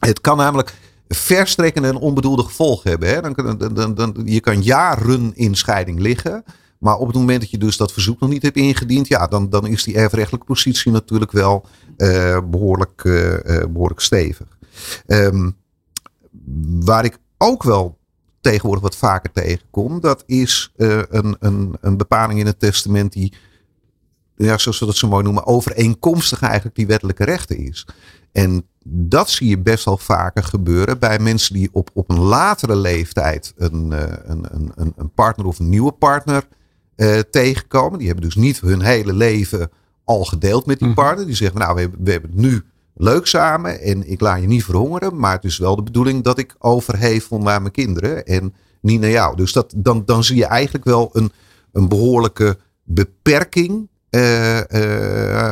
Het 0.00 0.20
kan 0.20 0.36
namelijk 0.36 0.74
verstrekkende 1.08 1.88
en 1.88 1.96
onbedoelde 1.96 2.42
gevolgen 2.42 2.90
hebben. 2.90 3.08
Hè? 3.08 3.20
Dan, 3.20 3.58
dan, 3.58 3.74
dan, 3.74 3.94
dan, 3.94 4.22
je 4.24 4.40
kan 4.40 4.62
jaren 4.62 5.30
in 5.34 5.54
scheiding 5.54 5.98
liggen. 5.98 6.44
Maar 6.78 6.96
op 6.96 7.06
het 7.06 7.16
moment 7.16 7.40
dat 7.40 7.50
je 7.50 7.58
dus 7.58 7.76
dat 7.76 7.92
verzoek 7.92 8.20
nog 8.20 8.30
niet 8.30 8.42
hebt 8.42 8.56
ingediend, 8.56 9.08
ja, 9.08 9.26
dan, 9.26 9.50
dan 9.50 9.66
is 9.66 9.84
die 9.84 9.96
erfrechtelijke 9.96 10.46
positie 10.46 10.92
natuurlijk 10.92 11.32
wel 11.32 11.66
uh, 11.96 12.38
behoorlijk, 12.50 13.04
uh, 13.04 13.34
behoorlijk 13.68 14.00
stevig. 14.00 14.46
Um, 15.06 15.56
waar 16.84 17.04
ik 17.04 17.18
ook 17.38 17.62
wel 17.62 17.98
tegenwoordig 18.40 18.82
wat 18.82 18.96
vaker 18.96 19.32
tegenkom, 19.32 20.00
dat 20.00 20.22
is 20.26 20.72
uh, 20.76 21.02
een, 21.08 21.36
een, 21.38 21.76
een 21.80 21.96
bepaling 21.96 22.40
in 22.40 22.46
het 22.46 22.58
testament 22.58 23.12
die, 23.12 23.32
ja, 24.36 24.58
zoals 24.58 24.78
we 24.78 24.86
dat 24.86 24.96
zo 24.96 25.08
mooi 25.08 25.24
noemen, 25.24 25.46
overeenkomstig 25.46 26.42
eigenlijk 26.42 26.76
die 26.76 26.86
wettelijke 26.86 27.24
rechten 27.24 27.58
is. 27.58 27.86
En 28.32 28.66
dat 28.84 29.30
zie 29.30 29.48
je 29.48 29.58
best 29.58 29.84
wel 29.84 29.98
vaker 29.98 30.42
gebeuren 30.42 30.98
bij 30.98 31.18
mensen 31.18 31.54
die 31.54 31.68
op, 31.72 31.90
op 31.92 32.10
een 32.10 32.20
latere 32.20 32.76
leeftijd 32.76 33.52
een, 33.56 33.90
een, 34.30 34.46
een, 34.74 34.92
een 34.96 35.10
partner 35.10 35.46
of 35.46 35.58
een 35.58 35.68
nieuwe 35.68 35.92
partner 35.92 36.46
uh, 36.96 37.18
tegenkomen. 37.18 37.98
Die 37.98 38.06
hebben 38.06 38.24
dus 38.24 38.34
niet 38.34 38.60
hun 38.60 38.82
hele 38.82 39.12
leven 39.12 39.70
al 40.04 40.24
gedeeld 40.24 40.66
met 40.66 40.78
die 40.78 40.88
mhm. 40.88 40.96
partner. 40.96 41.26
Die 41.26 41.34
zeggen, 41.34 41.58
nou, 41.58 41.74
we 41.74 41.80
hebben, 41.80 42.04
we 42.04 42.10
hebben 42.10 42.30
het 42.30 42.40
nu 42.40 42.64
leuk 42.98 43.26
samen 43.26 43.80
en 43.80 44.10
ik 44.10 44.20
laat 44.20 44.40
je 44.40 44.46
niet 44.46 44.64
verhongeren. 44.64 45.18
Maar 45.18 45.32
het 45.32 45.44
is 45.44 45.58
wel 45.58 45.76
de 45.76 45.82
bedoeling 45.82 46.24
dat 46.24 46.38
ik 46.38 46.54
overhevel 46.58 47.38
naar 47.38 47.60
mijn 47.60 47.72
kinderen 47.72 48.24
en 48.24 48.54
niet 48.80 49.00
naar 49.00 49.10
jou. 49.10 49.36
Dus 49.36 49.52
dat, 49.52 49.72
dan, 49.76 50.02
dan 50.04 50.24
zie 50.24 50.36
je 50.36 50.46
eigenlijk 50.46 50.84
wel 50.84 51.10
een, 51.12 51.32
een 51.72 51.88
behoorlijke 51.88 52.58
beperking 52.82 53.88
uh, 54.10 54.58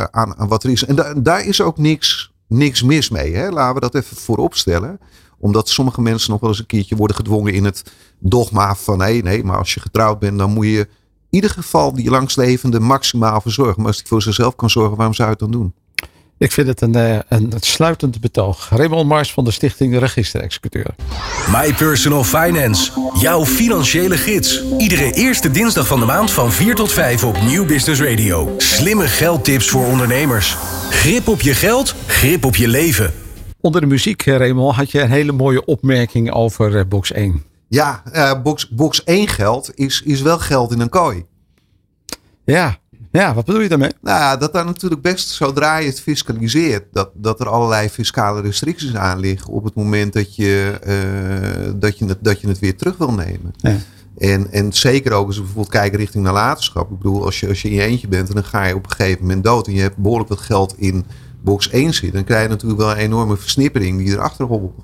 aan, 0.03 0.37
aan 0.37 0.49
wat 0.49 0.65
er 0.65 0.71
is. 0.71 0.85
En 0.85 0.95
da 0.95 1.15
daar 1.15 1.47
is 1.47 1.61
ook 1.61 1.79
niks, 1.79 2.33
niks 2.47 2.83
mis 2.83 3.11
mee. 3.11 3.35
Hè? 3.35 3.49
Laten 3.49 3.75
we 3.75 3.81
dat 3.81 3.95
even 3.95 4.17
voorop 4.17 4.55
stellen 4.55 4.99
omdat 5.39 5.69
sommige 5.69 6.01
mensen 6.01 6.31
nog 6.31 6.41
wel 6.41 6.51
eens 6.51 6.59
een 6.59 6.67
keertje 6.67 6.97
worden 6.97 7.17
gedwongen 7.17 7.53
in 7.53 7.65
het 7.65 7.93
dogma 8.19 8.75
van 8.75 8.99
nee, 8.99 9.23
nee, 9.23 9.45
maar 9.45 9.59
als 9.59 9.75
je 9.75 9.81
getrouwd 9.81 10.19
bent, 10.19 10.39
dan 10.39 10.53
moet 10.53 10.67
je 10.67 10.89
ieder 11.31 11.51
geval 11.51 11.93
die 11.93 12.11
langslevende 12.11 12.81
maximaal 12.81 13.41
verzorgen. 13.41 13.77
Maar 13.77 13.87
als 13.87 13.97
hij 13.97 14.07
voor 14.07 14.23
zichzelf 14.23 14.57
kan 14.57 14.71
zorgen, 14.71 14.97
waarom 14.97 15.15
zou 15.15 15.29
je 15.29 15.35
het 15.35 15.43
dan 15.43 15.61
doen? 15.61 15.75
Ik 16.45 16.53
vind 16.53 16.67
het 16.67 16.81
een, 16.81 16.97
uh, 16.97 17.19
een 17.29 17.53
sluitend 17.61 18.21
betoog. 18.21 18.69
Raymond 18.71 19.09
Mars 19.09 19.33
van 19.33 19.45
de 19.45 19.51
Stichting 19.51 19.99
Register-Executeur. 19.99 20.95
My 21.51 21.75
Personal 21.75 22.25
Finance. 22.25 22.91
Jouw 23.21 23.45
financiële 23.45 24.17
gids. 24.17 24.63
Iedere 24.79 25.13
eerste 25.13 25.51
dinsdag 25.51 25.87
van 25.87 26.01
de 26.01 26.07
maand 26.07 26.31
van 26.31 26.53
4 26.53 26.75
tot 26.75 26.93
5 26.93 27.25
op 27.25 27.43
Nieuw 27.43 27.67
Business 27.67 28.01
Radio. 28.01 28.55
Slimme 28.57 29.07
geldtips 29.07 29.69
voor 29.69 29.87
ondernemers. 29.87 30.57
Grip 30.91 31.29
op 31.29 31.41
je 31.41 31.55
geld, 31.55 31.95
grip 32.07 32.45
op 32.45 32.57
je 32.57 32.69
leven. 32.69 33.13
Onder 33.61 33.81
de 33.81 33.87
muziek, 33.87 34.27
eh, 34.27 34.37
Raymond, 34.37 34.77
had 34.77 34.91
je 34.91 35.01
een 35.01 35.11
hele 35.11 35.33
mooie 35.33 35.65
opmerking 35.65 36.33
over 36.33 36.73
uh, 36.73 36.83
box 36.89 37.13
1. 37.13 37.43
Ja, 37.69 38.03
uh, 38.13 38.43
box, 38.43 38.69
box 38.69 39.05
1 39.05 39.29
geld 39.29 39.71
is, 39.75 40.03
is 40.05 40.23
wel 40.23 40.39
geld 40.39 40.73
in 40.73 40.81
een 40.81 40.89
kooi. 40.89 41.25
Ja, 42.45 42.79
ja, 43.21 43.35
wat 43.35 43.45
bedoel 43.45 43.61
je 43.61 43.69
daarmee? 43.69 43.93
Nou 44.03 44.19
ja, 44.19 44.37
dat 44.37 44.53
daar 44.53 44.65
natuurlijk 44.65 45.03
best, 45.03 45.29
zodra 45.29 45.77
je 45.77 45.87
het 45.87 46.01
fiscaliseert, 46.01 46.85
dat, 46.93 47.11
dat 47.15 47.41
er 47.41 47.49
allerlei 47.49 47.89
fiscale 47.89 48.41
restricties 48.41 48.95
aan 48.95 49.19
liggen 49.19 49.53
op 49.53 49.65
het 49.65 49.75
moment 49.75 50.13
dat 50.13 50.37
je, 50.37 50.79
uh, 50.87 51.73
dat 51.77 51.99
je, 51.99 52.05
het, 52.05 52.19
dat 52.21 52.41
je 52.41 52.49
het 52.49 52.59
weer 52.59 52.77
terug 52.77 52.97
wil 52.97 53.13
nemen. 53.13 53.55
Ja. 53.57 53.77
En, 54.19 54.53
en 54.53 54.73
zeker 54.73 55.13
ook 55.13 55.27
als 55.27 55.37
we 55.37 55.43
bijvoorbeeld 55.43 55.75
kijken 55.75 55.99
richting 55.99 56.25
nalatenschap. 56.25 56.91
Ik 56.91 56.99
bedoel, 56.99 57.25
als 57.25 57.41
je, 57.41 57.49
als 57.49 57.63
je 57.63 57.69
in 57.69 57.75
je 57.75 57.83
eentje 57.83 58.09
bent 58.09 58.29
en 58.29 58.35
dan 58.35 58.45
ga 58.45 58.65
je 58.65 58.75
op 58.75 58.85
een 58.85 58.97
gegeven 58.97 59.23
moment 59.23 59.45
dood 59.45 59.67
en 59.67 59.75
je 59.75 59.81
hebt 59.81 59.97
behoorlijk 59.97 60.29
wat 60.29 60.41
geld 60.41 60.75
in 60.79 61.05
box 61.43 61.71
1 61.71 61.95
zitten, 61.95 62.13
dan 62.13 62.25
krijg 62.25 62.43
je 62.43 62.49
natuurlijk 62.49 62.81
wel 62.81 62.91
een 62.91 62.97
enorme 62.97 63.37
versnippering 63.37 63.99
die 63.99 64.13
erachter 64.13 64.47
hobbelt. 64.47 64.75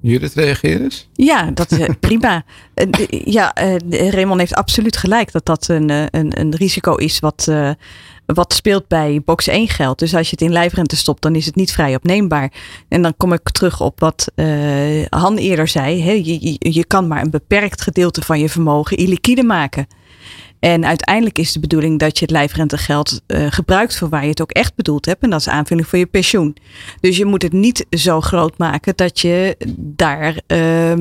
Judith, 0.00 0.34
reageer 0.34 0.80
eens. 0.80 1.08
Ja, 1.12 1.50
dat 1.50 1.70
is 1.70 1.86
prima. 2.00 2.44
Eh, 2.74 2.86
ja, 3.08 3.56
uh, 3.62 4.10
Raymond 4.10 4.40
heeft 4.40 4.54
absoluut 4.54 4.96
gelijk 4.96 5.32
dat 5.32 5.46
dat 5.46 5.68
een, 5.68 5.90
eh, 5.90 6.02
een, 6.10 6.40
een 6.40 6.54
risico 6.54 6.94
is 6.94 7.18
wat, 7.18 7.50
wat 8.26 8.52
speelt 8.52 8.88
bij 8.88 9.22
box 9.24 9.46
1 9.46 9.68
geld. 9.68 9.98
Dus 9.98 10.14
als 10.14 10.30
je 10.30 10.36
het 10.38 10.40
in 10.40 10.52
lijfrente 10.52 10.96
stopt, 10.96 11.22
dan 11.22 11.34
is 11.34 11.46
het 11.46 11.54
niet 11.54 11.72
vrij 11.72 11.94
opneembaar. 11.94 12.52
En 12.88 13.02
dan 13.02 13.14
kom 13.16 13.32
ik 13.32 13.50
terug 13.50 13.80
op 13.80 14.00
wat 14.00 14.32
uh, 14.34 15.06
Han 15.08 15.36
eerder 15.36 15.68
zei. 15.68 16.04
Je, 16.04 16.50
je, 16.50 16.56
je 16.58 16.84
kan 16.84 17.08
maar 17.08 17.22
een 17.22 17.30
beperkt 17.30 17.82
gedeelte 17.82 18.22
van 18.22 18.40
je 18.40 18.48
vermogen 18.48 18.96
illiquide 18.96 19.42
maken. 19.42 19.86
En 20.60 20.84
uiteindelijk 20.84 21.38
is 21.38 21.52
de 21.52 21.60
bedoeling 21.60 21.98
dat 21.98 22.18
je 22.18 22.24
het 22.24 22.34
lijfrentegeld 22.34 23.20
uh, 23.26 23.46
gebruikt 23.50 23.96
voor 23.96 24.08
waar 24.08 24.22
je 24.22 24.28
het 24.28 24.42
ook 24.42 24.50
echt 24.50 24.74
bedoeld 24.74 25.06
hebt. 25.06 25.22
En 25.22 25.30
dat 25.30 25.40
is 25.40 25.48
aanvulling 25.48 25.86
voor 25.86 25.98
je 25.98 26.06
pensioen. 26.06 26.56
Dus 27.00 27.16
je 27.16 27.24
moet 27.24 27.42
het 27.42 27.52
niet 27.52 27.86
zo 27.90 28.20
groot 28.20 28.58
maken 28.58 28.92
dat 28.96 29.20
je 29.20 29.56
daar 29.76 30.40
uh, 30.46 30.92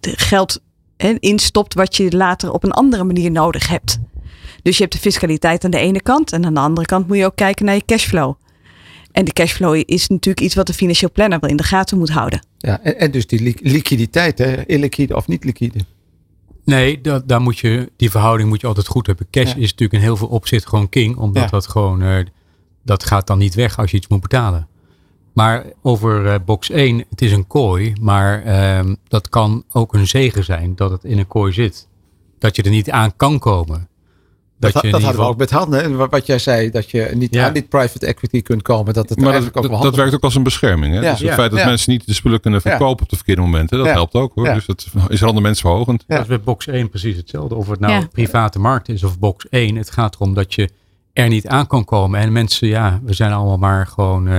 geld 0.00 0.60
in 1.18 1.38
stopt 1.38 1.74
wat 1.74 1.96
je 1.96 2.16
later 2.16 2.52
op 2.52 2.64
een 2.64 2.72
andere 2.72 3.04
manier 3.04 3.30
nodig 3.30 3.68
hebt. 3.68 3.98
Dus 4.62 4.76
je 4.76 4.82
hebt 4.82 4.94
de 4.94 5.00
fiscaliteit 5.00 5.64
aan 5.64 5.70
de 5.70 5.78
ene 5.78 6.02
kant. 6.02 6.32
En 6.32 6.44
aan 6.44 6.54
de 6.54 6.60
andere 6.60 6.86
kant 6.86 7.08
moet 7.08 7.16
je 7.16 7.24
ook 7.24 7.36
kijken 7.36 7.64
naar 7.64 7.74
je 7.74 7.84
cashflow. 7.84 8.34
En 9.12 9.24
de 9.24 9.32
cashflow 9.32 9.82
is 9.84 10.08
natuurlijk 10.08 10.44
iets 10.44 10.54
wat 10.54 10.66
de 10.66 10.72
financieel 10.72 11.10
planner 11.12 11.38
wel 11.40 11.50
in 11.50 11.56
de 11.56 11.62
gaten 11.62 11.98
moet 11.98 12.10
houden. 12.10 12.46
Ja, 12.58 12.80
en, 12.82 12.98
en 12.98 13.10
dus 13.10 13.26
die 13.26 13.56
liquiditeit, 13.62 14.38
hè? 14.38 14.66
illiquide 14.66 15.16
of 15.16 15.26
niet 15.26 15.44
liquide. 15.44 15.78
Nee, 16.68 17.00
dat, 17.00 17.28
daar 17.28 17.40
moet 17.40 17.58
je, 17.58 17.92
die 17.96 18.10
verhouding 18.10 18.48
moet 18.48 18.60
je 18.60 18.66
altijd 18.66 18.86
goed 18.86 19.06
hebben. 19.06 19.26
Cash 19.30 19.54
is 19.54 19.70
natuurlijk 19.70 19.92
in 19.92 20.00
heel 20.00 20.16
veel 20.16 20.28
opzichten 20.28 20.68
gewoon 20.68 20.88
king. 20.88 21.16
Omdat 21.16 21.50
dat 21.50 21.66
gewoon, 21.66 22.02
uh, 22.02 22.24
dat 22.82 23.04
gaat 23.04 23.26
dan 23.26 23.38
niet 23.38 23.54
weg 23.54 23.78
als 23.78 23.90
je 23.90 23.96
iets 23.96 24.08
moet 24.08 24.20
betalen. 24.20 24.68
Maar 25.32 25.64
over 25.82 26.24
uh, 26.24 26.34
box 26.44 26.70
1, 26.70 27.04
het 27.10 27.22
is 27.22 27.32
een 27.32 27.46
kooi. 27.46 27.92
Maar 28.00 28.46
uh, 28.46 28.94
dat 29.08 29.28
kan 29.28 29.64
ook 29.72 29.94
een 29.94 30.06
zegen 30.06 30.44
zijn 30.44 30.76
dat 30.76 30.90
het 30.90 31.04
in 31.04 31.18
een 31.18 31.26
kooi 31.26 31.52
zit. 31.52 31.88
Dat 32.38 32.56
je 32.56 32.62
er 32.62 32.70
niet 32.70 32.90
aan 32.90 33.16
kan 33.16 33.38
komen. 33.38 33.88
Dat, 34.58 34.72
dat, 34.72 34.82
dat 34.82 35.02
hadden 35.02 35.20
we 35.20 35.26
ook 35.26 35.36
met 35.36 35.50
handen. 35.50 36.10
Wat 36.10 36.26
jij 36.26 36.38
zei, 36.38 36.70
dat 36.70 36.90
je 36.90 37.10
niet 37.14 37.38
aan 37.38 37.52
dit 37.52 37.68
private 37.68 38.06
equity 38.06 38.42
kunt 38.42 38.62
komen. 38.62 38.94
Dat 38.94 39.08
het 39.08 39.20
maar 39.20 39.32
dat, 39.32 39.70
ook 39.70 39.82
dat 39.82 39.96
werkt 39.96 40.14
ook 40.14 40.22
als 40.22 40.34
een 40.34 40.42
bescherming. 40.42 40.94
Hè? 40.94 41.00
Dus 41.00 41.20
het 41.20 41.32
feit 41.32 41.50
dat 41.50 41.64
mensen 41.64 41.92
niet 41.92 42.06
de 42.06 42.14
spullen 42.14 42.40
kunnen 42.40 42.60
verkopen 42.60 43.02
op 43.02 43.08
de 43.08 43.16
verkeerde 43.16 43.40
momenten. 43.40 43.78
Dat 43.78 43.86
helpt 43.86 44.14
ook 44.14 44.32
hoor. 44.34 44.44
Dus 44.44 44.66
dat 44.66 44.86
is 45.08 45.20
rendement 45.20 45.62
Dat 45.62 46.20
is 46.20 46.26
bij 46.26 46.40
box 46.40 46.66
1 46.66 46.88
precies 46.88 47.16
hetzelfde. 47.16 47.54
Of 47.54 47.68
het 47.68 47.80
nou 47.80 48.06
private 48.06 48.58
markt 48.58 48.88
is 48.88 49.04
of 49.04 49.18
box 49.18 49.48
1. 49.48 49.76
Het 49.76 49.90
gaat 49.90 50.14
erom 50.14 50.34
dat 50.34 50.54
je 50.54 50.68
er 51.12 51.28
niet 51.28 51.46
aan 51.46 51.66
kan 51.66 51.84
komen. 51.84 52.20
En 52.20 52.32
mensen, 52.32 52.68
ja, 52.68 53.00
we 53.02 53.14
zijn 53.14 53.32
allemaal 53.32 53.58
maar 53.58 53.86
gewoon 53.86 54.28
uh, 54.28 54.38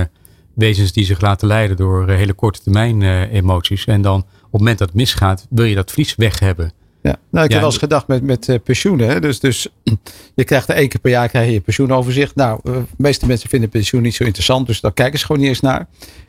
wezens 0.54 0.92
die 0.92 1.04
zich 1.04 1.20
laten 1.20 1.48
leiden 1.48 1.76
door 1.76 2.08
uh, 2.08 2.16
hele 2.16 2.32
korte 2.32 2.62
termijn 2.62 3.00
uh, 3.00 3.32
emoties. 3.32 3.84
En 3.84 4.02
dan 4.02 4.18
op 4.18 4.26
het 4.42 4.60
moment 4.60 4.78
dat 4.78 4.88
het 4.88 4.96
misgaat, 4.96 5.46
wil 5.50 5.64
je 5.64 5.74
dat 5.74 5.90
vlies 5.90 6.14
weg 6.14 6.38
hebben. 6.38 6.72
Ja, 7.02 7.16
nou, 7.30 7.44
ik 7.44 7.50
heb 7.50 7.60
wel 7.60 7.70
eens 7.70 7.78
gedacht 7.78 8.06
met, 8.06 8.22
met 8.22 8.48
uh, 8.48 8.56
pensioenen. 8.64 9.08
Hè? 9.08 9.20
Dus, 9.20 9.40
dus 9.40 9.68
je 10.34 10.44
krijgt 10.44 10.68
er 10.68 10.74
één 10.74 10.88
keer 10.88 11.00
per 11.00 11.10
jaar 11.10 11.28
krijg 11.28 11.46
je, 11.46 11.52
je 11.52 11.60
pensioenoverzicht. 11.60 12.34
Nou, 12.34 12.60
uh, 12.64 12.74
de 12.74 12.84
meeste 12.96 13.26
mensen 13.26 13.48
vinden 13.48 13.68
pensioen 13.68 14.02
niet 14.02 14.14
zo 14.14 14.24
interessant, 14.24 14.66
dus 14.66 14.80
daar 14.80 14.92
kijken 14.92 15.18
ze 15.18 15.26
gewoon 15.26 15.40
niet 15.40 15.50
eens 15.50 15.60
naar. 15.60 15.86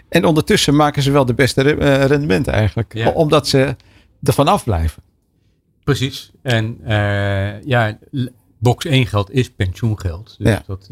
En 0.10 0.26
ondertussen 0.26 0.76
maken 0.76 1.04
ze 1.04 1.12
wel 1.12 1.26
de 1.26 1.34
beste 1.34 1.62
re 1.62 1.76
uh, 1.76 2.06
rendementen 2.06 2.54
eigenlijk, 2.54 2.94
ja. 2.94 3.10
omdat 3.10 3.48
ze 3.48 3.76
ervan 4.24 4.48
afblijven. 4.48 5.04
Precies. 5.84 6.32
En 6.42 6.78
ja, 7.66 7.98
box 8.58 8.86
1 8.86 9.08
geld 9.08 9.32
is 9.32 9.50
pensioengeld. 9.50 10.36
Dus 10.38 10.48
ja. 10.48 10.64
Dat, 10.68 10.90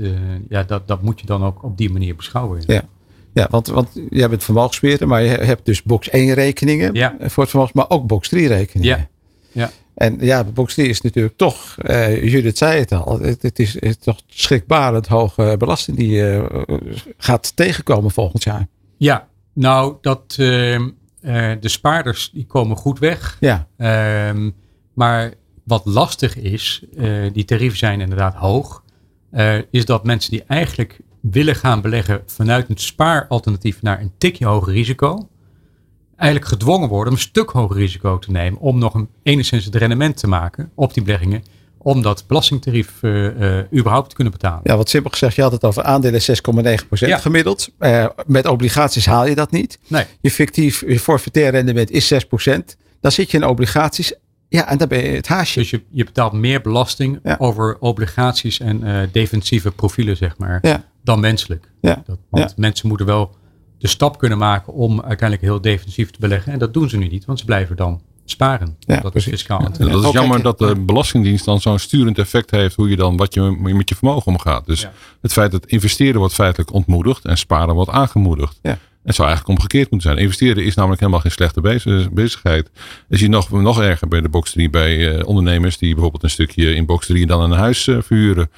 ja, 0.49 0.63
dat, 0.63 0.87
dat 0.87 1.01
moet 1.01 1.19
je 1.19 1.25
dan 1.25 1.43
ook 1.43 1.63
op 1.63 1.77
die 1.77 1.89
manier 1.89 2.15
beschouwen. 2.15 2.63
Ja. 2.65 2.83
Ja, 3.33 3.47
want, 3.49 3.67
want 3.67 3.89
jij 4.09 4.29
bent 4.29 4.43
vermogensbeheerder, 4.43 5.07
maar 5.07 5.21
je 5.21 5.29
hebt 5.29 5.65
dus 5.65 5.83
box 5.83 6.09
1 6.09 6.33
rekeningen 6.33 6.93
ja. 6.93 7.15
voor 7.19 7.43
het 7.43 7.49
vermogens, 7.49 7.75
maar 7.75 7.89
ook 7.89 8.07
box 8.07 8.29
3 8.29 8.47
rekeningen. 8.47 8.97
Ja. 8.97 9.07
Ja. 9.51 9.71
En 9.99 10.17
ja, 10.19 10.43
de 10.43 10.51
box 10.51 10.77
is 10.77 11.01
natuurlijk 11.01 11.37
toch, 11.37 11.75
uh, 11.81 12.23
Judith 12.31 12.57
zei 12.57 12.79
het 12.79 12.91
al, 12.91 13.19
het, 13.19 13.41
het, 13.41 13.59
is, 13.59 13.81
het 13.81 14.03
toch 14.03 14.21
schrikbarend 14.27 15.07
hoge 15.07 15.55
belasting 15.57 15.97
die 15.97 16.21
uh, 16.21 16.45
gaat 17.17 17.55
tegenkomen 17.55 18.11
volgend 18.11 18.43
jaar. 18.43 18.67
Ja, 18.97 19.27
nou, 19.53 19.95
dat, 20.01 20.35
uh, 20.39 20.79
de 21.21 21.57
spaarders 21.59 22.31
die 22.33 22.45
komen 22.45 22.77
goed 22.77 22.99
weg. 22.99 23.37
Ja. 23.39 23.67
Ehm, 23.77 24.49
maar 24.93 25.33
wat 25.63 25.85
lastig 25.85 26.35
is, 26.35 26.83
die 27.33 27.45
tarieven 27.45 27.77
zijn 27.77 28.01
inderdaad 28.01 28.35
hoog, 28.35 28.83
is 29.69 29.85
dat 29.85 30.03
mensen 30.03 30.31
die 30.31 30.43
eigenlijk 30.47 30.99
willen 31.21 31.55
gaan 31.55 31.81
beleggen 31.81 32.21
vanuit 32.25 32.69
een 32.69 32.77
spaaralternatief 32.77 33.81
naar 33.81 34.01
een 34.01 34.11
tikje 34.17 34.45
hoger 34.45 34.73
risico, 34.73 35.29
eigenlijk 36.19 36.51
gedwongen 36.51 36.89
worden 36.89 37.13
om 37.13 37.19
een 37.19 37.25
stuk 37.25 37.49
hoger 37.49 37.75
risico 37.75 38.19
te 38.19 38.31
nemen 38.31 38.59
om 38.59 38.79
nog 38.79 38.93
een 38.93 39.09
enigszins 39.23 39.65
het 39.65 39.75
rendement 39.75 40.17
te 40.17 40.27
maken 40.27 40.71
op 40.75 40.93
die 40.93 41.03
beleggingen 41.03 41.43
om 41.81 42.01
dat 42.01 42.23
belastingtarief 42.27 42.93
uh, 43.01 43.23
uh, 43.23 43.59
überhaupt 43.73 44.09
te 44.09 44.15
kunnen 44.15 44.33
betalen. 44.33 44.59
Ja, 44.63 44.77
wat 44.77 44.89
simpel 44.89 45.11
gezegd, 45.11 45.35
je 45.35 45.41
had 45.41 45.51
het 45.51 45.63
over 45.63 45.83
aandelen 45.83 46.21
6,9% 46.21 46.27
ja. 46.89 47.17
gemiddeld. 47.17 47.69
Uh, 47.79 48.05
met 48.25 48.45
obligaties 48.45 49.05
haal 49.05 49.25
je 49.25 49.35
dat 49.35 49.51
niet. 49.51 49.79
Nee. 49.87 50.05
Je 50.21 50.31
fictief, 50.31 50.83
je 50.87 50.99
forfaitair 50.99 51.51
rendement 51.51 51.91
is 51.91 52.13
6%. 52.13 52.17
Dan 53.01 53.11
zit 53.11 53.31
je 53.31 53.37
in 53.37 53.45
obligaties. 53.45 54.13
Ja, 54.49 54.69
en 54.69 54.77
dan 54.77 54.87
ben 54.87 55.03
je 55.03 55.09
het 55.09 55.27
haasje. 55.27 55.59
Dus 55.59 55.69
je, 55.69 55.81
je 55.89 56.03
betaalt 56.03 56.33
meer 56.33 56.61
belasting 56.61 57.19
ja. 57.23 57.35
over 57.39 57.77
obligaties 57.79 58.59
en 58.59 59.09
defensieve 59.11 59.71
profielen, 59.71 60.17
zeg 60.17 60.37
maar, 60.37 60.59
ja. 60.61 60.83
dan 61.03 61.19
menselijk. 61.19 61.71
Ja. 61.81 62.03
Dat, 62.05 62.17
want 62.29 62.57
mensen 62.57 62.87
moeten 62.87 63.05
wel 63.05 63.37
de 63.79 63.87
stap 63.87 64.17
kunnen 64.17 64.37
maken 64.37 64.73
om 64.73 65.01
uiteindelijk 65.01 65.41
heel 65.49 65.61
defensief 65.61 66.11
te 66.11 66.19
beleggen. 66.19 66.53
En 66.53 66.59
dat 66.59 66.73
doen 66.73 66.89
ze 66.89 66.97
nu 66.97 67.07
niet, 67.07 67.25
want 67.25 67.39
ze 67.39 67.45
blijven 67.45 67.75
dan 67.75 68.01
sparen. 68.25 68.75
Ja, 68.79 68.99
dat 68.99 69.15
is 69.15 69.23
fiscaal. 69.23 69.61
Ja, 69.61 69.85
dat 69.87 70.05
is 70.05 70.11
jammer 70.11 70.41
dat 70.41 70.59
de 70.59 70.75
Belastingdienst 70.75 71.45
dan 71.45 71.61
zo'n 71.61 71.79
sturend 71.79 72.17
effect 72.17 72.51
heeft 72.51 72.75
hoe 72.75 72.89
je 72.89 72.95
dan 72.95 73.17
wat 73.17 73.33
je 73.33 73.41
met 73.59 73.89
je 73.89 73.95
vermogen 73.95 74.31
omgaat. 74.31 74.65
Dus 74.65 74.81
ja. 74.81 74.91
het 75.21 75.33
feit 75.33 75.51
dat 75.51 75.65
investeren 75.65 76.19
wordt 76.19 76.33
feitelijk 76.33 76.73
ontmoedigd 76.73 77.25
en 77.25 77.37
sparen 77.37 77.75
wordt 77.75 77.91
aangemoedigd. 77.91 78.59
Ja. 78.61 78.77
Het 79.03 79.15
zou 79.15 79.27
eigenlijk 79.27 79.59
omgekeerd 79.59 79.91
moeten 79.91 80.09
zijn. 80.09 80.23
Investeren 80.23 80.63
is 80.63 80.75
namelijk 80.75 80.99
helemaal 80.99 81.21
geen 81.21 81.31
slechte 81.31 82.09
bezigheid. 82.13 82.69
Je 83.07 83.17
ziet 83.17 83.29
nog, 83.29 83.51
nog 83.51 83.81
erger 83.81 84.07
bij 84.07 84.21
de 84.21 84.29
box 84.29 84.51
3 84.51 84.69
bij 84.69 84.97
uh, 84.97 85.27
ondernemers 85.27 85.77
die 85.77 85.93
bijvoorbeeld 85.93 86.23
een 86.23 86.29
stukje 86.29 86.75
in 86.75 86.85
box 86.85 87.05
3 87.05 87.25
dan 87.25 87.41
een 87.41 87.57
huis 87.57 87.87
uh, 87.87 87.97
verhuren. 88.01 88.49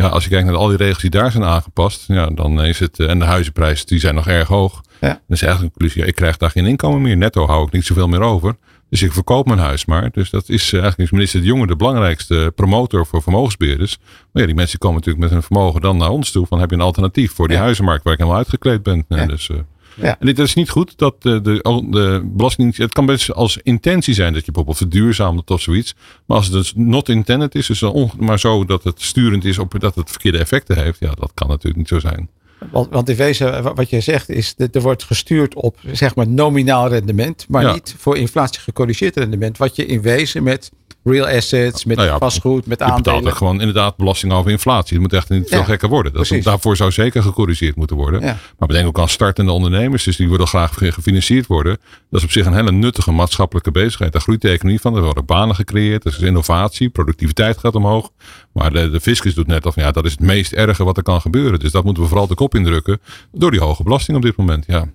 Ja, 0.00 0.08
als 0.08 0.24
je 0.24 0.30
kijkt 0.30 0.46
naar 0.46 0.56
al 0.56 0.68
die 0.68 0.76
regels 0.76 1.00
die 1.00 1.10
daar 1.10 1.30
zijn 1.30 1.44
aangepast, 1.44 2.04
ja, 2.06 2.26
dan 2.26 2.64
is 2.64 2.78
het, 2.78 2.98
en 2.98 3.18
de 3.18 3.24
huizenprijzen 3.24 3.86
die 3.86 3.98
zijn 3.98 4.14
nog 4.14 4.26
erg 4.26 4.48
hoog. 4.48 4.80
Ja. 5.00 5.08
Dan 5.08 5.18
is 5.28 5.42
eigenlijk 5.42 5.62
een 5.62 5.70
conclusie, 5.70 6.00
ja, 6.00 6.06
ik 6.06 6.14
krijg 6.14 6.36
daar 6.36 6.50
geen 6.50 6.66
inkomen 6.66 7.02
meer. 7.02 7.16
Netto 7.16 7.46
hou 7.46 7.66
ik 7.66 7.72
niet 7.72 7.84
zoveel 7.84 8.08
meer 8.08 8.20
over. 8.20 8.56
Dus 8.90 9.02
ik 9.02 9.12
verkoop 9.12 9.46
mijn 9.46 9.58
huis 9.58 9.84
maar. 9.84 10.10
Dus 10.10 10.30
dat 10.30 10.48
is 10.48 10.72
eigenlijk 10.72 11.02
is 11.02 11.10
minister 11.10 11.40
De 11.40 11.46
Jonge 11.46 11.66
de 11.66 11.76
belangrijkste 11.76 12.52
promotor 12.54 13.06
voor 13.06 13.22
vermogensbeheerders. 13.22 13.98
Maar 14.32 14.42
ja, 14.42 14.46
die 14.46 14.54
mensen 14.54 14.78
komen 14.78 14.96
natuurlijk 14.96 15.24
met 15.24 15.32
hun 15.32 15.42
vermogen 15.42 15.80
dan 15.80 15.96
naar 15.96 16.10
ons 16.10 16.30
toe. 16.30 16.46
Van 16.46 16.60
heb 16.60 16.70
je 16.70 16.76
een 16.76 16.82
alternatief 16.82 17.32
voor 17.32 17.48
die 17.48 17.56
ja. 17.56 17.62
huizenmarkt 17.62 18.04
waar 18.04 18.12
ik 18.12 18.18
helemaal 18.18 18.40
uitgekleed 18.40 18.82
ben. 18.82 19.04
Ja. 19.08 19.26
Dus, 19.26 19.48
uh, 19.48 19.58
ja. 20.02 20.16
En 20.18 20.26
dit 20.26 20.38
is 20.38 20.54
niet 20.54 20.70
goed 20.70 20.98
dat 20.98 21.22
de, 21.22 21.40
de, 21.40 21.84
de 21.90 22.22
belasting. 22.24 22.76
Het 22.76 22.92
kan 22.92 23.06
best 23.06 23.32
als 23.32 23.58
intentie 23.62 24.14
zijn 24.14 24.32
dat 24.32 24.44
je 24.44 24.52
bijvoorbeeld 24.52 24.76
verduurzaamt 24.76 25.50
of 25.50 25.60
zoiets. 25.60 25.94
Maar 26.26 26.36
als 26.36 26.46
het 26.46 26.54
dus 26.54 26.72
not 26.76 27.08
intended 27.08 27.54
is, 27.54 27.66
dus 27.66 27.84
maar 28.18 28.38
zo 28.38 28.64
dat 28.64 28.84
het 28.84 29.02
sturend 29.02 29.44
is 29.44 29.58
op 29.58 29.80
dat 29.80 29.94
het 29.94 30.10
verkeerde 30.10 30.38
effecten 30.38 30.82
heeft. 30.82 31.00
Ja, 31.00 31.12
dat 31.14 31.30
kan 31.34 31.48
natuurlijk 31.48 31.76
niet 31.76 31.88
zo 31.88 31.98
zijn. 31.98 32.28
Want, 32.70 32.90
want 32.90 33.08
in 33.08 33.16
wezen, 33.16 33.74
wat 33.74 33.90
je 33.90 34.00
zegt, 34.00 34.28
is 34.28 34.54
dat 34.54 34.74
er 34.74 34.80
wordt 34.82 35.04
gestuurd 35.04 35.54
op 35.54 35.78
zeg 35.92 36.14
maar 36.14 36.28
nominaal 36.28 36.88
rendement, 36.88 37.46
maar 37.48 37.62
Ja. 37.62 37.72
niet 37.72 37.94
voor 37.98 38.16
inflatie 38.16 38.60
gecorrigeerd 38.60 39.16
rendement. 39.16 39.58
Wat 39.58 39.76
je 39.76 39.86
in 39.86 40.02
wezen 40.02 40.42
met 40.42 40.70
real 41.04 41.26
assets, 41.26 41.84
met 41.84 41.96
Nou 41.96 42.08
ja, 42.08 42.18
vastgoed, 42.18 42.66
met 42.66 42.78
Je 42.78 42.84
betaalt 42.84 43.06
aandelen. 43.08 43.30
er 43.30 43.36
gewoon 43.36 43.58
inderdaad 43.60 43.96
belasting 43.96 44.32
over 44.32 44.50
inflatie. 44.50 44.92
Het 44.92 45.00
moet 45.02 45.12
echt 45.12 45.28
niet 45.28 45.48
veel 45.48 45.58
Ja, 45.58 45.64
gekker 45.64 45.88
worden. 45.88 46.12
Dat, 46.12 46.32
daarvoor 46.42 46.76
zou 46.76 46.90
zeker 46.90 47.22
gecorrigeerd 47.22 47.76
moeten 47.76 47.96
worden. 47.96 48.20
Ja. 48.20 48.36
Maar 48.58 48.68
bedenk 48.68 48.86
ook 48.86 48.98
aan 48.98 49.08
startende 49.08 49.52
ondernemers. 49.52 50.04
Dus 50.04 50.16
die 50.16 50.28
willen 50.30 50.46
graag 50.46 50.74
ge- 50.74 50.92
gefinancierd 50.92 51.46
worden. 51.46 51.78
Dat 52.10 52.20
is 52.20 52.24
op 52.26 52.30
zich 52.32 52.46
een 52.46 52.54
hele 52.54 52.72
nuttige 52.72 53.10
maatschappelijke 53.12 53.70
bezigheid. 53.70 54.12
Daar 54.12 54.20
groeit 54.22 54.40
de 54.40 54.48
economie 54.50 54.80
van. 54.80 54.96
Er 54.96 55.02
worden 55.02 55.24
banen 55.24 55.54
gecreëerd. 55.54 56.04
Er 56.04 56.12
is 56.12 56.18
innovatie. 56.18 56.88
Productiviteit 56.88 57.58
gaat 57.58 57.74
omhoog. 57.74 58.10
Maar 58.52 58.72
de, 58.72 58.90
de 58.90 59.00
fiscus 59.00 59.34
doet 59.34 59.46
net 59.46 59.66
of 59.66 59.74
ja, 59.74 59.90
dat 59.90 60.04
is 60.04 60.10
het 60.10 60.20
meest 60.20 60.52
erge 60.52 60.84
wat 60.84 60.96
er 60.96 61.02
kan 61.02 61.20
gebeuren. 61.20 61.58
Dus 61.58 61.70
dat 61.72 61.84
moeten 61.84 62.02
we 62.02 62.08
vooral 62.08 62.26
de 62.26 62.34
kop 62.34 62.54
indrukken. 62.54 63.00
Door 63.32 63.50
die 63.50 63.60
hoge 63.60 63.82
belasting 63.82 64.16
op 64.16 64.22
dit 64.22 64.36
moment. 64.36 64.64
Ja. 64.66 64.88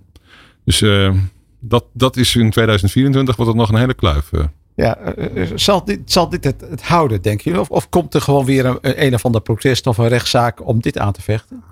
Dus 0.66 0.82
eh, 0.82 1.12
dat, 1.60 1.86
dat 1.94 2.18
is 2.18 2.36
in 2.36 2.50
2024 2.50 3.36
wordt 3.36 3.52
het 3.52 3.60
nog 3.62 3.70
een 3.70 3.80
hele 3.80 3.94
kluif. 3.94 4.32
eh. 4.34 4.44
Ja, 4.76 4.98
eh, 4.98 5.42
eh, 5.42 5.52
zal 5.56 5.84
dit, 5.86 6.00
zal 6.06 6.30
dit 6.30 6.44
het, 6.44 6.62
het 6.70 6.82
houden, 6.82 7.22
denk 7.22 7.42
je? 7.42 7.60
Of, 7.60 7.70
of 7.70 7.90
komt 7.90 8.14
er 8.14 8.22
gewoon 8.22 8.46
weer 8.46 8.66
een, 8.66 9.06
een 9.06 9.14
of 9.14 9.26
ander 9.26 9.42
protest 9.42 9.88
of 9.88 9.98
een 9.98 10.08
rechtszaak 10.08 10.68
om 10.68 10.82
dit 10.82 10.98
aan 10.98 11.14
te 11.14 11.22
vechten? 11.22 11.64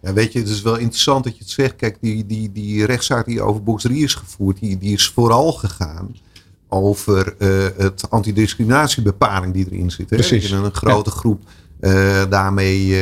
Ja, 0.00 0.12
weet 0.12 0.32
je, 0.32 0.38
het 0.38 0.48
is 0.48 0.62
wel 0.62 0.76
interessant 0.76 1.24
dat 1.24 1.32
je 1.32 1.38
het 1.38 1.50
zegt. 1.50 1.76
Kijk, 1.76 1.96
die, 2.00 2.26
die, 2.26 2.52
die 2.52 2.86
rechtszaak 2.86 3.26
die 3.26 3.42
over 3.42 3.62
box 3.62 3.82
3 3.82 4.04
is 4.04 4.14
gevoerd, 4.14 4.58
die, 4.60 4.78
die 4.78 4.92
is 4.92 5.08
vooral 5.08 5.52
gegaan 5.52 6.16
over 6.68 7.34
eh, 7.38 7.48
het 7.76 8.10
antidiscriminatiebepaling 8.10 9.52
die 9.52 9.66
erin 9.70 9.90
zit. 9.90 10.10
Hè? 10.10 10.16
Precies. 10.16 10.50
Dat 10.50 10.60
je 10.60 10.64
een 10.64 10.74
grote 10.74 11.10
groep 11.10 11.42
daarmee 12.28 12.96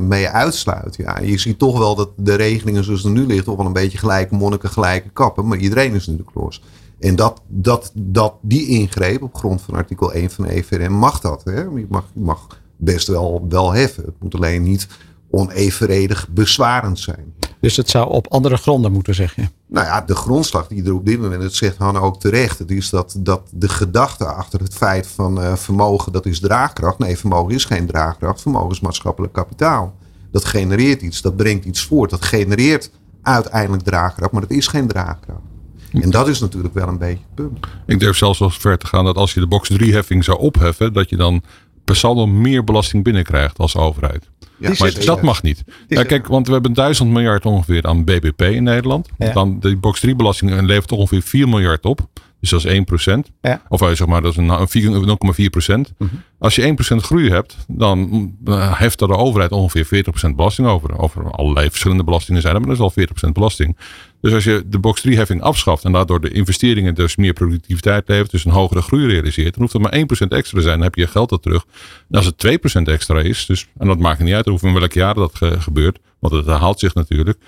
mee 0.00 0.28
uitsluit. 0.28 0.96
Ja, 0.96 1.20
je 1.20 1.38
ziet 1.38 1.58
toch 1.58 1.78
wel 1.78 1.94
dat 1.94 2.10
de 2.16 2.34
regelingen 2.34 2.84
zoals 2.84 3.02
het 3.02 3.12
nu 3.12 3.26
ligt, 3.26 3.44
toch 3.44 3.56
wel 3.56 3.66
een 3.66 3.72
beetje 3.72 3.98
gelijke 3.98 4.34
monniken, 4.34 4.70
gelijke 4.70 5.08
kappen. 5.08 5.46
Maar 5.46 5.58
iedereen 5.58 5.94
is 5.94 6.06
natuurlijk 6.06 6.36
los. 6.36 6.62
En 7.00 7.16
dat, 7.16 7.40
dat, 7.46 7.92
dat 7.94 8.34
die 8.40 8.66
ingreep 8.66 9.22
op 9.22 9.34
grond 9.34 9.62
van 9.62 9.74
artikel 9.74 10.12
1 10.12 10.30
van 10.30 10.44
de 10.44 10.52
EVRM 10.52 10.92
mag 10.92 11.20
dat. 11.20 11.44
Hè? 11.44 11.60
Je, 11.60 11.86
mag, 11.88 12.04
je 12.14 12.20
mag 12.20 12.46
best 12.76 13.06
wel, 13.06 13.46
wel 13.48 13.72
heffen. 13.72 14.04
Het 14.04 14.20
moet 14.20 14.34
alleen 14.34 14.62
niet 14.62 14.86
onevenredig 15.30 16.28
bezwarend 16.28 16.98
zijn. 16.98 17.34
Dus 17.60 17.76
het 17.76 17.90
zou 17.90 18.10
op 18.10 18.26
andere 18.28 18.56
gronden 18.56 18.92
moeten, 18.92 19.14
zeg 19.14 19.36
je. 19.36 19.48
Nou 19.66 19.86
ja, 19.86 20.00
de 20.00 20.14
grondslag 20.14 20.68
die 20.68 20.84
er 20.84 20.94
op 20.94 21.06
dit 21.06 21.20
moment, 21.20 21.42
dat 21.42 21.54
zegt 21.54 21.76
Han 21.76 21.96
ook 21.96 22.20
terecht, 22.20 22.58
het 22.58 22.70
is 22.70 22.90
dat, 22.90 23.16
dat 23.18 23.40
de 23.50 23.68
gedachte 23.68 24.24
achter 24.24 24.60
het 24.60 24.74
feit 24.74 25.06
van 25.06 25.42
eh, 25.42 25.54
vermogen, 25.54 26.12
dat 26.12 26.26
is 26.26 26.40
draagkracht. 26.40 26.98
Nee, 26.98 27.18
vermogen 27.18 27.54
is 27.54 27.64
geen 27.64 27.86
draagkracht, 27.86 28.40
vermogen 28.40 28.70
is 28.70 28.80
maatschappelijk 28.80 29.32
kapitaal. 29.32 29.94
Dat 30.30 30.44
genereert 30.44 31.02
iets, 31.02 31.22
dat 31.22 31.36
brengt 31.36 31.64
iets 31.64 31.84
voort, 31.84 32.10
dat 32.10 32.24
genereert 32.24 32.90
uiteindelijk 33.22 33.82
draagkracht, 33.82 34.32
maar 34.32 34.40
dat 34.40 34.50
is 34.50 34.66
geen 34.66 34.86
draagkracht. 34.86 35.49
En 35.92 36.10
dat 36.10 36.28
is 36.28 36.40
natuurlijk 36.40 36.74
wel 36.74 36.88
een 36.88 36.98
beetje 36.98 37.24
het 37.24 37.34
punt. 37.34 37.66
Ik 37.86 38.00
durf 38.00 38.16
zelfs 38.16 38.38
wel 38.38 38.50
ver 38.50 38.78
te 38.78 38.86
gaan 38.86 39.04
dat 39.04 39.16
als 39.16 39.34
je 39.34 39.40
de 39.40 39.46
box 39.46 39.68
3 39.68 39.92
heffing 39.92 40.24
zou 40.24 40.38
opheffen, 40.38 40.92
dat 40.92 41.10
je 41.10 41.16
dan 41.16 41.42
per 41.84 41.96
saldo 41.96 42.26
meer 42.26 42.64
belasting 42.64 43.04
binnenkrijgt 43.04 43.58
als 43.58 43.76
overheid. 43.76 44.28
Ja, 44.58 44.70
Die 44.70 44.78
Maar 44.78 45.04
dat 45.04 45.22
mag 45.22 45.42
niet. 45.42 45.64
Ja, 45.88 46.02
kijk, 46.02 46.26
want 46.26 46.46
we 46.46 46.52
hebben 46.52 46.72
1000 46.72 47.10
miljard 47.10 47.46
ongeveer 47.46 47.82
aan 47.86 48.04
BBP 48.04 48.42
in 48.42 48.62
Nederland. 48.62 49.08
Ja. 49.18 49.32
Dan 49.32 49.60
de 49.60 49.76
box 49.76 50.00
3 50.00 50.16
belasting 50.16 50.60
levert 50.60 50.92
ongeveer 50.92 51.22
4 51.22 51.48
miljard 51.48 51.84
op. 51.84 52.00
Dus 52.40 52.50
dat 52.50 52.58
is 52.64 52.66
1 52.72 52.84
procent. 52.84 53.30
Ja. 53.40 53.62
Of 53.68 53.80
eh, 53.82 53.88
zeg 53.90 54.06
maar, 54.06 54.22
dat 54.22 54.30
is 54.30 54.36
een- 54.36 54.48
een 54.48 54.68
vier- 54.68 54.90
0,4 54.90 55.50
procent. 55.50 55.92
Mhm. 55.98 56.10
Als 56.38 56.54
je 56.54 56.62
1 56.66 56.74
procent 56.74 57.02
groei 57.02 57.30
hebt, 57.30 57.56
dan 57.68 58.30
eh, 58.44 58.78
heft 58.78 59.00
er 59.00 59.08
de 59.08 59.16
overheid 59.16 59.52
ongeveer 59.52 59.84
40 59.84 60.10
procent 60.10 60.36
belasting 60.36 60.68
over. 60.68 60.98
Over 60.98 61.30
allerlei 61.30 61.68
verschillende 61.68 62.04
belastingen 62.04 62.42
zijn 62.42 62.54
er, 62.54 62.60
maar 62.60 62.68
dat 62.68 62.78
is 62.78 62.82
al 62.84 62.90
40 62.90 63.12
procent 63.12 63.34
belasting. 63.34 63.76
Dus 64.20 64.32
als 64.32 64.44
je 64.44 64.62
de 64.66 64.78
box 64.78 65.00
3 65.00 65.16
heffing 65.16 65.42
afschaft 65.42 65.84
en 65.84 65.92
daardoor 65.92 66.20
de 66.20 66.30
investeringen 66.30 66.94
dus 66.94 67.16
meer 67.16 67.32
productiviteit 67.32 68.08
levert, 68.08 68.30
dus 68.30 68.44
een 68.44 68.50
hogere 68.52 68.82
groei 68.82 69.06
realiseert, 69.06 69.52
dan 69.52 69.62
hoeft 69.62 69.72
het 69.72 69.82
maar 69.82 69.92
1 69.92 70.06
procent 70.06 70.32
extra 70.32 70.56
te 70.56 70.62
zijn. 70.62 70.74
Dan 70.74 70.84
heb 70.84 70.94
je 70.94 71.00
je 71.00 71.06
geld 71.06 71.28
dat 71.28 71.42
terug. 71.42 71.64
En 72.10 72.16
als 72.16 72.26
het 72.26 72.38
2 72.38 72.58
procent 72.58 72.88
extra 72.88 73.20
is, 73.20 73.46
dus, 73.46 73.66
en 73.78 73.86
dat 73.86 73.98
maakt 73.98 74.20
niet 74.22 74.34
uit 74.34 74.46
hoeveel 74.46 74.68
in 74.68 74.74
welk 74.74 74.92
jaar 74.92 75.14
dat 75.14 75.34
ge- 75.34 75.60
gebeurt, 75.60 75.98
want 76.18 76.34
het 76.34 76.46
herhaalt 76.46 76.78
zich 76.80 76.94
natuurlijk. 76.94 77.38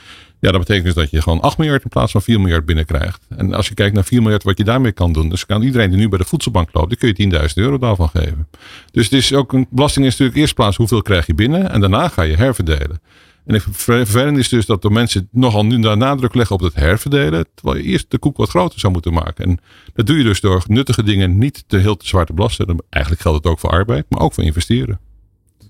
Ja, 0.42 0.50
dat 0.50 0.60
betekent 0.60 0.84
dus 0.84 0.94
dat 0.94 1.10
je 1.10 1.22
gewoon 1.22 1.40
8 1.40 1.58
miljard 1.58 1.82
in 1.82 1.88
plaats 1.88 2.12
van 2.12 2.22
4 2.22 2.40
miljard 2.40 2.64
binnenkrijgt. 2.64 3.26
En 3.36 3.54
als 3.54 3.68
je 3.68 3.74
kijkt 3.74 3.94
naar 3.94 4.04
4 4.04 4.22
miljard 4.22 4.42
wat 4.42 4.58
je 4.58 4.64
daarmee 4.64 4.92
kan 4.92 5.12
doen, 5.12 5.28
dus 5.28 5.46
kan 5.46 5.62
iedereen 5.62 5.90
die 5.90 5.98
nu 5.98 6.08
bij 6.08 6.18
de 6.18 6.24
voedselbank 6.24 6.68
loopt, 6.72 6.88
die 6.88 6.98
kun 6.98 7.08
je 7.08 7.48
10.000 7.48 7.54
euro 7.54 7.78
daarvan 7.78 8.08
geven. 8.08 8.48
Dus 8.90 9.04
het 9.04 9.12
is 9.12 9.32
ook 9.32 9.52
een 9.52 9.66
belasting 9.70 10.06
is 10.06 10.10
natuurlijk 10.10 10.38
eerst 10.38 10.54
plaats 10.54 10.76
hoeveel 10.76 11.02
krijg 11.02 11.26
je 11.26 11.34
binnen 11.34 11.70
en 11.70 11.80
daarna 11.80 12.08
ga 12.08 12.22
je 12.22 12.36
herverdelen. 12.36 13.00
En 13.46 13.54
het 13.54 13.62
ver- 13.70 14.06
vervelend 14.06 14.38
is 14.38 14.48
dus 14.48 14.66
dat 14.66 14.82
de 14.82 14.90
mensen 14.90 15.28
nogal 15.30 15.64
nu 15.64 15.80
daar 15.80 15.96
nadruk 15.96 16.34
leggen 16.34 16.56
op 16.56 16.62
het 16.62 16.74
herverdelen, 16.74 17.46
terwijl 17.54 17.78
je 17.78 17.84
eerst 17.88 18.10
de 18.10 18.18
koek 18.18 18.36
wat 18.36 18.48
groter 18.48 18.80
zou 18.80 18.92
moeten 18.92 19.12
maken. 19.12 19.44
En 19.44 19.58
dat 19.94 20.06
doe 20.06 20.18
je 20.18 20.24
dus 20.24 20.40
door 20.40 20.64
nuttige 20.66 21.02
dingen 21.02 21.38
niet 21.38 21.64
te 21.66 21.76
heel 21.76 21.96
te 21.96 22.06
zwaar 22.06 22.26
te 22.26 22.32
belasten. 22.32 22.84
Eigenlijk 22.90 23.22
geldt 23.22 23.44
het 23.44 23.52
ook 23.52 23.58
voor 23.58 23.70
arbeid, 23.70 24.04
maar 24.08 24.20
ook 24.20 24.34
voor 24.34 24.44
investeren. 24.44 24.98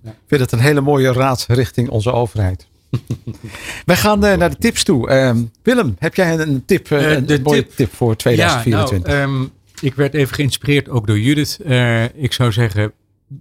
Ik 0.05 0.12
vind 0.27 0.41
het 0.41 0.53
een 0.53 0.59
hele 0.59 0.81
mooie 0.81 1.12
raad 1.12 1.47
richting 1.49 1.89
onze 1.89 2.12
overheid. 2.12 2.70
Wij 3.86 3.97
gaan 3.97 4.24
eh, 4.24 4.36
naar 4.36 4.51
de 4.51 4.57
tips 4.57 4.84
toe. 4.84 5.09
Ehm, 5.09 5.43
Willem, 5.62 5.97
heb 5.99 6.14
jij 6.14 6.38
een 6.38 6.64
tip, 6.64 6.90
eh, 6.90 7.12
Eh, 7.16 7.22
een, 7.28 7.43
mooie 7.43 7.62
tip- 7.66 7.76
tip 7.76 7.95
voor 7.95 8.16
2024? 8.16 9.12
Ja, 9.12 9.26
nou, 9.26 9.40
ehm, 9.43 9.49
ik 9.86 9.95
werd 9.95 10.14
even 10.14 10.34
geïnspireerd 10.34 10.88
ook 10.88 11.07
door 11.07 11.18
Judith. 11.18 11.59
Eh, 11.64 12.05
ik 12.05 12.32
zou 12.32 12.53
zeggen, 12.53 12.93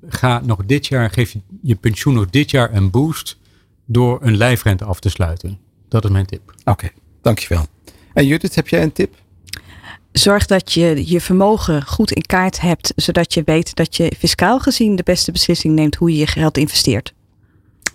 ga 0.07 0.41
nog 0.45 0.65
dit 0.65 0.87
jaar, 0.87 1.09
geef 1.09 1.31
je, 1.31 1.39
je 1.61 1.75
pensioen 1.75 2.13
nog 2.13 2.29
dit 2.29 2.51
jaar 2.51 2.73
een 2.73 2.89
boost 2.91 3.37
door 3.85 4.19
een 4.21 4.37
lijfrente 4.37 4.83
af 4.85 4.99
te 4.99 5.09
sluiten. 5.09 5.59
Dat 5.89 6.03
is 6.03 6.09
mijn 6.09 6.25
tip. 6.25 6.53
Oké, 6.63 6.89
dankjewel. 7.21 7.65
En 8.13 8.25
Judith, 8.25 8.55
heb 8.55 8.67
jij 8.67 8.83
een 8.83 8.91
tip? 8.91 9.15
Zorg 10.11 10.45
dat 10.45 10.71
je 10.73 11.03
je 11.11 11.21
vermogen 11.21 11.85
goed 11.85 12.11
in 12.11 12.21
kaart 12.21 12.61
hebt, 12.61 12.93
zodat 12.95 13.33
je 13.33 13.41
weet 13.45 13.75
dat 13.75 13.95
je 13.95 14.11
fiscaal 14.17 14.59
gezien 14.59 14.95
de 14.95 15.03
beste 15.03 15.31
beslissing 15.31 15.75
neemt 15.75 15.95
hoe 15.95 16.11
je 16.11 16.17
je 16.17 16.27
geld 16.27 16.57
investeert. 16.57 17.13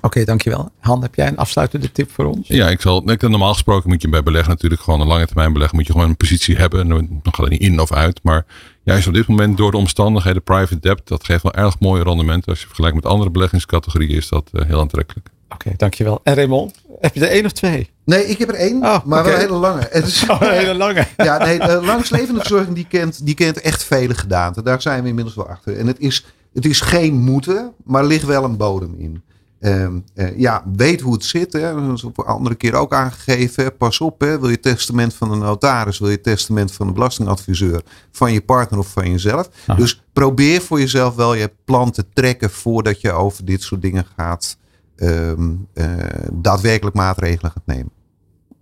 Oké, 0.07 0.25
dankjewel. 0.25 0.71
Han, 0.81 1.03
heb 1.03 1.15
jij 1.15 1.27
een 1.27 1.37
afsluitende 1.37 1.93
tip 1.93 2.11
voor 2.11 2.25
ons? 2.25 2.49
Ja, 2.49 2.69
ik 2.69 2.81
zal. 2.81 3.11
ik- 3.11 3.23
Normaal 3.29 3.53
gesproken 3.53 3.89
moet 3.89 4.03
je 4.03 4.09
bij 4.09 4.23
beleggen 4.23 4.51
natuurlijk 4.51 4.81
gewoon 4.83 5.01
een 5.01 5.07
lange 5.07 5.27
termijn 5.27 5.53
beleggen. 5.53 5.77
Moet 5.77 5.87
je 5.87 5.93
gewoon 5.93 6.09
een 6.09 6.17
positie 6.17 6.57
hebben. 6.57 6.81
En 6.81 6.89
dan 6.89 7.21
gaat 7.23 7.37
het 7.37 7.49
niet 7.51 7.61
in 7.61 7.81
of 7.81 7.93
uit. 7.93 8.21
Maar 8.23 8.47
juist 8.83 9.07
op 9.07 9.15
dit 9.15 9.27
moment 9.29 9.57
door 9.57 9.71
de 9.71 9.77
omstandigheden 9.77 10.43
private 10.43 10.79
debt, 10.81 11.09
dat 11.09 11.25
geeft 11.25 11.43
wel 11.43 11.53
erg 11.55 11.79
mooie 11.81 12.03
rendementen. 12.03 12.49
Als 12.51 12.61
je 12.61 12.67
vergelijkt 12.67 12.97
met 12.97 13.07
andere 13.07 13.31
beleggingscategorieën 13.31 14.17
is 14.17 14.29
dat 14.29 14.51
heel 14.67 14.81
aantrekkelijk. 14.81 15.29
Oké, 15.49 15.73
dankjewel. 15.77 16.21
En 16.23 16.35
Raymond, 16.35 16.75
heb 17.01 17.15
je 17.15 17.21
er 17.21 17.31
één 17.31 17.45
of 17.45 17.53
twee? 17.53 17.91
Nee, 18.05 18.27
ik 18.27 18.39
heb 18.39 18.49
er 18.49 18.55
één, 18.55 18.83
Oh, 18.85 19.05
maar 19.05 19.25
wel 19.25 19.33
een 19.35 19.39
hele 19.41 19.53
lange. 19.53 19.87
Het 19.91 20.07
is, 20.07 20.29
Oh, 20.29 20.41
een 20.41 20.53
hele 20.53 20.75
lange. 20.75 21.07
ja, 21.17 21.39
nee, 21.45 21.59
de 21.59 21.81
langslevende 21.85 22.41
verzorging 22.41 22.75
die 22.75 22.87
kent, 22.89 23.27
die 23.27 23.35
kent 23.35 23.61
echt 23.61 23.85
vele 23.85 24.15
gedaanten. 24.15 24.65
Daar 24.65 24.83
zijn 24.83 25.03
we 25.03 25.09
inmiddels 25.09 25.37
wel 25.37 25.49
achter. 25.49 25.77
En 25.79 25.87
het 25.87 25.99
is, 26.01 26.25
het 26.55 26.65
is 26.67 26.81
geen 26.81 27.15
moeten, 27.15 27.73
maar 27.85 28.03
er 28.03 28.09
ligt 28.09 28.25
wel 28.25 28.45
een 28.45 28.57
bodem 28.57 28.95
in. 28.99 29.23
Ehm, 29.61 29.99
eh, 30.15 30.39
ja, 30.39 30.65
weet 30.77 31.01
hoe 31.01 31.13
het 31.13 31.25
zit. 31.25 31.53
Hè. 31.53 31.87
Dat 31.87 31.97
is 31.97 32.05
op 32.05 32.19
een 32.19 32.25
andere 32.25 32.55
keer 32.55 32.75
ook 32.75 32.95
aangegeven. 32.95 33.65
hè. 33.65 33.71
Pas 33.71 34.01
op, 34.01 34.21
hè. 34.21 34.41
wil 34.41 34.49
je 34.49 34.61
testament 34.61 35.15
van 35.15 35.33
een 35.33 35.39
notaris, 35.39 35.99
wil 35.99 36.11
je 36.11 36.21
testament 36.21 36.73
van 36.73 36.87
een 36.87 36.95
belastingadviseur, 36.95 37.83
van 38.11 38.33
je 38.33 38.41
partner 38.41 38.79
of 38.79 38.89
van 38.89 39.11
jezelf. 39.11 39.49
Ah. 39.67 39.77
Dus 39.77 40.03
probeer 40.13 40.61
voor 40.61 40.79
jezelf 40.79 41.15
wel 41.15 41.35
je 41.35 41.53
plan 41.65 41.91
te 41.91 42.05
trekken 42.13 42.51
voordat 42.51 43.01
je 43.01 43.13
over 43.13 43.45
dit 43.45 43.63
soort 43.63 43.83
dingen 43.83 44.07
gaat 44.17 44.57
ehm, 44.97 45.55
eh, 45.73 45.89
daadwerkelijk 46.33 46.97
maatregelen 46.97 47.51
gaat 47.51 47.67
nemen. 47.67 47.91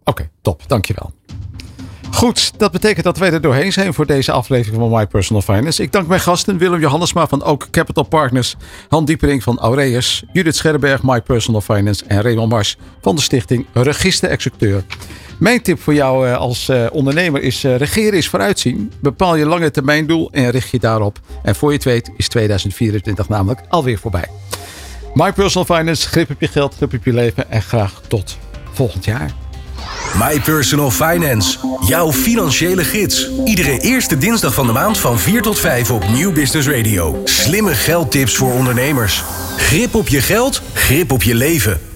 Oké, 0.04 0.30
top. 0.40 0.62
Dankjewel. 0.66 1.12
Goed, 2.14 2.58
dat 2.58 2.72
betekent 2.72 3.04
dat 3.04 3.18
wij 3.18 3.32
er 3.32 3.40
doorheen 3.40 3.72
zijn 3.72 3.94
voor 3.94 4.06
deze 4.06 4.32
aflevering 4.32 4.80
van 4.80 4.90
My 4.90 5.06
Personal 5.06 5.42
Finance. 5.42 5.82
Ik 5.82 5.92
dank 5.92 6.06
mijn 6.06 6.20
gasten 6.20 6.58
Willem 6.58 6.80
Johannesma 6.80 7.26
van 7.26 7.44
Oak 7.44 7.70
Capital 7.70 8.02
Partners, 8.02 8.56
Han 8.88 9.04
Diepering 9.04 9.42
van 9.42 9.58
Aureus, 9.58 10.24
Judith 10.32 10.56
Scherberg, 10.56 11.02
My 11.02 11.20
Personal 11.20 11.60
Finance 11.60 12.04
en 12.06 12.22
Raymond 12.22 12.50
Mars 12.50 12.76
van 13.00 13.14
de 13.14 13.20
stichting 13.20 13.66
Register-Executeur. 13.72 14.84
Mijn 15.38 15.62
tip 15.62 15.80
voor 15.80 15.94
jou 15.94 16.28
eh, 16.28 16.36
als 16.36 16.68
eh, 16.68 16.86
ondernemer 16.92 17.42
is 17.42 17.64
eh, 17.64 17.76
regeren 17.76 18.18
is 18.18 18.28
vooruitzien. 18.28 18.92
Bepaal 19.00 19.36
je 19.36 19.46
lange 19.46 19.70
termijn 19.70 20.06
doel 20.06 20.30
en 20.32 20.50
richt 20.50 20.70
je 20.70 20.78
daarop. 20.78 21.18
En 21.42 21.54
voor 21.54 21.70
je 21.70 21.76
het 21.76 21.84
weet 21.84 22.10
is 22.16 22.28
2024 22.28 23.28
namelijk 23.28 23.60
alweer 23.68 23.98
voorbij. 23.98 24.28
My 25.14 25.32
Personal 25.32 25.76
Finance, 25.76 26.08
grip 26.08 26.30
op 26.30 26.40
je 26.40 26.48
geld, 26.48 26.74
grip 26.74 26.94
op 26.94 27.04
je 27.04 27.12
leven 27.12 27.50
en 27.50 27.62
graag 27.62 28.00
tot 28.08 28.38
volgend 28.72 29.04
jaar. 29.04 29.43
My 30.18 30.40
Personal 30.40 30.90
Finance. 30.90 31.58
Jouw 31.86 32.12
financiële 32.12 32.84
gids. 32.84 33.30
Iedere 33.44 33.78
eerste 33.78 34.18
dinsdag 34.18 34.54
van 34.54 34.66
de 34.66 34.72
maand 34.72 34.98
van 34.98 35.18
4 35.18 35.42
tot 35.42 35.58
5 35.58 35.90
op 35.90 36.08
Nieuw 36.08 36.32
Business 36.32 36.68
Radio. 36.68 37.20
Slimme 37.24 37.74
geldtips 37.74 38.36
voor 38.36 38.52
ondernemers. 38.52 39.22
Grip 39.56 39.94
op 39.94 40.08
je 40.08 40.20
geld, 40.20 40.62
grip 40.72 41.12
op 41.12 41.22
je 41.22 41.34
leven. 41.34 41.93